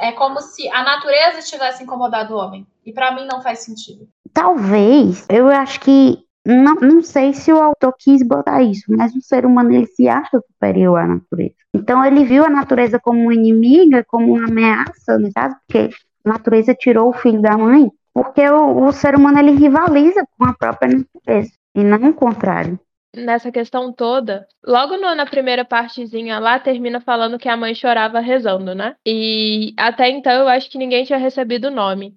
É 0.00 0.12
como 0.12 0.40
se 0.40 0.68
a 0.70 0.82
natureza 0.82 1.42
tivesse 1.42 1.82
incomodado 1.82 2.34
o 2.34 2.38
homem. 2.38 2.66
E 2.84 2.92
para 2.92 3.14
mim 3.14 3.26
não 3.26 3.42
faz 3.42 3.60
sentido. 3.60 4.08
Talvez, 4.32 5.26
eu 5.28 5.48
acho 5.48 5.80
que. 5.80 6.18
Não, 6.46 6.76
não 6.76 7.02
sei 7.02 7.34
se 7.34 7.52
o 7.52 7.60
autor 7.60 7.94
quis 7.98 8.26
botar 8.26 8.62
isso, 8.62 8.84
mas 8.88 9.14
o 9.14 9.20
ser 9.20 9.44
humano 9.44 9.70
ele 9.70 9.86
se 9.86 10.08
acha 10.08 10.40
superior 10.50 10.98
à 10.98 11.06
natureza. 11.06 11.54
Então 11.74 12.02
ele 12.02 12.24
viu 12.24 12.42
a 12.42 12.48
natureza 12.48 12.98
como 12.98 13.30
inimiga, 13.30 14.02
como 14.08 14.32
uma 14.32 14.48
ameaça, 14.48 15.18
no 15.18 15.30
caso, 15.30 15.54
porque 15.66 15.90
a 16.24 16.28
natureza 16.28 16.74
tirou 16.74 17.10
o 17.10 17.12
filho 17.12 17.42
da 17.42 17.58
mãe 17.58 17.90
porque 18.22 18.48
o, 18.48 18.84
o 18.86 18.92
ser 18.92 19.14
humano 19.14 19.38
ele 19.38 19.52
rivaliza 19.52 20.24
com 20.36 20.44
a 20.44 20.52
própria 20.52 20.90
natureza 20.90 21.52
e 21.74 21.84
não 21.84 22.10
o 22.10 22.14
contrário 22.14 22.78
nessa 23.16 23.50
questão 23.50 23.92
toda, 23.92 24.46
logo 24.64 24.96
no, 24.96 25.14
na 25.14 25.26
primeira 25.26 25.64
partezinha 25.64 26.38
lá, 26.38 26.58
termina 26.58 27.00
falando 27.00 27.38
que 27.38 27.48
a 27.48 27.56
mãe 27.56 27.74
chorava 27.74 28.20
rezando, 28.20 28.74
né? 28.74 28.96
E 29.04 29.72
até 29.78 30.08
então 30.08 30.32
eu 30.32 30.48
acho 30.48 30.70
que 30.70 30.78
ninguém 30.78 31.04
tinha 31.04 31.18
recebido 31.18 31.68
o 31.68 31.72
nome. 31.72 32.14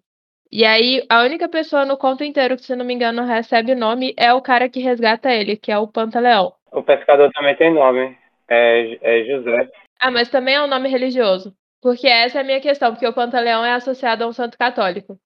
E 0.52 0.66
aí, 0.66 1.02
a 1.10 1.24
única 1.24 1.48
pessoa 1.48 1.86
no 1.86 1.98
conto 1.98 2.26
inteiro 2.26 2.58
que, 2.58 2.64
se 2.64 2.76
não 2.76 2.86
me 2.86 2.94
engano, 2.94 3.24
recebe 3.24 3.72
o 3.72 3.78
nome 3.78 4.14
é 4.18 4.34
o 4.34 4.42
cara 4.42 4.68
que 4.68 4.82
resgata 4.82 5.32
ele, 5.32 5.56
que 5.56 5.72
é 5.72 5.78
o 5.78 5.88
Pantaleão. 5.88 6.54
O 6.74 6.84
pescador 6.84 7.32
também 7.32 7.56
tem 7.56 7.74
nome, 7.74 8.18
é, 8.50 8.98
é 9.02 9.24
José. 9.24 9.70
Ah, 10.00 10.12
mas 10.12 10.30
também 10.30 10.56
é 10.56 10.62
um 10.62 10.68
nome 10.68 10.90
religioso. 10.90 11.56
Porque 11.82 12.06
essa 12.06 12.40
é 12.40 12.42
a 12.42 12.44
minha 12.44 12.60
questão, 12.60 12.92
porque 12.92 13.08
o 13.08 13.14
Pantaleão 13.14 13.64
é 13.64 13.74
associado 13.74 14.26
a 14.26 14.28
um 14.28 14.34
santo 14.34 14.58
católico 14.58 15.18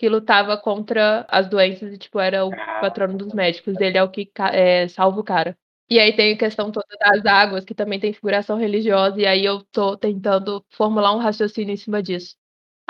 que 0.00 0.08
lutava 0.08 0.56
contra 0.56 1.26
as 1.28 1.46
doenças 1.46 1.92
e, 1.92 1.98
tipo, 1.98 2.18
era 2.18 2.46
o 2.46 2.50
ah. 2.54 2.80
patrono 2.80 3.18
dos 3.18 3.34
médicos. 3.34 3.78
Ele 3.78 3.98
é 3.98 4.02
o 4.02 4.08
que 4.08 4.32
é, 4.50 4.88
salva 4.88 5.20
o 5.20 5.22
cara. 5.22 5.54
E 5.90 5.98
aí 5.98 6.16
tem 6.16 6.32
a 6.32 6.38
questão 6.38 6.72
toda 6.72 6.86
das 6.98 7.26
águas, 7.26 7.66
que 7.66 7.74
também 7.74 8.00
tem 8.00 8.10
figuração 8.10 8.56
religiosa, 8.56 9.20
e 9.20 9.26
aí 9.26 9.44
eu 9.44 9.62
tô 9.70 9.98
tentando 9.98 10.64
formular 10.70 11.14
um 11.14 11.18
raciocínio 11.18 11.74
em 11.74 11.76
cima 11.76 12.02
disso. 12.02 12.34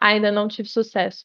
Ainda 0.01 0.31
não 0.31 0.47
tive 0.47 0.69
sucesso. 0.69 1.25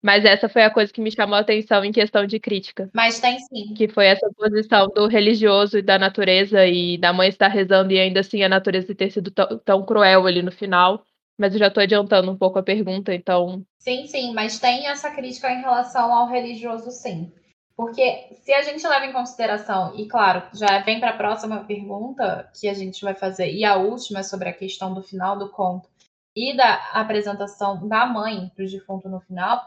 Mas 0.00 0.24
essa 0.24 0.48
foi 0.48 0.62
a 0.62 0.70
coisa 0.70 0.92
que 0.92 1.00
me 1.00 1.10
chamou 1.10 1.34
a 1.34 1.40
atenção 1.40 1.84
em 1.84 1.90
questão 1.90 2.24
de 2.24 2.38
crítica. 2.38 2.88
Mas 2.94 3.18
tem 3.18 3.36
sim. 3.40 3.74
Que 3.74 3.88
foi 3.88 4.06
essa 4.06 4.30
posição 4.36 4.86
do 4.94 5.08
religioso 5.08 5.78
e 5.78 5.82
da 5.82 5.98
natureza, 5.98 6.64
e 6.68 6.96
da 6.96 7.12
mãe 7.12 7.30
estar 7.30 7.48
rezando, 7.48 7.92
e 7.92 7.98
ainda 7.98 8.20
assim 8.20 8.44
a 8.44 8.48
natureza 8.48 8.94
ter 8.94 9.10
sido 9.10 9.32
tão, 9.32 9.58
tão 9.58 9.84
cruel 9.84 10.24
ali 10.24 10.40
no 10.40 10.52
final. 10.52 11.04
Mas 11.40 11.54
eu 11.54 11.58
já 11.58 11.68
estou 11.68 11.82
adiantando 11.82 12.30
um 12.30 12.36
pouco 12.36 12.58
a 12.58 12.62
pergunta, 12.62 13.14
então. 13.14 13.64
Sim, 13.78 14.06
sim, 14.06 14.34
mas 14.34 14.58
tem 14.58 14.88
essa 14.88 15.10
crítica 15.10 15.50
em 15.50 15.62
relação 15.62 16.12
ao 16.12 16.28
religioso, 16.28 16.90
sim. 16.90 17.32
Porque 17.74 18.36
se 18.42 18.52
a 18.52 18.60
gente 18.60 18.86
leva 18.86 19.06
em 19.06 19.12
consideração, 19.14 19.94
e 19.96 20.06
claro, 20.06 20.42
já 20.52 20.80
vem 20.80 21.00
para 21.00 21.12
a 21.12 21.16
próxima 21.16 21.64
pergunta 21.64 22.50
que 22.54 22.68
a 22.68 22.74
gente 22.74 23.02
vai 23.02 23.14
fazer, 23.14 23.50
e 23.50 23.64
a 23.64 23.76
última 23.76 24.22
sobre 24.22 24.50
a 24.50 24.52
questão 24.52 24.92
do 24.92 25.02
final 25.02 25.38
do 25.38 25.48
conto 25.48 25.88
e 26.36 26.54
da 26.54 26.74
apresentação 26.92 27.88
da 27.88 28.04
mãe 28.04 28.52
para 28.54 28.66
o 28.66 28.68
defunto 28.68 29.08
no 29.08 29.20
final, 29.20 29.62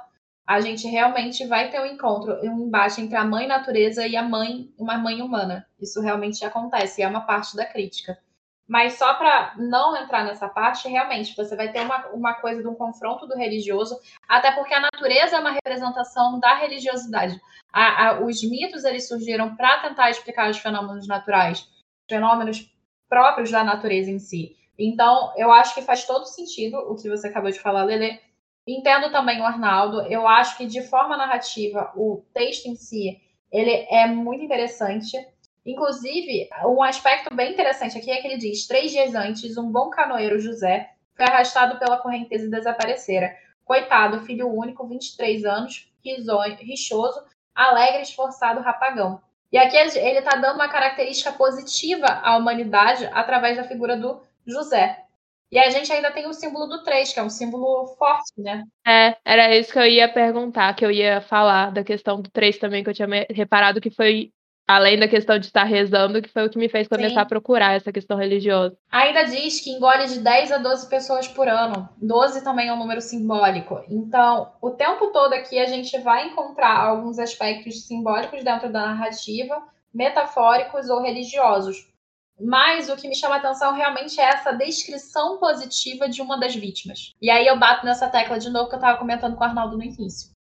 a 0.46 0.62
gente 0.62 0.88
realmente 0.88 1.44
vai 1.48 1.72
ter 1.72 1.82
um 1.82 1.88
encontro, 1.88 2.40
um 2.44 2.68
embate 2.68 3.02
entre 3.02 3.16
a 3.16 3.26
mãe 3.26 3.48
natureza 3.48 4.06
e 4.06 4.16
a 4.16 4.22
mãe, 4.22 4.72
uma 4.78 4.96
mãe 5.00 5.24
humana. 5.24 5.66
Isso 5.82 6.00
realmente 6.02 6.46
acontece, 6.46 7.02
é 7.02 7.08
uma 7.08 7.22
parte 7.22 7.56
da 7.56 7.66
crítica. 7.66 8.16
Mas 8.68 8.94
só 8.94 9.14
para 9.16 9.54
não 9.58 9.96
entrar 9.96 10.24
nessa 10.24 10.48
parte, 10.48 10.88
realmente, 10.88 11.36
você 11.36 11.56
vai 11.56 11.72
ter 11.72 11.82
uma, 11.82 12.08
uma 12.08 12.34
coisa 12.36 12.62
de 12.62 12.68
um 12.68 12.76
confronto 12.76 13.28
do 13.28 13.36
religioso, 13.36 14.00
até 14.28 14.52
porque 14.52 14.74
a 14.74 14.80
natureza 14.80 15.36
é 15.36 15.40
uma 15.40 15.52
representação 15.52 16.40
da 16.40 16.56
religiosidade. 16.56 17.40
A, 17.72 18.08
a, 18.08 18.22
os 18.22 18.42
mitos 18.44 18.86
eles 18.86 19.08
surgiram 19.08 19.56
para 19.56 19.80
tentar 19.80 20.10
explicar 20.10 20.50
os 20.50 20.58
fenômenos 20.58 21.08
naturais, 21.08 21.68
fenômenos 22.10 22.72
próprios 23.10 23.52
da 23.52 23.64
natureza 23.64 24.10
em 24.10 24.20
si. 24.20 24.56
Então, 24.80 25.34
eu 25.36 25.52
acho 25.52 25.76
que 25.76 25.82
faz 25.82 26.06
todo 26.06 26.26
sentido 26.26 26.78
o 26.78 26.96
que 26.96 27.10
você 27.10 27.28
acabou 27.28 27.52
de 27.52 27.60
falar, 27.60 27.84
Lele, 27.84 28.20
Entendo 28.68 29.12
também 29.12 29.42
o 29.42 29.46
Arnaldo. 29.46 30.02
Eu 30.04 30.28
acho 30.28 30.58
que 30.58 30.66
de 30.66 30.82
forma 30.82 31.18
narrativa 31.18 31.92
o 31.96 32.24
texto 32.34 32.68
em 32.68 32.76
si 32.76 33.22
ele 33.52 33.72
é 33.90 34.08
muito 34.08 34.44
interessante. 34.44 35.18
Inclusive, 35.66 36.50
um 36.66 36.84
aspecto 36.84 37.34
bem 37.34 37.54
interessante 37.54 37.98
aqui 37.98 38.12
é 38.12 38.22
que 38.22 38.28
ele 38.28 38.38
diz: 38.38 38.68
três 38.68 38.92
dias 38.92 39.16
antes, 39.16 39.58
um 39.58 39.72
bom 39.72 39.90
canoeiro 39.90 40.40
José 40.40 40.90
foi 41.16 41.26
arrastado 41.26 41.80
pela 41.80 41.98
correnteza 41.98 42.46
e 42.46 42.50
desaparecera. 42.50 43.36
Coitado, 43.64 44.26
filho 44.26 44.48
único, 44.50 44.86
23 44.86 45.46
anos, 45.46 45.90
rixoso, 46.04 47.24
alegre, 47.56 48.02
esforçado, 48.02 48.62
rapagão. 48.62 49.22
E 49.52 49.58
aqui 49.58 49.78
ele 49.78 50.18
está 50.18 50.36
dando 50.36 50.56
uma 50.56 50.68
característica 50.68 51.32
positiva 51.32 52.08
à 52.08 52.36
humanidade 52.36 53.08
através 53.14 53.56
da 53.56 53.64
figura 53.64 53.96
do 53.96 54.20
José. 54.46 55.04
E 55.52 55.60
a 55.60 55.70
gente 55.70 55.94
ainda 55.94 56.12
tem 56.12 56.26
o 56.26 56.34
símbolo 56.34 56.66
do 56.66 56.84
3, 56.84 57.14
que 57.14 57.20
é 57.20 57.24
um 57.24 57.30
símbolo 57.30 57.86
forte, 57.96 58.34
né? 58.36 58.64
É, 58.88 59.16
era 59.24 59.56
isso 59.56 59.72
que 59.72 59.78
eu 59.78 59.86
ia 59.86 60.12
perguntar, 60.12 60.76
que 60.76 60.84
eu 60.84 60.90
ia 60.90 61.22
falar 61.22 61.72
da 61.72 61.84
questão 61.84 62.20
do 62.20 62.32
3 62.32 62.58
também, 62.58 62.84
que 62.84 62.90
eu 62.90 62.94
tinha 62.96 63.08
reparado 63.30 63.80
que 63.80 63.92
foi, 63.92 64.32
além 64.68 65.00
da 65.00 65.08
questão 65.08 65.38
de 65.38 65.46
estar 65.46 65.64
rezando, 65.64 66.22
que 66.22 66.30
foi 66.30 66.46
o 66.46 66.50
que 66.50 66.58
me 66.58 66.70
fez 66.70 66.88
começar 66.88 67.16
Sim. 67.16 67.20
a 67.20 67.26
procurar 67.26 67.74
essa 67.74 67.92
questão 67.92 68.18
religiosa. 68.18 68.78
Ainda 68.92 69.24
diz 69.24 69.60
que 69.60 69.72
engole 69.72 70.08
de 70.08 70.20
10 70.20 70.52
a 70.52 70.58
12 70.58 70.90
pessoas 70.90 71.28
por 71.28 71.48
ano. 71.48 71.88
12 72.02 72.44
também 72.44 72.68
é 72.68 72.74
um 72.74 72.80
número 72.80 73.02
simbólico. 73.02 73.84
Então, 73.90 74.52
o 74.62 74.72
tempo 74.72 75.08
todo 75.08 75.34
aqui 75.34 75.60
a 75.60 75.66
gente 75.66 75.98
vai 76.00 76.28
encontrar 76.28 76.78
alguns 76.78 77.20
aspectos 77.20 77.86
simbólicos 77.86 78.44
dentro 78.44 78.72
da 78.72 78.88
narrativa, 78.88 79.62
metafóricos 79.94 80.90
ou 80.90 81.02
religiosos 81.02 81.94
mas 82.40 82.90
o 82.90 82.96
que 82.96 83.08
me 83.08 83.16
chama 83.16 83.36
a 83.36 83.38
atenção 83.38 83.74
realmente 83.74 84.20
é 84.20 84.24
essa 84.24 84.52
descrição 84.52 85.38
positiva 85.38 86.10
de 86.10 86.22
uma 86.22 86.38
das 86.38 86.56
vítimas. 86.56 87.14
E 87.22 87.30
aí 87.30 87.46
eu 87.46 87.58
bato 87.58 87.86
nessa 87.86 88.10
tecla 88.10 88.40
de 88.40 88.50
novo 88.50 88.68
que 88.68 88.76
eu 88.76 88.80
estava 88.80 88.98
comentando 88.98 89.36
com 89.36 89.44
o 89.44 89.48
Arnaldo 89.48 89.78
no 89.78 89.84
início. 89.84 90.33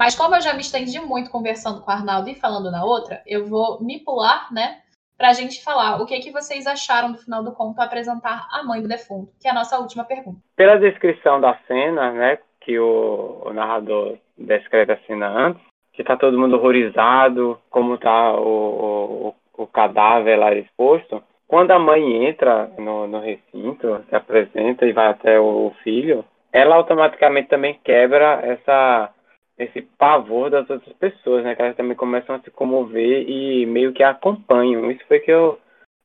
Mas 0.00 0.16
como 0.16 0.34
eu 0.34 0.40
já 0.40 0.54
me 0.54 0.62
estendi 0.62 0.98
muito 0.98 1.30
conversando 1.30 1.82
com 1.82 1.90
o 1.90 1.94
Arnaldo 1.94 2.30
e 2.30 2.34
falando 2.34 2.70
na 2.70 2.82
outra, 2.82 3.20
eu 3.26 3.44
vou 3.44 3.84
me 3.84 3.98
pular, 3.98 4.50
né? 4.50 4.78
Pra 5.18 5.34
gente 5.34 5.62
falar 5.62 6.00
o 6.00 6.06
que, 6.06 6.14
é 6.14 6.20
que 6.20 6.32
vocês 6.32 6.66
acharam 6.66 7.12
do 7.12 7.18
final 7.18 7.44
do 7.44 7.52
conto 7.52 7.78
apresentar 7.78 8.48
a 8.50 8.62
mãe 8.64 8.80
do 8.80 8.88
defunto, 8.88 9.30
que 9.38 9.46
é 9.46 9.50
a 9.50 9.54
nossa 9.54 9.78
última 9.78 10.02
pergunta. 10.02 10.38
Pela 10.56 10.78
descrição 10.78 11.38
da 11.38 11.54
cena, 11.68 12.12
né, 12.12 12.38
que 12.62 12.78
o, 12.78 13.42
o 13.44 13.52
narrador 13.52 14.16
descreve 14.38 14.94
a 14.94 15.00
cena 15.06 15.28
antes, 15.28 15.62
que 15.92 16.02
tá 16.02 16.16
todo 16.16 16.38
mundo 16.38 16.56
horrorizado, 16.56 17.60
como 17.68 17.98
tá 17.98 18.32
o, 18.40 19.34
o, 19.58 19.62
o 19.62 19.66
cadáver 19.66 20.38
lá 20.38 20.54
exposto, 20.54 21.22
quando 21.46 21.72
a 21.72 21.78
mãe 21.78 22.26
entra 22.26 22.70
no, 22.78 23.06
no 23.06 23.20
recinto, 23.20 24.02
se 24.08 24.16
apresenta 24.16 24.86
e 24.86 24.94
vai 24.94 25.08
até 25.08 25.38
o 25.38 25.74
filho, 25.84 26.24
ela 26.50 26.76
automaticamente 26.76 27.50
também 27.50 27.78
quebra 27.84 28.40
essa 28.42 29.12
esse 29.60 29.82
pavor 29.98 30.50
das 30.50 30.68
outras 30.68 30.92
pessoas, 30.96 31.44
né? 31.44 31.54
Que 31.54 31.62
elas 31.62 31.76
também 31.76 31.96
começam 31.96 32.34
a 32.34 32.40
se 32.40 32.50
comover 32.50 33.28
e 33.28 33.66
meio 33.66 33.92
que 33.92 34.02
acompanham. 34.02 34.90
Isso 34.90 35.04
foi 35.06 35.20
que 35.20 35.30
eu 35.30 35.58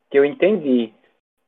que 0.10 0.20
eu 0.20 0.26
entendi. 0.26 0.94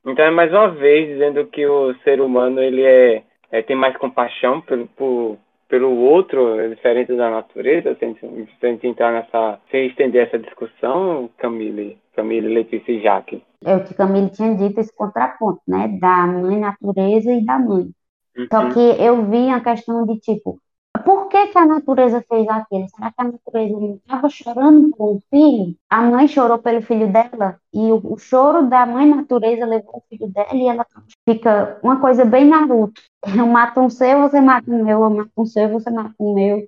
Então 0.06 0.26
é 0.26 0.32
mais 0.32 0.52
uma 0.52 0.70
vez 0.70 1.08
dizendo 1.08 1.46
que 1.48 1.66
o 1.68 1.94
ser 2.04 2.22
humano 2.22 2.62
ele 2.62 2.84
é, 2.84 3.24
é 3.52 3.62
tem 3.62 3.76
mais 3.76 3.96
compaixão 3.98 4.62
pelo, 4.62 4.88
por, 4.88 5.38
pelo 5.68 5.96
outro, 5.98 6.60
é 6.60 6.68
diferente 6.70 7.14
da 7.16 7.30
natureza, 7.30 7.96
sem, 8.00 8.16
sem 8.60 8.80
entrar 8.84 9.12
nessa, 9.12 9.60
sem 9.70 9.88
estender 9.88 10.28
essa 10.28 10.40
discussão, 10.40 11.30
Camille, 11.38 11.98
Camille, 12.16 12.54
Letícia 12.54 12.92
e 12.92 13.02
Jaque. 13.02 13.44
É 13.66 13.76
o 13.76 13.84
que 13.84 13.94
Camille 13.94 14.30
tinha 14.30 14.56
dito, 14.56 14.80
esse 14.80 14.96
contraponto, 14.96 15.62
né, 15.68 15.88
da 16.00 16.26
mãe 16.26 16.58
natureza 16.58 17.32
e 17.32 17.44
da 17.44 17.60
mãe. 17.60 17.90
Uhum. 18.38 18.48
Só 18.52 18.70
que 18.70 19.04
eu 19.04 19.26
vi 19.26 19.50
a 19.50 19.60
questão 19.60 20.06
de, 20.06 20.20
tipo, 20.20 20.60
por 21.08 21.30
que, 21.30 21.48
que 21.48 21.58
a 21.58 21.66
natureza 21.66 22.22
fez 22.28 22.46
aquilo? 22.50 22.86
Será 22.90 23.14
que 23.14 23.22
a 23.22 23.24
natureza 23.24 23.80
não 23.80 23.96
estava 23.96 24.30
chorando 24.30 24.90
por 24.90 25.16
um 25.16 25.20
filho? 25.30 25.74
A 25.90 26.02
mãe 26.02 26.28
chorou 26.28 26.58
pelo 26.58 26.82
filho 26.82 27.08
dela 27.08 27.58
e 27.74 27.80
o, 27.94 28.02
o, 28.04 28.18
choro 28.18 28.68
da 28.68 28.86
mãe 28.86 29.06
natureza 29.06 29.66
levou 29.66 30.00
o 30.00 30.04
filho 30.10 30.28
dela 30.28 30.54
e 30.54 30.68
ela 30.68 30.86
fica 31.24 31.80
uma 31.82 32.02
coisa 32.02 32.26
bem 32.26 32.44
Naruto. 32.44 33.02
Eu 33.26 33.48
mato 33.48 33.80
um 33.80 33.90
seu, 33.90 34.20
você 34.20 34.42
mata 34.42 34.70
o 34.70 34.84
meu, 34.84 35.02
eu 35.02 35.10
mato 35.10 35.32
um 35.38 35.46
seu, 35.46 35.70
você 35.70 35.90
mata 35.90 36.14
o 36.20 36.36
meu. 36.36 36.68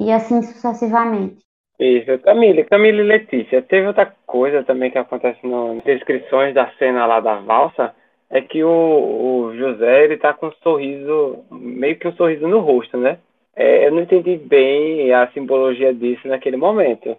E 0.00 0.10
assim 0.10 0.40
sucessivamente. 0.40 1.44
Isso, 1.78 2.18
Camille, 2.20 2.64
Camille 2.64 3.02
Letícia, 3.02 3.60
teve 3.60 3.88
outra 3.88 4.10
coisa 4.26 4.64
também 4.64 4.90
que 4.90 4.96
acontece 4.96 5.46
nas 5.46 5.84
descrições 5.84 6.54
da 6.54 6.70
cena 6.78 7.04
lá 7.04 7.20
da 7.20 7.40
valsa, 7.40 7.94
é 8.30 8.40
que 8.40 8.64
o, 8.64 8.70
o 8.70 9.54
José, 9.54 10.04
ele 10.04 10.16
tá 10.16 10.32
com 10.32 10.46
um 10.46 10.52
sorriso, 10.62 11.44
meio 11.50 11.98
que 11.98 12.08
um 12.08 12.14
sorriso 12.14 12.48
no 12.48 12.60
rosto, 12.60 12.96
né? 12.96 13.18
É, 13.56 13.86
eu 13.86 13.92
não 13.92 14.02
entendi 14.02 14.36
bem 14.36 15.12
a 15.14 15.32
simbologia 15.32 15.94
disso 15.94 16.28
naquele 16.28 16.58
momento. 16.58 17.16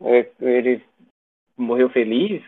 É, 0.00 0.28
ele 0.40 0.80
morreu 1.56 1.90
feliz? 1.90 2.40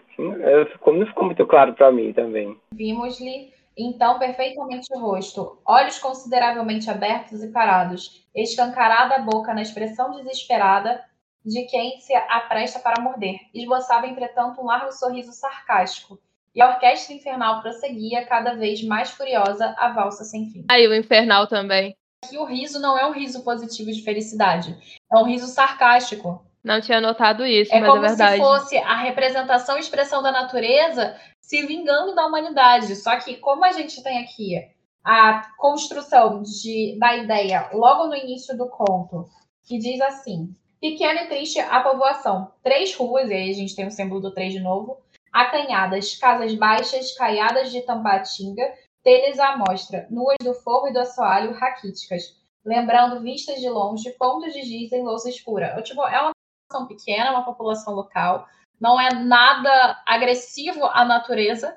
Ficou, 0.73 0.95
não 0.95 1.07
ficou 1.07 1.25
muito 1.25 1.45
claro 1.45 1.75
para 1.75 1.91
mim 1.91 2.13
também. 2.13 2.57
Vimos-lhe 2.73 3.53
então 3.77 4.21
perfeitamente 4.21 4.87
o 4.95 5.01
rosto, 5.01 5.59
olhos 5.67 5.99
consideravelmente 5.99 6.89
abertos 6.89 7.43
e 7.43 7.51
parados, 7.51 8.25
escancarada 8.33 9.17
a 9.17 9.23
boca 9.23 9.53
na 9.53 9.63
expressão 9.63 10.13
desesperada 10.13 11.03
de 11.45 11.65
quem 11.65 11.99
se 11.99 12.15
apresta 12.15 12.79
para 12.79 13.03
morder. 13.03 13.37
Esboçava, 13.53 14.07
entretanto, 14.07 14.61
um 14.61 14.67
largo 14.67 14.93
sorriso 14.93 15.33
sarcástico. 15.33 16.21
E 16.55 16.63
a 16.63 16.69
orquestra 16.69 17.13
infernal 17.13 17.61
prosseguia, 17.61 18.25
cada 18.27 18.55
vez 18.55 18.81
mais 18.85 19.11
furiosa, 19.11 19.75
a 19.77 19.89
valsa 19.89 20.23
sem 20.23 20.47
fim. 20.51 20.65
Aí, 20.71 20.87
o 20.87 20.95
infernal 20.95 21.49
também 21.49 21.97
que 22.29 22.39
o 22.39 22.45
riso 22.45 22.81
não 22.81 22.99
é 22.99 23.07
um 23.07 23.13
riso 23.13 23.43
positivo 23.43 23.93
de 23.93 24.03
felicidade, 24.03 24.77
é 25.13 25.17
um 25.17 25.25
riso 25.25 25.47
sarcástico. 25.47 26.45
Não 26.63 26.81
tinha 26.81 27.01
notado 27.01 27.45
isso, 27.45 27.75
é 27.75 27.81
mas 27.81 27.95
é 27.95 28.01
verdade. 28.01 28.37
É 28.37 28.39
como 28.39 28.55
se 28.57 28.63
fosse 28.63 28.77
a 28.79 28.97
representação 28.97 29.77
e 29.77 29.81
expressão 29.81 30.23
da 30.23 30.33
natureza 30.33 31.15
se 31.43 31.67
vingando 31.67 32.15
da 32.15 32.27
humanidade. 32.27 32.97
Só 32.97 33.17
que 33.17 33.37
como 33.37 33.65
a 33.65 33.73
gente 33.73 34.03
tem 34.03 34.19
aqui 34.19 34.67
a 35.05 35.51
construção 35.59 36.43
de, 36.43 36.97
da 36.99 37.15
ideia 37.17 37.69
logo 37.75 38.07
no 38.07 38.17
início 38.17 38.57
do 38.57 38.67
conto, 38.69 39.29
que 39.67 39.79
diz 39.79 40.01
assim: 40.01 40.55
pequena 40.81 41.25
e 41.25 41.29
triste 41.29 41.61
a 41.61 41.81
povoação, 41.81 42.51
três 42.63 42.95
ruas, 42.95 43.29
e 43.29 43.35
aí 43.35 43.51
a 43.51 43.55
gente 43.55 43.77
tem 43.77 43.87
o 43.87 43.91
símbolo 43.91 44.23
do 44.23 44.33
três 44.33 44.53
de 44.53 44.61
novo, 44.61 44.99
acanhadas, 45.31 46.15
casas 46.17 46.55
baixas, 46.55 47.15
caiadas 47.15 47.71
de 47.71 47.83
tambatinga, 47.83 48.73
telhas 49.05 49.39
à 49.39 49.57
mostra, 49.57 50.07
nuas 50.11 50.39
do 50.43 50.55
forro 50.55 50.89
e 50.89 50.93
do 50.93 50.99
assoalho, 50.99 51.53
raquíticas, 51.53 52.43
lembrando 52.65 53.21
vistas 53.21 53.61
de 53.61 53.69
longe, 53.69 54.11
pontos 54.13 54.53
de 54.53 54.63
giz 54.63 54.91
em 54.93 55.03
louça 55.03 55.29
escura. 55.29 55.75
Eu, 55.77 55.83
tipo, 55.83 56.03
é 56.03 56.21
uma 56.21 56.33
população 56.33 56.89
pequena, 56.89 57.31
uma 57.31 57.45
população 57.45 57.95
local, 57.95 58.49
não 58.81 58.99
é 58.99 59.15
nada 59.15 60.03
agressivo 60.07 60.85
à 60.87 61.05
natureza, 61.05 61.77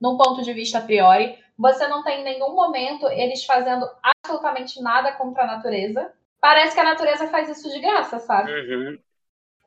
num 0.00 0.16
ponto 0.16 0.42
de 0.42 0.52
vista 0.52 0.78
a 0.78 0.82
priori. 0.82 1.36
Você 1.58 1.88
não 1.88 2.04
tem 2.04 2.20
em 2.20 2.24
nenhum 2.24 2.54
momento 2.54 3.08
eles 3.08 3.44
fazendo 3.44 3.84
absolutamente 4.02 4.80
nada 4.80 5.12
contra 5.12 5.42
a 5.42 5.46
natureza. 5.46 6.12
Parece 6.40 6.74
que 6.74 6.80
a 6.80 6.84
natureza 6.84 7.26
faz 7.26 7.48
isso 7.48 7.68
de 7.68 7.80
graça, 7.80 8.20
sabe? 8.20 8.52
Uhum. 8.52 8.98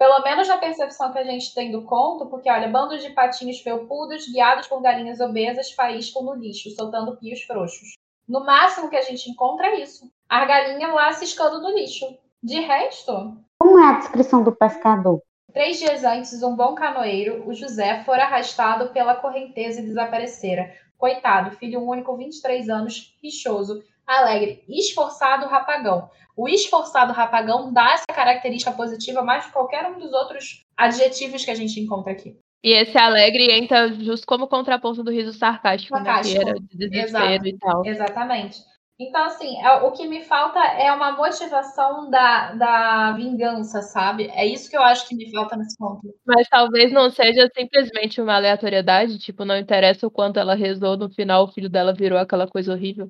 Pelo 0.02 0.20
menos 0.24 0.47
na 0.47 0.58
percepção 0.58 1.14
que 1.14 1.20
a 1.20 1.24
gente 1.24 1.54
tem 1.54 1.72
do 1.72 1.84
conto, 1.84 2.26
porque 2.26 2.49
olha, 2.49 2.68
bandos 2.68 3.04
de 3.04 3.12
patinhos 3.12 3.60
felpudos, 3.60 4.28
guiados 4.28 4.66
por 4.66 4.82
galinhas 4.82 5.20
obesas, 5.20 5.74
faíscam 5.74 6.24
no 6.24 6.34
lixo, 6.34 6.72
soltando 6.72 7.16
pios 7.18 7.43
frouxos. 7.43 7.93
No 8.28 8.43
máximo 8.43 8.89
que 8.89 8.95
a 8.95 9.04
gente 9.04 9.30
encontra 9.30 9.68
é 9.68 9.84
isso. 9.84 10.12
A 10.28 10.43
galinha 10.43 10.88
lá 10.88 11.14
ciscando 11.14 11.62
no 11.62 11.70
lixo. 11.70 12.18
De 12.41 12.60
resto, 12.62 13.38
Como 13.60 13.80
é 13.80 13.89
a 13.89 13.99
descrição 13.99 14.43
do 14.43 14.52
pescador? 14.52 15.22
Três 15.54 15.78
dias 15.78 16.04
antes, 16.04 16.41
um 16.41 16.56
bom 16.56 16.74
canoeiro, 16.74 17.47
o 17.47 17.54
José, 17.54 18.04
fora 18.04 18.24
arrastado 18.24 18.89
pela 18.89 19.14
correnteza 19.14 19.82
e 19.82 19.86
desaparecera. 19.86 20.74
Coitado, 20.97 21.56
filho 21.58 21.80
único, 21.80 22.18
23 22.18 22.70
anos, 22.70 23.16
rixoso, 23.22 23.84
alegre, 24.20 24.64
esforçado 24.68 25.47
rapagão. 25.47 26.09
O 26.36 26.47
esforçado 26.47 27.14
rapagão 27.14 27.72
dá 27.72 27.93
essa 27.93 28.05
característica 28.07 28.72
positiva 28.72 29.22
mais 29.22 29.45
que 29.45 29.51
qualquer 29.51 29.86
um 29.88 29.99
dos 29.99 30.12
outros 30.14 30.66
adjetivos 30.78 31.43
que 31.43 31.51
a 31.51 31.55
gente 31.55 31.80
encontra 31.80 32.12
aqui. 32.12 32.38
E 32.64 32.72
esse 32.74 32.97
alegre 32.97 33.51
entra 33.51 33.91
justo 33.91 34.26
como 34.28 34.47
contraponto 34.47 35.03
do 35.03 35.12
riso 35.12 35.34
sarcástico, 35.34 35.95
né? 35.95 36.01
Que 36.01 36.05
Sarcástico. 36.05 36.49
era 36.49 36.59
de 36.59 36.78
desespero 36.78 37.47
e 37.47 37.57
tal. 37.57 37.86
Exatamente. 37.86 38.59
Então, 38.99 39.24
assim, 39.24 39.59
é- 39.59 39.82
o 39.82 39.91
que 39.91 40.07
me 40.07 40.24
falta 40.24 40.59
é 40.59 40.91
uma 40.93 41.12
motivação 41.14 42.07
da, 42.12 42.51
da 42.53 43.12
vingança, 43.14 43.82
sabe? 43.82 44.30
É 44.36 44.45
isso 44.45 44.70
que 44.70 44.78
eu 44.78 44.84
acho 44.84 45.07
que 45.07 45.16
me 45.16 45.32
falta 45.32 45.55
nesse 45.57 45.76
ponto. 45.76 46.01
Mas 46.24 46.47
talvez 46.47 46.91
não 46.91 47.09
seja 47.09 47.49
simplesmente 47.51 48.22
uma 48.22 48.36
aleatoriedade, 48.36 49.18
tipo, 49.18 49.43
não 49.43 49.57
interessa 49.57 50.05
o 50.05 50.12
quanto 50.12 50.38
ela 50.38 50.53
rezou, 50.53 50.95
no 50.95 51.09
final 51.09 51.45
o 51.45 51.51
filho 51.51 51.68
dela 51.68 51.95
virou 51.95 52.20
aquela 52.20 52.47
coisa 52.47 52.74
horrível. 52.74 53.09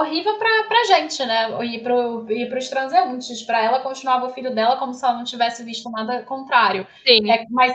Horrível 0.00 0.36
pra, 0.38 0.64
pra 0.64 0.84
gente, 0.84 1.24
né? 1.24 1.64
E, 1.64 1.82
pro, 1.82 2.30
e 2.30 2.48
pros 2.48 2.68
transeuntes. 2.68 3.42
Pra 3.42 3.62
ela, 3.62 3.80
continuava 3.80 4.26
o 4.26 4.32
filho 4.32 4.54
dela 4.54 4.76
como 4.76 4.92
se 4.92 5.04
ela 5.04 5.14
não 5.16 5.24
tivesse 5.24 5.62
visto 5.64 5.90
nada 5.90 6.22
contrário. 6.24 6.86
Sim. 7.06 7.30
É, 7.30 7.44
mas 7.50 7.72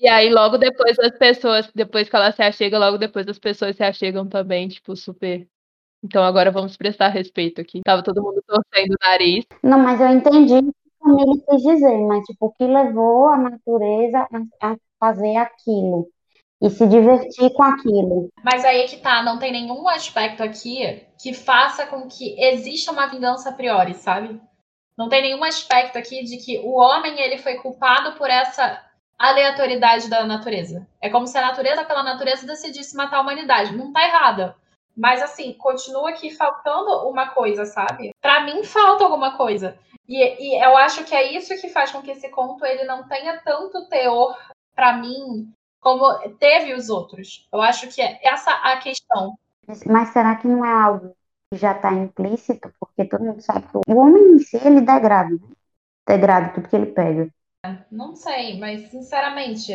E 0.00 0.08
aí, 0.08 0.30
logo 0.30 0.58
depois 0.58 0.98
as 0.98 1.16
pessoas, 1.18 1.70
depois 1.74 2.08
que 2.08 2.16
ela 2.16 2.32
se 2.32 2.42
achega, 2.42 2.78
logo 2.78 2.98
depois 2.98 3.26
as 3.28 3.38
pessoas 3.38 3.76
se 3.76 3.82
achegam 3.84 4.28
também, 4.28 4.68
tipo, 4.68 4.96
super. 4.96 5.46
Então 6.04 6.22
agora 6.24 6.50
vamos 6.50 6.76
prestar 6.76 7.08
respeito 7.08 7.60
aqui. 7.60 7.80
Tava 7.84 8.02
todo 8.02 8.22
mundo 8.22 8.42
torcendo 8.46 8.92
o 8.94 9.06
nariz. 9.08 9.44
Não, 9.62 9.78
mas 9.78 10.00
eu 10.00 10.08
entendi 10.08 10.54
o 10.54 10.62
que 10.62 10.70
a 11.02 11.04
Camille 11.04 11.44
quis 11.48 11.62
dizer, 11.62 11.98
mas 12.06 12.24
tipo, 12.24 12.46
o 12.46 12.52
que 12.52 12.64
levou 12.64 13.28
a 13.28 13.38
natureza 13.38 14.28
a, 14.60 14.72
a 14.72 14.76
fazer 14.98 15.36
aquilo 15.36 16.08
e 16.60 16.70
se 16.70 16.86
divertir 16.86 17.52
com 17.54 17.62
aquilo. 17.62 18.30
Mas 18.44 18.64
aí 18.64 18.82
é 18.82 18.86
que 18.86 18.98
tá, 18.98 19.22
não 19.22 19.38
tem 19.38 19.52
nenhum 19.52 19.88
aspecto 19.88 20.42
aqui 20.42 21.04
que 21.22 21.32
faça 21.32 21.86
com 21.86 22.08
que 22.08 22.34
exista 22.42 22.90
uma 22.90 23.06
vingança 23.06 23.50
a 23.50 23.52
priori, 23.52 23.94
sabe? 23.94 24.40
Não 24.98 25.08
tem 25.08 25.22
nenhum 25.22 25.44
aspecto 25.44 25.96
aqui 25.96 26.24
de 26.24 26.36
que 26.36 26.58
o 26.58 26.74
homem 26.74 27.18
ele 27.20 27.38
foi 27.38 27.54
culpado 27.54 28.16
por 28.18 28.28
essa 28.28 28.84
aleatoriedade 29.16 30.10
da 30.10 30.24
natureza. 30.24 30.86
É 31.00 31.08
como 31.08 31.28
se 31.28 31.38
a 31.38 31.42
natureza, 31.42 31.84
pela 31.84 32.02
natureza, 32.02 32.44
decidisse 32.44 32.96
matar 32.96 33.18
a 33.18 33.20
humanidade. 33.20 33.76
Não 33.76 33.92
tá 33.92 34.04
errada. 34.04 34.56
Mas 34.96 35.22
assim, 35.22 35.54
continua 35.54 36.10
aqui 36.10 36.30
faltando 36.30 37.08
uma 37.08 37.28
coisa, 37.28 37.64
sabe? 37.64 38.10
Pra 38.20 38.40
mim 38.40 38.64
falta 38.64 39.04
alguma 39.04 39.36
coisa. 39.36 39.78
E, 40.08 40.18
e 40.18 40.62
eu 40.62 40.76
acho 40.76 41.04
que 41.04 41.14
é 41.14 41.32
isso 41.32 41.58
que 41.60 41.68
faz 41.68 41.92
com 41.92 42.02
que 42.02 42.10
esse 42.10 42.28
conto 42.30 42.66
ele 42.66 42.84
não 42.84 43.06
tenha 43.06 43.40
tanto 43.42 43.88
teor 43.88 44.36
pra 44.74 44.94
mim 44.94 45.50
como 45.80 46.04
teve 46.38 46.74
os 46.74 46.90
outros. 46.90 47.46
Eu 47.52 47.62
acho 47.62 47.88
que 47.88 48.02
é 48.02 48.18
essa 48.22 48.50
a 48.50 48.76
questão. 48.78 49.38
Mas, 49.66 50.08
será 50.10 50.36
que 50.36 50.48
não 50.48 50.64
é 50.64 50.72
algo 50.72 51.14
que 51.50 51.58
já 51.58 51.72
está 51.72 51.92
implícito? 51.92 52.72
Porque 52.78 53.04
todo 53.04 53.24
mundo 53.24 53.40
sabe 53.40 53.66
que 53.68 53.78
o 53.92 53.96
homem 53.96 54.34
em 54.34 54.38
si, 54.38 54.56
ele 54.56 54.80
degrada, 54.80 55.30
né? 55.30 55.38
Degrada 56.08 56.52
tudo 56.54 56.68
que 56.68 56.76
ele 56.76 56.86
pega. 56.86 57.28
Não 57.90 58.14
sei, 58.16 58.58
mas 58.58 58.90
sinceramente, 58.90 59.72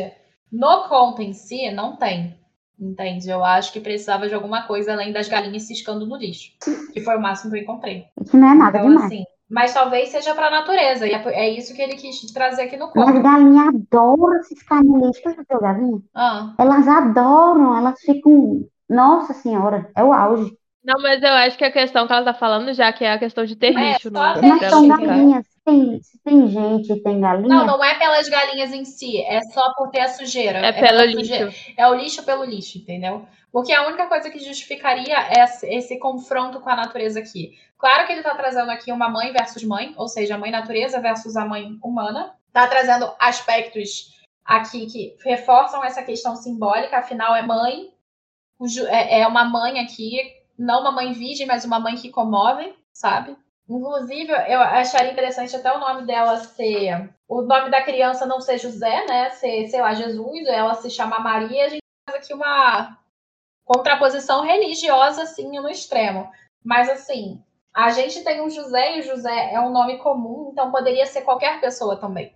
no 0.52 0.88
conto 0.88 1.22
em 1.22 1.32
si, 1.32 1.70
não 1.70 1.96
tem. 1.96 2.38
Entende? 2.78 3.28
Eu 3.28 3.42
acho 3.44 3.72
que 3.72 3.80
precisava 3.80 4.28
de 4.28 4.34
alguma 4.34 4.66
coisa 4.66 4.92
além 4.92 5.12
das 5.12 5.28
galinhas 5.28 5.64
ciscando 5.64 6.06
no 6.06 6.16
lixo. 6.16 6.52
Que 6.92 7.00
foi 7.00 7.16
o 7.16 7.20
máximo 7.20 7.50
que 7.50 7.58
eu 7.58 7.62
encontrei. 7.62 8.06
Que 8.30 8.36
não 8.36 8.48
é 8.52 8.54
nada 8.54 8.78
Então, 8.78 8.90
demais. 8.90 9.06
assim, 9.06 9.24
mas 9.50 9.74
talvez 9.74 10.10
seja 10.10 10.34
pra 10.34 10.50
natureza. 10.50 11.06
E 11.06 11.12
é 11.12 11.22
é 11.32 11.48
isso 11.50 11.74
que 11.74 11.82
ele 11.82 11.96
quis 11.96 12.20
trazer 12.32 12.62
aqui 12.62 12.76
no 12.76 12.92
Mas 12.94 13.06
conto. 13.06 13.22
galinhas 13.22 13.68
adoram 13.68 14.42
ciscar 14.44 14.84
no 14.84 15.06
lixo. 15.06 15.22
Já 15.24 15.32
viu 15.32 15.60
galinha? 15.60 16.02
Ah, 16.14 16.54
Elas 16.58 16.86
adoram, 16.86 17.76
elas 17.76 18.00
ficam. 18.00 18.64
Nossa 18.88 19.34
Senhora, 19.34 19.90
é 19.94 20.02
o 20.02 20.12
auge. 20.12 20.56
Não, 20.84 21.02
mas 21.02 21.22
eu 21.22 21.32
acho 21.32 21.58
que 21.58 21.64
a 21.64 21.72
questão 21.72 22.06
que 22.06 22.12
ela 22.12 22.24
tá 22.24 22.32
falando 22.32 22.72
já 22.72 22.90
que 22.92 23.04
é 23.04 23.12
a 23.12 23.18
questão 23.18 23.44
de 23.44 23.54
ter 23.56 23.76
É, 23.76 23.92
lixo 23.92 24.10
no 24.10 24.18
só 24.18 24.34
ter 24.34 24.46
Mas 24.46 24.70
são 24.70 24.88
galinhas. 24.88 25.44
Se 25.46 25.60
tem, 25.64 26.02
se 26.02 26.22
tem 26.22 26.48
gente 26.48 27.02
tem 27.02 27.20
galinha, 27.20 27.48
não, 27.48 27.66
não 27.66 27.84
é 27.84 27.98
pelas 27.98 28.26
galinhas 28.28 28.72
em 28.72 28.86
si, 28.86 29.20
é 29.22 29.42
só 29.42 29.74
por 29.74 29.90
ter 29.90 30.00
a 30.00 30.08
sujeira. 30.08 30.58
É 30.58 30.72
pelo 30.72 30.86
pela 30.86 31.04
lixo. 31.04 31.20
sujeira. 31.20 31.52
É 31.76 31.86
o 31.88 31.94
lixo 31.94 32.22
pelo 32.22 32.44
lixo, 32.44 32.78
entendeu? 32.78 33.26
Porque 33.52 33.72
a 33.72 33.86
única 33.86 34.06
coisa 34.06 34.30
que 34.30 34.38
justificaria 34.38 35.16
esse, 35.42 35.66
esse 35.66 35.98
confronto 35.98 36.60
com 36.60 36.70
a 36.70 36.76
natureza 36.76 37.18
aqui. 37.18 37.58
Claro 37.76 38.06
que 38.06 38.12
ele 38.12 38.20
está 38.20 38.34
trazendo 38.34 38.70
aqui 38.70 38.90
uma 38.90 39.08
mãe 39.08 39.32
versus 39.32 39.62
mãe, 39.64 39.94
ou 39.96 40.08
seja, 40.08 40.36
a 40.36 40.38
mãe 40.38 40.50
natureza 40.50 41.00
versus 41.00 41.36
a 41.36 41.44
mãe 41.44 41.78
humana. 41.82 42.32
Está 42.46 42.66
trazendo 42.66 43.10
aspectos 43.18 44.16
aqui 44.44 44.86
que 44.86 45.16
reforçam 45.22 45.84
essa 45.84 46.02
questão 46.02 46.34
simbólica, 46.34 46.98
afinal 46.98 47.36
é 47.36 47.42
mãe, 47.42 47.90
o 48.58 48.66
ju- 48.68 48.86
é 48.86 49.20
é 49.20 49.26
uma 49.26 49.44
mãe 49.44 49.80
aqui, 49.80 50.18
não 50.58 50.80
uma 50.80 50.92
mãe 50.92 51.12
virgem, 51.12 51.46
mas 51.46 51.64
uma 51.64 51.78
mãe 51.80 51.96
que 51.96 52.10
comove, 52.10 52.74
sabe? 52.92 53.36
Inclusive, 53.68 54.32
eu 54.32 54.60
acharia 54.60 55.12
interessante 55.12 55.54
até 55.54 55.70
o 55.72 55.78
nome 55.78 56.06
dela 56.06 56.36
ser. 56.38 57.12
O 57.28 57.42
nome 57.42 57.70
da 57.70 57.82
criança 57.82 58.24
não 58.26 58.40
ser 58.40 58.58
José, 58.58 59.04
né? 59.06 59.30
Ser, 59.30 59.66
sei 59.68 59.80
lá, 59.80 59.92
Jesus, 59.94 60.46
ela 60.48 60.74
se 60.74 60.88
chamar 60.90 61.20
Maria. 61.20 61.66
A 61.66 61.68
gente 61.68 61.82
faz 62.08 62.24
aqui 62.24 62.32
uma 62.34 62.96
contraposição 63.64 64.42
religiosa, 64.42 65.22
assim, 65.22 65.50
no 65.60 65.68
extremo. 65.68 66.30
Mas, 66.64 66.88
assim, 66.88 67.42
a 67.74 67.90
gente 67.90 68.24
tem 68.24 68.40
um 68.40 68.50
José 68.50 68.96
e 68.96 69.00
o 69.00 69.02
José 69.02 69.52
é 69.52 69.60
um 69.60 69.70
nome 69.70 69.98
comum, 69.98 70.48
então 70.52 70.70
poderia 70.70 71.06
ser 71.06 71.22
qualquer 71.22 71.60
pessoa 71.60 71.96
também. 71.98 72.34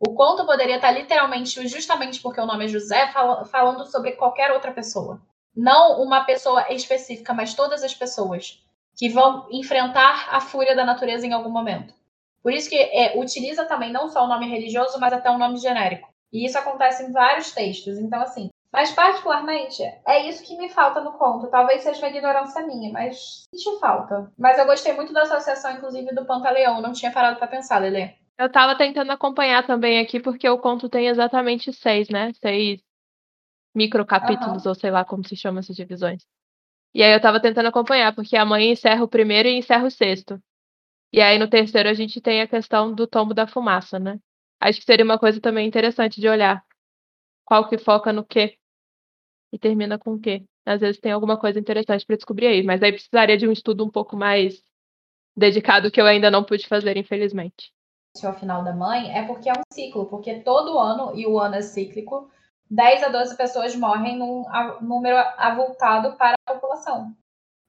O 0.00 0.14
conto 0.14 0.46
poderia 0.46 0.76
estar 0.76 0.90
literalmente, 0.92 1.66
justamente 1.68 2.20
porque 2.20 2.40
o 2.40 2.46
nome 2.46 2.66
é 2.66 2.68
José, 2.68 3.08
fala- 3.08 3.44
falando 3.46 3.84
sobre 3.86 4.12
qualquer 4.12 4.52
outra 4.52 4.72
pessoa. 4.72 5.20
Não 5.58 6.00
uma 6.00 6.22
pessoa 6.22 6.72
específica, 6.72 7.34
mas 7.34 7.52
todas 7.52 7.82
as 7.82 7.92
pessoas 7.92 8.62
que 8.96 9.08
vão 9.08 9.48
enfrentar 9.50 10.28
a 10.30 10.40
fúria 10.40 10.76
da 10.76 10.84
natureza 10.84 11.26
em 11.26 11.32
algum 11.32 11.50
momento. 11.50 11.92
Por 12.40 12.52
isso 12.52 12.70
que 12.70 12.76
é, 12.76 13.18
utiliza 13.18 13.64
também 13.64 13.90
não 13.90 14.08
só 14.08 14.24
o 14.24 14.28
nome 14.28 14.48
religioso, 14.48 15.00
mas 15.00 15.12
até 15.12 15.28
um 15.28 15.36
nome 15.36 15.56
genérico. 15.56 16.08
E 16.32 16.46
isso 16.46 16.56
acontece 16.56 17.02
em 17.02 17.10
vários 17.10 17.50
textos. 17.50 17.98
Então, 17.98 18.22
assim, 18.22 18.50
mas 18.72 18.92
particularmente, 18.92 19.82
é 20.06 20.28
isso 20.28 20.44
que 20.44 20.56
me 20.56 20.68
falta 20.68 21.00
no 21.00 21.14
conto. 21.14 21.48
Talvez 21.48 21.82
seja 21.82 21.98
uma 21.98 22.16
ignorância 22.16 22.64
minha, 22.64 22.92
mas 22.92 23.42
sentiu 23.52 23.80
falta. 23.80 24.30
Mas 24.38 24.60
eu 24.60 24.64
gostei 24.66 24.92
muito 24.92 25.12
da 25.12 25.22
associação, 25.22 25.72
inclusive, 25.72 26.14
do 26.14 26.24
Pantaleão. 26.24 26.80
Não 26.80 26.92
tinha 26.92 27.10
parado 27.10 27.36
para 27.36 27.48
pensar, 27.48 27.78
Lelê. 27.78 28.10
Eu 28.38 28.48
tava 28.48 28.76
tentando 28.76 29.10
acompanhar 29.10 29.66
também 29.66 29.98
aqui, 29.98 30.20
porque 30.20 30.48
o 30.48 30.58
conto 30.58 30.88
tem 30.88 31.08
exatamente 31.08 31.72
seis, 31.72 32.08
né? 32.08 32.30
Seis 32.40 32.80
microcapítulos, 33.78 34.66
ou 34.66 34.74
sei 34.74 34.90
lá 34.90 35.04
como 35.04 35.26
se 35.26 35.36
chama 35.36 35.60
essas 35.60 35.76
divisões. 35.76 36.26
E 36.92 37.02
aí 37.02 37.12
eu 37.12 37.20
tava 37.20 37.40
tentando 37.40 37.68
acompanhar, 37.68 38.14
porque 38.14 38.36
a 38.36 38.44
mãe 38.44 38.72
encerra 38.72 39.04
o 39.04 39.08
primeiro 39.08 39.48
e 39.48 39.56
encerra 39.56 39.86
o 39.86 39.90
sexto. 39.90 40.42
E 41.12 41.20
aí 41.20 41.38
no 41.38 41.48
terceiro 41.48 41.88
a 41.88 41.94
gente 41.94 42.20
tem 42.20 42.40
a 42.40 42.48
questão 42.48 42.92
do 42.92 43.06
tombo 43.06 43.32
da 43.32 43.46
fumaça, 43.46 43.98
né? 43.98 44.18
Acho 44.60 44.80
que 44.80 44.84
seria 44.84 45.04
uma 45.04 45.18
coisa 45.18 45.40
também 45.40 45.66
interessante 45.66 46.20
de 46.20 46.28
olhar. 46.28 46.62
Qual 47.44 47.68
que 47.68 47.78
foca 47.78 48.12
no 48.12 48.24
quê? 48.24 48.58
E 49.52 49.58
termina 49.58 49.98
com 49.98 50.14
o 50.14 50.20
quê? 50.20 50.44
Às 50.66 50.80
vezes 50.80 51.00
tem 51.00 51.12
alguma 51.12 51.38
coisa 51.38 51.58
interessante 51.58 52.04
para 52.04 52.16
descobrir 52.16 52.48
aí, 52.48 52.62
mas 52.62 52.82
aí 52.82 52.92
precisaria 52.92 53.38
de 53.38 53.48
um 53.48 53.52
estudo 53.52 53.84
um 53.84 53.90
pouco 53.90 54.16
mais 54.16 54.62
dedicado 55.36 55.90
que 55.90 56.00
eu 56.00 56.04
ainda 56.04 56.30
não 56.30 56.44
pude 56.44 56.66
fazer, 56.66 56.96
infelizmente. 56.96 57.72
ao 58.26 58.34
final 58.34 58.64
da 58.64 58.74
mãe 58.74 59.16
é 59.16 59.24
porque 59.24 59.48
é 59.48 59.52
um 59.52 59.62
ciclo, 59.72 60.06
porque 60.06 60.40
todo 60.40 60.78
ano, 60.78 61.16
e 61.16 61.26
o 61.26 61.38
ano 61.38 61.54
é 61.54 61.62
cíclico, 61.62 62.28
10 62.70 63.04
a 63.04 63.08
12 63.08 63.36
pessoas 63.36 63.74
morrem 63.74 64.18
num 64.18 64.44
número 64.80 65.16
avultado 65.36 66.16
para 66.16 66.34
a 66.46 66.54
população. 66.54 67.14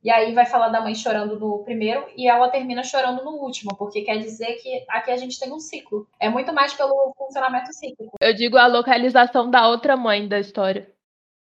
E 0.01 0.09
aí 0.09 0.33
vai 0.33 0.45
falar 0.45 0.69
da 0.69 0.79
mãe 0.79 0.95
chorando 0.95 1.37
no 1.37 1.59
primeiro 1.63 2.05
e 2.15 2.27
ela 2.27 2.47
termina 2.49 2.83
chorando 2.83 3.23
no 3.23 3.31
último, 3.31 3.75
porque 3.75 4.01
quer 4.01 4.17
dizer 4.17 4.53
que 4.55 4.85
aqui 4.87 5.11
a 5.11 5.17
gente 5.17 5.37
tem 5.37 5.51
um 5.51 5.59
ciclo. 5.59 6.07
É 6.19 6.29
muito 6.29 6.53
mais 6.53 6.73
pelo 6.73 7.13
funcionamento 7.17 7.73
cíclico. 7.73 8.15
Eu 8.21 8.33
digo 8.33 8.57
a 8.57 8.67
localização 8.67 9.49
da 9.49 9.67
outra 9.67 9.97
mãe 9.97 10.25
da 10.27 10.39
história. 10.39 10.89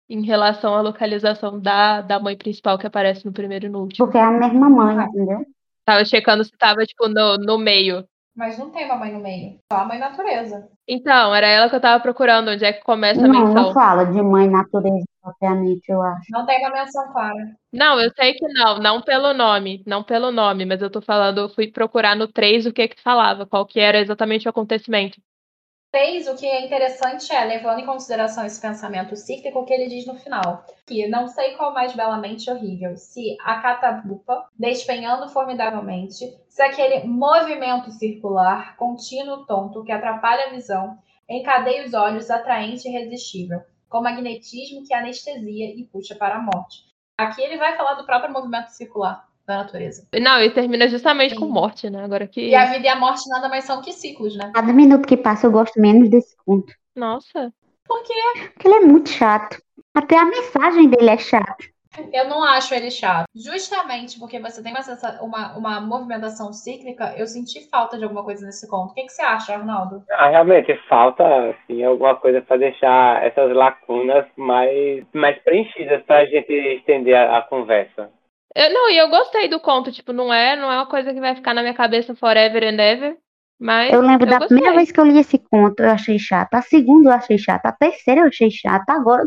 Em 0.10 0.26
relação 0.26 0.74
à 0.76 0.82
localização 0.82 1.60
da, 1.60 2.02
da 2.02 2.20
mãe 2.20 2.36
principal 2.36 2.78
que 2.78 2.88
aparece 2.88 3.26
no 3.26 3.32
primeiro 3.32 3.68
e 3.68 3.70
no 3.70 3.82
último. 3.82 4.06
porque 4.06 4.18
é 4.18 4.22
a 4.22 4.32
mesma 4.32 4.70
mãe, 4.70 5.06
entendeu? 5.06 5.46
Tava 5.86 6.04
checando 6.04 6.44
se 6.44 6.52
tava, 6.58 6.84
tipo, 6.86 7.08
no, 7.08 7.38
no 7.38 7.58
meio. 7.58 8.06
Mas 8.36 8.58
não 8.58 8.72
tem 8.72 8.86
uma 8.86 8.96
mãe 8.96 9.12
no 9.12 9.20
meio, 9.20 9.60
só 9.72 9.80
a 9.80 9.86
mãe 9.86 10.00
natureza. 10.00 10.68
Então, 10.88 11.36
era 11.36 11.48
ela 11.48 11.70
que 11.70 11.76
eu 11.76 11.82
tava 11.82 12.02
procurando, 12.02 12.50
onde 12.50 12.64
é 12.64 12.72
que 12.74 12.84
começa 12.84 13.24
a 13.26 13.28
Não, 13.28 13.34
não 13.46 13.46
menção. 13.48 13.74
fala 13.74 14.06
de 14.06 14.22
mãe 14.22 14.50
natureza 14.50 15.06
propriamente, 15.22 15.84
eu 15.90 16.02
acho. 16.02 16.32
Não 16.32 16.46
tem 16.46 16.60
uma 16.60 16.72
menção 16.72 17.12
clara. 17.12 17.56
Não, 17.72 18.00
eu 18.00 18.10
sei 18.16 18.34
que 18.34 18.48
não, 18.48 18.80
não 18.80 19.02
pelo 19.02 19.34
nome, 19.34 19.84
não 19.86 20.04
pelo 20.04 20.32
nome, 20.32 20.66
mas 20.66 20.82
eu 20.82 20.90
tô 20.90 21.02
falando, 21.02 21.40
eu 21.42 21.50
fui 21.50 21.72
procurar 21.72 22.16
no 22.16 22.28
3 22.28 22.66
o 22.66 22.74
que 22.74 22.88
que 22.88 23.02
falava, 23.02 23.46
qual 23.46 23.66
que 23.66 23.80
era 23.80 24.00
exatamente 24.00 24.48
o 24.48 24.50
acontecimento. 24.50 25.22
3, 25.92 26.30
o 26.30 26.36
que 26.38 26.46
é 26.46 26.66
interessante 26.66 27.34
é, 27.34 27.44
levando 27.44 27.80
em 27.80 27.86
consideração 27.86 28.46
esse 28.46 28.62
pensamento 28.62 29.14
cíclico, 29.18 29.66
que 29.66 29.74
ele 29.74 29.90
diz 29.90 30.06
no 30.06 30.16
final. 30.16 30.66
Que 30.88 31.06
não 31.10 31.28
sei 31.28 31.58
qual 31.58 31.74
mais 31.74 31.94
belamente 31.94 32.50
horrível, 32.50 32.96
se 32.96 33.36
a 33.42 33.60
catabupa, 33.62 34.48
despenhando 34.58 35.28
formidavelmente, 35.28 36.34
se 36.48 36.62
aquele 36.62 37.06
movimento 37.06 37.92
circular, 37.92 38.78
contínuo, 38.78 39.46
tonto, 39.46 39.84
que 39.84 39.92
atrapalha 39.92 40.46
a 40.46 40.50
visão, 40.52 40.98
encadeia 41.30 41.86
os 41.86 41.94
olhos, 41.94 42.30
atraente 42.30 42.88
e 42.88 42.92
irresistível, 42.92 43.62
com 43.90 44.02
magnetismo 44.02 44.86
que 44.86 44.94
anestesia 44.94 45.76
e 45.76 45.84
puxa 45.92 46.16
para 46.16 46.36
a 46.36 46.42
morte. 46.42 46.86
Aqui 47.18 47.42
ele 47.42 47.58
vai 47.58 47.76
falar 47.76 47.96
do 47.96 48.06
próprio 48.06 48.32
movimento 48.32 48.70
circular 48.70 49.30
da 49.52 49.58
natureza. 49.58 50.08
Não, 50.20 50.40
ele 50.40 50.52
termina 50.52 50.88
justamente 50.88 51.34
Sim. 51.34 51.40
com 51.40 51.46
morte, 51.48 51.90
né? 51.90 52.04
Agora 52.04 52.28
que... 52.28 52.50
E 52.50 52.56
a 52.56 52.66
vida 52.66 52.86
e 52.86 52.90
a 52.90 52.96
morte 52.96 53.28
nada 53.30 53.50
mais 53.50 53.66
são 53.66 53.82
que 53.82 53.92
ciclos, 53.92 54.36
né? 54.36 54.52
Cada 54.54 54.72
minuto 54.72 55.08
que 55.08 55.18
passa 55.18 55.48
eu 55.48 55.52
gosto 55.52 55.80
menos 55.80 56.10
desse 56.10 56.36
conto. 56.46 56.74
Nossa. 56.96 57.54
Por 57.88 58.04
quê? 58.04 58.14
Porque 58.54 58.68
ele 58.68 58.76
é 58.76 58.80
muito 58.80 59.10
chato. 59.10 59.62
Até 59.94 60.18
a 60.18 60.26
mensagem 60.26 60.90
dele 60.90 61.10
é 61.10 61.18
chata. 61.18 61.72
Eu 62.14 62.30
não 62.30 62.42
acho 62.42 62.74
ele 62.74 62.90
chato. 62.90 63.26
Justamente 63.36 64.18
porque 64.18 64.40
você 64.40 64.64
tem 64.64 64.72
uma, 64.72 65.22
uma, 65.22 65.58
uma, 65.58 65.82
movimentação 65.82 66.54
cíclica, 66.54 67.14
eu 67.18 67.28
senti 67.28 67.70
falta 67.70 67.98
de 67.98 68.06
alguma 68.06 68.24
coisa 68.24 68.46
nesse 68.46 68.70
conto. 68.70 68.92
O 68.92 68.94
que, 68.94 69.04
que 69.04 69.12
você 69.12 69.22
acha, 69.22 69.54
Arnaldo? 69.54 70.02
Ah, 70.12 70.30
realmente, 70.30 70.74
falta 70.88 71.24
assim, 71.50 71.84
alguma 71.84 72.16
coisa 72.16 72.42
para 72.42 72.56
deixar 72.56 73.26
essas 73.26 73.54
lacunas 73.54 74.26
mais, 74.38 75.04
mais 75.14 75.38
preenchidas 75.40 76.02
para 76.04 76.20
a 76.20 76.26
gente 76.26 76.54
estender 76.54 77.16
a, 77.16 77.40
a 77.40 77.42
conversa. 77.42 78.10
Eu, 78.56 78.74
não, 78.74 78.90
e 78.90 78.98
eu 78.98 79.10
gostei 79.10 79.48
do 79.48 79.60
conto, 79.60 79.92
tipo, 79.92 80.12
não 80.12 80.34
é, 80.34 80.56
não 80.56 80.72
é 80.72 80.76
uma 80.76 80.86
coisa 80.86 81.14
que 81.14 81.20
vai 81.20 81.36
ficar 81.36 81.54
na 81.54 81.62
minha 81.62 81.74
cabeça 81.74 82.16
forever 82.16 82.64
and 82.64 82.82
ever. 82.82 83.18
Mas 83.60 83.94
eu 83.94 84.02
lembro 84.02 84.26
eu 84.26 84.32
da 84.32 84.40
gostei. 84.40 84.58
primeira 84.58 84.76
vez 84.76 84.92
que 84.92 85.00
eu 85.00 85.06
li 85.06 85.20
esse 85.20 85.38
conto, 85.38 85.82
eu 85.84 85.92
achei 85.92 86.18
chato. 86.18 86.56
A 86.56 86.62
segunda 86.64 87.10
eu 87.10 87.14
achei 87.14 87.38
chato. 87.38 87.66
A 87.68 87.72
terceira 87.72 88.22
eu 88.22 88.28
achei 88.28 88.50
chato. 88.50 88.90
Agora 88.90 89.24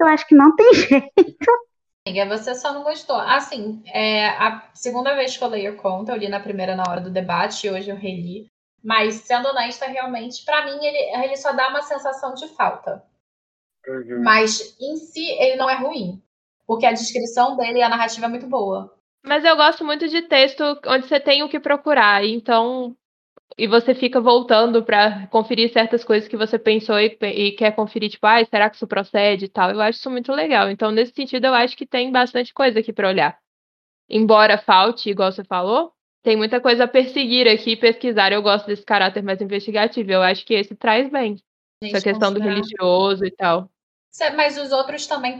eu 0.00 0.06
acho 0.08 0.26
que 0.26 0.34
não 0.34 0.54
tem 0.56 0.74
jeito. 0.74 1.46
Amiga, 2.06 2.26
você 2.26 2.54
só 2.54 2.72
não 2.72 2.82
gostou. 2.82 3.16
Assim, 3.16 3.82
é, 3.86 4.26
a 4.28 4.68
segunda 4.74 5.14
vez 5.14 5.36
que 5.36 5.44
eu 5.44 5.48
leio 5.48 5.74
o 5.74 5.76
conto, 5.76 6.10
eu 6.10 6.16
li 6.16 6.28
na 6.28 6.40
primeira 6.40 6.74
na 6.74 6.82
hora 6.88 7.00
do 7.00 7.10
debate, 7.10 7.66
e 7.66 7.70
hoje 7.70 7.90
eu 7.90 7.96
reli. 7.96 8.48
Mas, 8.82 9.16
sendo 9.16 9.48
honesta, 9.48 9.86
realmente, 9.86 10.44
para 10.44 10.64
mim, 10.64 10.84
ele, 10.84 11.24
ele 11.24 11.36
só 11.36 11.52
dá 11.52 11.68
uma 11.68 11.82
sensação 11.82 12.34
de 12.34 12.48
falta. 12.48 13.04
Uhum. 13.86 14.22
Mas, 14.24 14.76
em 14.80 14.96
si, 14.96 15.30
ele 15.38 15.56
não 15.56 15.70
é 15.70 15.76
ruim. 15.76 16.20
Porque 16.70 16.86
a 16.86 16.92
descrição 16.92 17.56
dele 17.56 17.80
e 17.80 17.82
a 17.82 17.88
narrativa 17.88 18.26
é 18.26 18.28
muito 18.28 18.46
boa. 18.46 18.94
Mas 19.26 19.44
eu 19.44 19.56
gosto 19.56 19.84
muito 19.84 20.06
de 20.06 20.22
texto 20.22 20.62
onde 20.86 21.08
você 21.08 21.18
tem 21.18 21.42
o 21.42 21.48
que 21.48 21.58
procurar. 21.58 22.24
Então, 22.24 22.96
e 23.58 23.66
você 23.66 23.92
fica 23.92 24.20
voltando 24.20 24.84
para 24.84 25.26
conferir 25.26 25.72
certas 25.72 26.04
coisas 26.04 26.28
que 26.28 26.36
você 26.36 26.60
pensou 26.60 26.96
e, 27.00 27.18
e, 27.20 27.50
quer 27.56 27.74
conferir, 27.74 28.10
tipo, 28.10 28.24
ah, 28.24 28.44
será 28.44 28.70
que 28.70 28.76
isso 28.76 28.86
procede 28.86 29.46
e 29.46 29.48
tal. 29.48 29.72
Eu 29.72 29.80
acho 29.80 29.98
isso 29.98 30.08
muito 30.12 30.30
legal. 30.30 30.70
Então, 30.70 30.92
nesse 30.92 31.12
sentido, 31.12 31.46
eu 31.46 31.54
acho 31.54 31.76
que 31.76 31.84
tem 31.84 32.12
bastante 32.12 32.54
coisa 32.54 32.78
aqui 32.78 32.92
para 32.92 33.08
olhar. 33.08 33.36
Embora 34.08 34.56
falte, 34.56 35.10
igual 35.10 35.32
você 35.32 35.42
falou, 35.42 35.92
tem 36.22 36.36
muita 36.36 36.60
coisa 36.60 36.84
a 36.84 36.88
perseguir 36.88 37.48
aqui 37.48 37.72
e 37.72 37.76
pesquisar. 37.76 38.30
Eu 38.30 38.42
gosto 38.42 38.68
desse 38.68 38.84
caráter 38.84 39.24
mais 39.24 39.40
investigativo. 39.40 40.12
Eu 40.12 40.22
acho 40.22 40.46
que 40.46 40.54
esse 40.54 40.76
traz 40.76 41.10
bem. 41.10 41.34
Gente, 41.82 41.96
essa 41.96 42.04
questão 42.04 42.32
do 42.32 42.38
religioso 42.38 43.24
e 43.24 43.30
tal. 43.32 43.68
Mas 44.36 44.58
os 44.58 44.72
outros 44.72 45.06
também 45.06 45.38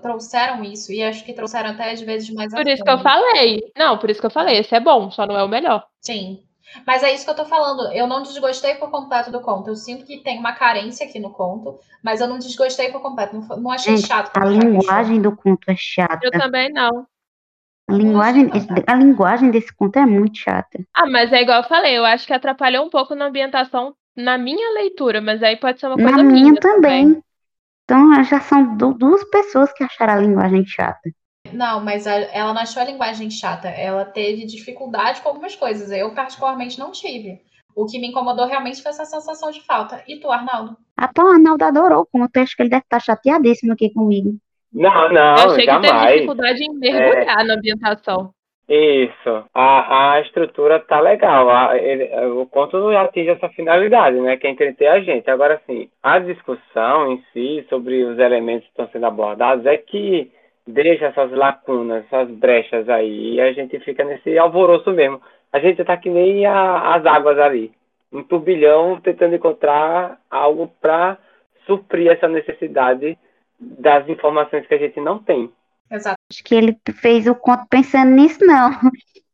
trouxeram 0.00 0.64
isso, 0.64 0.92
e 0.92 1.02
acho 1.02 1.24
que 1.24 1.32
trouxeram 1.32 1.70
até 1.70 1.92
às 1.92 2.00
vezes 2.00 2.30
mais 2.30 2.52
Por 2.52 2.66
isso 2.66 2.82
que 2.82 2.90
eu 2.90 2.98
falei. 2.98 3.60
Não, 3.76 3.98
por 3.98 4.10
isso 4.10 4.20
que 4.20 4.26
eu 4.26 4.30
falei, 4.30 4.58
esse 4.58 4.74
é 4.74 4.80
bom, 4.80 5.10
só 5.10 5.26
não 5.26 5.36
é 5.36 5.44
o 5.44 5.48
melhor. 5.48 5.86
Sim. 6.00 6.42
Mas 6.86 7.02
é 7.02 7.12
isso 7.12 7.24
que 7.24 7.30
eu 7.30 7.36
tô 7.36 7.44
falando. 7.44 7.92
Eu 7.92 8.06
não 8.06 8.22
desgostei 8.22 8.74
por 8.74 8.90
completo 8.90 9.30
do 9.30 9.40
conto. 9.40 9.68
Eu 9.68 9.76
sinto 9.76 10.04
que 10.04 10.18
tem 10.18 10.38
uma 10.38 10.52
carência 10.52 11.06
aqui 11.06 11.18
no 11.18 11.30
conto, 11.30 11.78
mas 12.02 12.20
eu 12.20 12.26
não 12.26 12.38
desgostei 12.38 12.90
por 12.90 13.00
completo. 13.00 13.36
Não, 13.36 13.56
não 13.56 13.70
achei 13.70 13.96
Gente, 13.96 14.06
chato. 14.06 14.36
A 14.36 14.44
linguagem 14.44 15.20
do 15.20 15.34
conto 15.34 15.70
é 15.70 15.76
chata. 15.76 16.20
Eu 16.22 16.30
também 16.30 16.70
não. 16.70 17.06
A 17.88 17.94
linguagem, 17.94 18.50
a 18.86 18.94
linguagem 18.94 19.50
desse 19.50 19.74
conto 19.74 19.98
é 19.98 20.04
muito 20.04 20.36
chata. 20.36 20.78
Ah, 20.92 21.08
mas 21.08 21.32
é 21.32 21.40
igual 21.40 21.62
eu 21.62 21.68
falei, 21.68 21.96
eu 21.96 22.04
acho 22.04 22.26
que 22.26 22.34
atrapalhou 22.34 22.84
um 22.84 22.90
pouco 22.90 23.14
na 23.14 23.26
ambientação 23.26 23.94
na 24.14 24.36
minha 24.36 24.74
leitura, 24.74 25.22
mas 25.22 25.42
aí 25.42 25.56
pode 25.56 25.80
ser 25.80 25.86
uma 25.86 25.96
coisa 25.96 26.10
na 26.10 26.22
minha, 26.22 26.50
minha 26.50 26.60
também. 26.60 27.14
também. 27.14 27.24
Então 27.88 28.22
já 28.22 28.38
são 28.38 28.76
duas 28.76 29.24
pessoas 29.30 29.72
que 29.72 29.82
acharam 29.82 30.12
a 30.12 30.20
linguagem 30.20 30.66
chata. 30.66 31.10
Não, 31.50 31.82
mas 31.82 32.06
a, 32.06 32.12
ela 32.12 32.52
não 32.52 32.60
achou 32.60 32.82
a 32.82 32.84
linguagem 32.84 33.30
chata. 33.30 33.66
Ela 33.66 34.04
teve 34.04 34.44
dificuldade 34.44 35.22
com 35.22 35.30
algumas 35.30 35.56
coisas. 35.56 35.90
Eu, 35.90 36.14
particularmente, 36.14 36.78
não 36.78 36.92
tive. 36.92 37.40
O 37.74 37.86
que 37.86 37.98
me 37.98 38.08
incomodou 38.08 38.46
realmente 38.46 38.82
foi 38.82 38.90
essa 38.90 39.06
sensação 39.06 39.50
de 39.50 39.62
falta. 39.64 40.04
E 40.06 40.20
tu, 40.20 40.30
Arnaldo? 40.30 40.76
Ah, 40.94 41.08
pô, 41.08 41.28
Arnaldo 41.28 41.64
adorou 41.64 42.06
como 42.12 42.28
texto 42.28 42.56
que 42.56 42.62
ele 42.62 42.68
deve 42.68 42.82
estar 42.82 43.00
chateadíssimo 43.00 43.72
aqui 43.72 43.90
comigo. 43.90 44.36
Não, 44.70 45.10
não, 45.10 45.36
Eu 45.38 45.50
achei 45.52 45.64
jamais. 45.64 45.90
que 45.90 45.98
teve 45.98 46.12
dificuldade 46.12 46.64
em 46.64 46.78
mergulhar 46.78 47.40
é... 47.40 47.44
na 47.44 47.54
ambientação. 47.54 48.34
Isso. 48.68 49.44
A, 49.54 50.12
a 50.12 50.20
estrutura 50.20 50.78
tá 50.78 51.00
legal. 51.00 51.48
A, 51.48 51.78
ele, 51.78 52.04
o 52.26 52.46
conto 52.46 52.76
atinge 52.88 53.30
essa 53.30 53.48
finalidade, 53.48 54.20
né? 54.20 54.36
Que 54.36 54.46
é 54.46 54.50
entreter 54.50 54.88
a 54.88 55.00
gente. 55.00 55.30
Agora, 55.30 55.60
sim, 55.66 55.88
a 56.02 56.18
discussão 56.18 57.12
em 57.12 57.24
si 57.32 57.66
sobre 57.70 58.04
os 58.04 58.18
elementos 58.18 58.64
que 58.64 58.70
estão 58.70 58.88
sendo 58.88 59.06
abordados 59.06 59.64
é 59.64 59.76
que 59.78 60.30
deixa 60.66 61.06
essas 61.06 61.30
lacunas, 61.32 62.04
essas 62.04 62.30
brechas 62.30 62.88
aí, 62.90 63.36
e 63.36 63.40
a 63.40 63.52
gente 63.52 63.80
fica 63.80 64.04
nesse 64.04 64.36
alvoroço 64.36 64.90
mesmo. 64.92 65.20
A 65.50 65.58
gente 65.58 65.82
tá 65.82 65.96
que 65.96 66.10
nem 66.10 66.44
a, 66.44 66.94
as 66.94 67.06
águas 67.06 67.38
ali, 67.38 67.72
um 68.12 68.22
turbilhão 68.22 69.00
tentando 69.00 69.34
encontrar 69.34 70.18
algo 70.30 70.70
para 70.80 71.16
suprir 71.66 72.10
essa 72.10 72.28
necessidade 72.28 73.16
das 73.58 74.06
informações 74.10 74.66
que 74.66 74.74
a 74.74 74.78
gente 74.78 75.00
não 75.00 75.18
tem. 75.18 75.50
Exato. 75.90 76.16
Acho 76.30 76.44
que 76.44 76.54
ele 76.54 76.78
fez 76.96 77.26
o 77.26 77.34
conto 77.34 77.66
pensando 77.68 78.10
nisso, 78.10 78.44
não. 78.44 78.70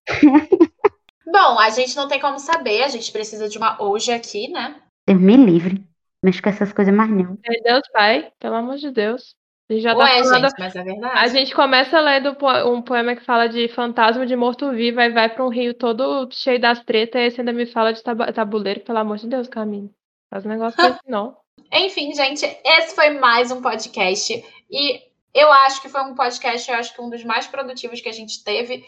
Bom, 1.26 1.59
a 1.59 1.70
gente 1.70 1.96
não 1.96 2.07
tem 2.07 2.20
como 2.20 2.38
saber, 2.38 2.82
a 2.82 2.88
gente 2.88 3.11
precisa 3.11 3.48
de 3.48 3.59
uma 3.59 3.82
hoje 3.82 4.12
aqui, 4.12 4.48
né? 4.48 4.76
Deus 5.07 5.20
me 5.20 5.36
livre. 5.36 5.84
Mexe 6.22 6.40
com 6.40 6.48
essas 6.48 6.72
coisas 6.72 6.94
mais 6.94 7.11
não. 7.11 7.38
Meu 7.46 7.62
Deus, 7.62 7.82
pai, 7.92 8.32
pelo 8.38 8.55
amor 8.55 8.76
de 8.76 8.90
Deus. 8.90 9.34
A 9.68 9.72
gente 9.72 9.82
já 9.82 9.94
tá 9.94 10.05
Ué, 10.05 10.22
falando... 10.22 10.42
gente, 10.42 10.55
mas 10.59 10.76
é 10.76 10.82
verdade. 10.82 11.18
A 11.18 11.26
gente 11.26 11.55
começa 11.55 12.00
lendo 12.00 12.36
um 12.66 12.82
poema 12.82 13.16
que 13.16 13.24
fala 13.24 13.48
de 13.48 13.66
fantasma 13.68 14.26
de 14.26 14.36
morto-vivo, 14.36 15.00
aí 15.00 15.11
vai 15.11 15.28
para 15.28 15.44
um 15.44 15.48
rio 15.48 15.74
todo 15.74 16.28
cheio 16.30 16.61
das 16.61 16.84
tretas, 16.84 17.20
e 17.20 17.24
esse 17.26 17.40
ainda 17.40 17.52
me 17.52 17.66
fala 17.66 17.92
de 17.92 18.02
tabuleiro, 18.02 18.80
pelo 18.80 18.98
amor 18.98 19.16
de 19.16 19.26
Deus, 19.26 19.48
Caminho. 19.48 19.90
Faz 20.30 20.44
um 20.44 20.50
negócio 20.50 20.76
desse, 20.82 21.00
não. 21.09 21.36
Enfim, 21.72 22.14
gente, 22.14 22.44
esse 22.64 22.94
foi 22.94 23.11
mais 23.11 23.50
um 23.50 23.62
podcast. 23.62 24.44
E 24.70 25.02
eu 25.35 25.51
acho 25.53 25.82
que 25.82 25.89
foi 25.89 26.03
um 26.03 26.14
podcast, 26.14 26.70
eu 26.70 26.76
acho 26.76 26.95
que 26.95 27.03
um 27.03 27.11
dos 27.11 27.24
mais 27.24 27.47
produtivos 27.47 28.01
que 28.01 28.09
a 28.09 28.12
gente 28.12 28.45
teve 28.45 28.85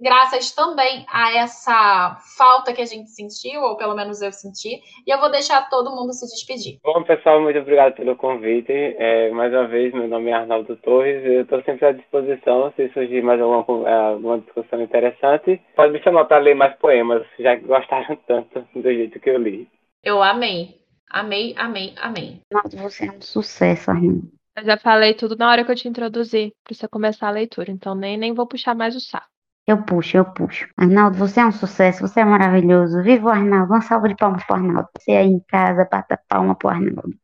graças 0.00 0.52
também 0.52 1.04
a 1.12 1.36
essa 1.36 2.16
falta 2.36 2.72
que 2.72 2.80
a 2.80 2.86
gente 2.86 3.10
sentiu, 3.10 3.60
ou 3.60 3.76
pelo 3.76 3.94
menos 3.94 4.22
eu 4.22 4.32
senti, 4.32 4.80
e 5.06 5.10
eu 5.10 5.20
vou 5.20 5.30
deixar 5.30 5.68
todo 5.68 5.94
mundo 5.94 6.12
se 6.12 6.26
despedir. 6.26 6.78
Bom, 6.82 7.02
pessoal, 7.02 7.40
muito 7.40 7.58
obrigado 7.58 7.94
pelo 7.94 8.16
convite. 8.16 8.72
É, 8.72 9.30
mais 9.30 9.52
uma 9.52 9.68
vez, 9.68 9.92
meu 9.92 10.08
nome 10.08 10.30
é 10.30 10.34
Arnaldo 10.34 10.74
Torres, 10.76 11.22
eu 11.24 11.42
estou 11.42 11.62
sempre 11.62 11.86
à 11.86 11.92
disposição, 11.92 12.72
se 12.76 12.88
surgir 12.90 13.22
mais 13.22 13.40
alguma, 13.40 13.88
é, 13.88 13.92
alguma 13.92 14.38
discussão 14.38 14.80
interessante, 14.80 15.60
pode 15.76 15.92
me 15.92 16.02
chamar 16.02 16.24
para 16.24 16.38
ler 16.38 16.54
mais 16.54 16.74
poemas, 16.76 17.26
já 17.38 17.56
que 17.56 17.66
gostaram 17.66 18.16
tanto 18.26 18.64
do 18.74 18.82
jeito 18.82 19.20
que 19.20 19.30
eu 19.30 19.38
li. 19.38 19.68
Eu 20.02 20.22
amei. 20.22 20.80
Amei, 21.10 21.54
amei, 21.58 21.92
amei. 22.00 22.40
Nossa, 22.52 22.76
você 22.76 23.06
é 23.06 23.10
um 23.10 23.20
sucesso, 23.20 23.90
Arnaldo. 23.90 24.39
Eu 24.56 24.64
já 24.64 24.76
falei 24.76 25.14
tudo 25.14 25.36
na 25.36 25.48
hora 25.48 25.64
que 25.64 25.70
eu 25.70 25.76
te 25.76 25.88
introduzi, 25.88 26.54
para 26.64 26.74
você 26.74 26.88
começar 26.88 27.28
a 27.28 27.32
leitura, 27.32 27.70
então 27.70 27.94
nem, 27.94 28.18
nem 28.18 28.34
vou 28.34 28.46
puxar 28.46 28.74
mais 28.74 28.96
o 28.96 29.00
saco. 29.00 29.28
Eu 29.66 29.84
puxo, 29.84 30.16
eu 30.16 30.24
puxo. 30.24 30.68
Arnaldo, 30.76 31.16
você 31.16 31.38
é 31.40 31.46
um 31.46 31.52
sucesso, 31.52 32.00
você 32.00 32.20
é 32.20 32.24
maravilhoso. 32.24 33.02
Viva 33.02 33.30
Arnaldo. 33.30 33.72
Uma 33.72 33.80
salva 33.80 34.08
de 34.08 34.16
palmas 34.16 34.42
para 34.44 34.54
o 34.54 34.58
Arnaldo. 34.58 34.88
Você 34.98 35.12
aí 35.12 35.28
em 35.28 35.38
casa, 35.46 35.86
bata 35.88 36.20
palma 36.28 36.56
para 36.56 36.66
o 36.66 36.70
Arnaldo. 36.70 37.14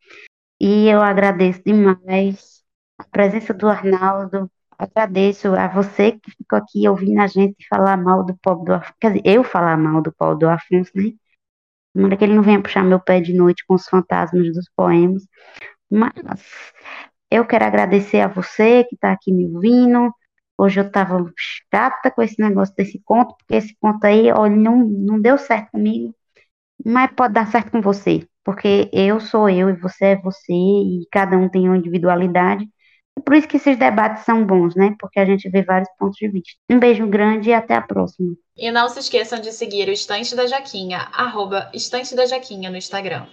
E 0.60 0.86
eu 0.86 1.02
agradeço 1.02 1.60
demais 1.66 2.62
a 2.98 3.04
presença 3.04 3.52
do 3.52 3.68
Arnaldo. 3.68 4.48
Agradeço 4.78 5.54
a 5.54 5.66
você 5.66 6.12
que 6.12 6.30
ficou 6.30 6.58
aqui 6.58 6.88
ouvindo 6.88 7.20
a 7.20 7.26
gente 7.26 7.66
falar 7.68 7.96
mal 7.96 8.24
do 8.24 8.36
pobre 8.36 8.66
do 8.66 8.74
Afonso. 8.74 8.94
Quer 9.00 9.08
dizer, 9.08 9.22
eu 9.24 9.42
falar 9.42 9.76
mal 9.76 10.00
do 10.00 10.12
pobre 10.12 10.38
do 10.38 10.48
Afonso, 10.48 10.92
né? 10.94 11.12
Tomara 11.94 12.16
que 12.16 12.24
ele 12.24 12.34
não 12.34 12.42
venha 12.42 12.62
puxar 12.62 12.84
meu 12.84 13.00
pé 13.00 13.20
de 13.20 13.32
noite 13.34 13.64
com 13.66 13.74
os 13.74 13.88
fantasmas 13.88 14.52
dos 14.52 14.70
poemas. 14.76 15.26
Mas 15.90 16.12
eu 17.30 17.46
quero 17.46 17.64
agradecer 17.64 18.20
a 18.20 18.28
você 18.28 18.84
que 18.84 18.94
está 18.94 19.12
aqui 19.12 19.32
me 19.32 19.46
ouvindo 19.46 20.12
Hoje 20.58 20.80
eu 20.80 20.86
estava 20.86 21.18
chata 21.36 22.10
com 22.10 22.22
esse 22.22 22.40
negócio 22.40 22.74
desse 22.74 22.98
conto, 23.04 23.36
porque 23.36 23.56
esse 23.56 23.76
conto 23.78 24.04
aí, 24.04 24.32
olha, 24.32 24.56
não, 24.56 24.78
não 24.78 25.20
deu 25.20 25.36
certo 25.36 25.72
comigo, 25.72 26.14
mas 26.84 27.10
pode 27.14 27.34
dar 27.34 27.46
certo 27.50 27.72
com 27.72 27.82
você, 27.82 28.26
porque 28.42 28.88
eu 28.92 29.20
sou 29.20 29.50
eu 29.50 29.68
e 29.68 29.74
você 29.74 30.06
é 30.06 30.16
você, 30.16 30.52
e 30.52 31.06
cada 31.12 31.36
um 31.36 31.48
tem 31.48 31.68
uma 31.68 31.76
individualidade. 31.76 32.66
É 33.18 33.20
por 33.20 33.34
isso 33.34 33.48
que 33.48 33.58
esses 33.58 33.78
debates 33.78 34.24
são 34.24 34.46
bons, 34.46 34.74
né? 34.74 34.94
Porque 34.98 35.20
a 35.20 35.26
gente 35.26 35.48
vê 35.50 35.62
vários 35.62 35.90
pontos 35.98 36.16
de 36.16 36.28
vista. 36.28 36.54
Um 36.70 36.78
beijo 36.78 37.06
grande 37.06 37.50
e 37.50 37.54
até 37.54 37.74
a 37.74 37.82
próxima. 37.82 38.34
E 38.56 38.70
não 38.70 38.88
se 38.88 38.98
esqueçam 38.98 39.40
de 39.40 39.52
seguir 39.52 39.88
o 39.88 39.92
Estante 39.92 40.34
da 40.34 40.46
Jaquinha, 40.46 41.08
arroba 41.12 41.70
Estante 41.74 42.14
da 42.14 42.24
Jaquinha 42.24 42.70
no 42.70 42.76
Instagram. 42.76 43.26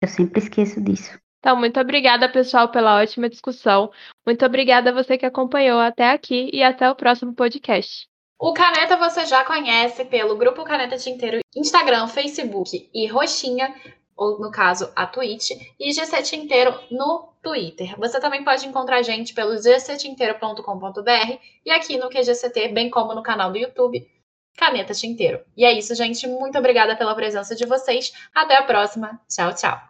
Eu 0.00 0.08
sempre 0.08 0.40
esqueço 0.40 0.80
disso. 0.80 1.18
Então, 1.42 1.56
muito 1.56 1.80
obrigada, 1.80 2.28
pessoal, 2.28 2.68
pela 2.68 3.00
ótima 3.00 3.28
discussão. 3.28 3.90
Muito 4.24 4.46
obrigada 4.46 4.90
a 4.90 4.92
você 4.92 5.18
que 5.18 5.26
acompanhou 5.26 5.80
até 5.80 6.10
aqui 6.10 6.48
e 6.52 6.62
até 6.62 6.88
o 6.88 6.94
próximo 6.94 7.34
podcast. 7.34 8.06
O 8.38 8.52
Caneta 8.52 8.96
você 8.96 9.26
já 9.26 9.44
conhece 9.44 10.04
pelo 10.04 10.36
Grupo 10.36 10.62
Caneta 10.62 10.96
Tinteiro, 10.96 11.40
Instagram, 11.56 12.06
Facebook 12.06 12.88
e 12.94 13.08
Roxinha, 13.08 13.74
ou 14.16 14.38
no 14.38 14.52
caso 14.52 14.92
a 14.94 15.04
Twitch, 15.04 15.50
e 15.80 15.92
GC 15.92 16.22
Tinteiro 16.22 16.78
no 16.92 17.32
Twitter. 17.42 17.98
Você 17.98 18.20
também 18.20 18.44
pode 18.44 18.64
encontrar 18.64 18.98
a 18.98 19.02
gente 19.02 19.34
pelo 19.34 19.56
gctinteiro.com.br 19.56 21.38
e 21.66 21.72
aqui 21.72 21.96
no 21.96 22.08
QGCT, 22.08 22.68
bem 22.68 22.88
como 22.88 23.14
no 23.14 23.22
canal 23.22 23.50
do 23.50 23.58
YouTube 23.58 24.08
Caneta 24.56 24.94
Tinteiro. 24.94 25.40
E 25.56 25.64
é 25.64 25.72
isso, 25.72 25.92
gente. 25.96 26.24
Muito 26.28 26.56
obrigada 26.56 26.94
pela 26.94 27.16
presença 27.16 27.56
de 27.56 27.66
vocês. 27.66 28.12
Até 28.32 28.56
a 28.56 28.62
próxima. 28.62 29.20
Tchau, 29.28 29.52
tchau. 29.56 29.80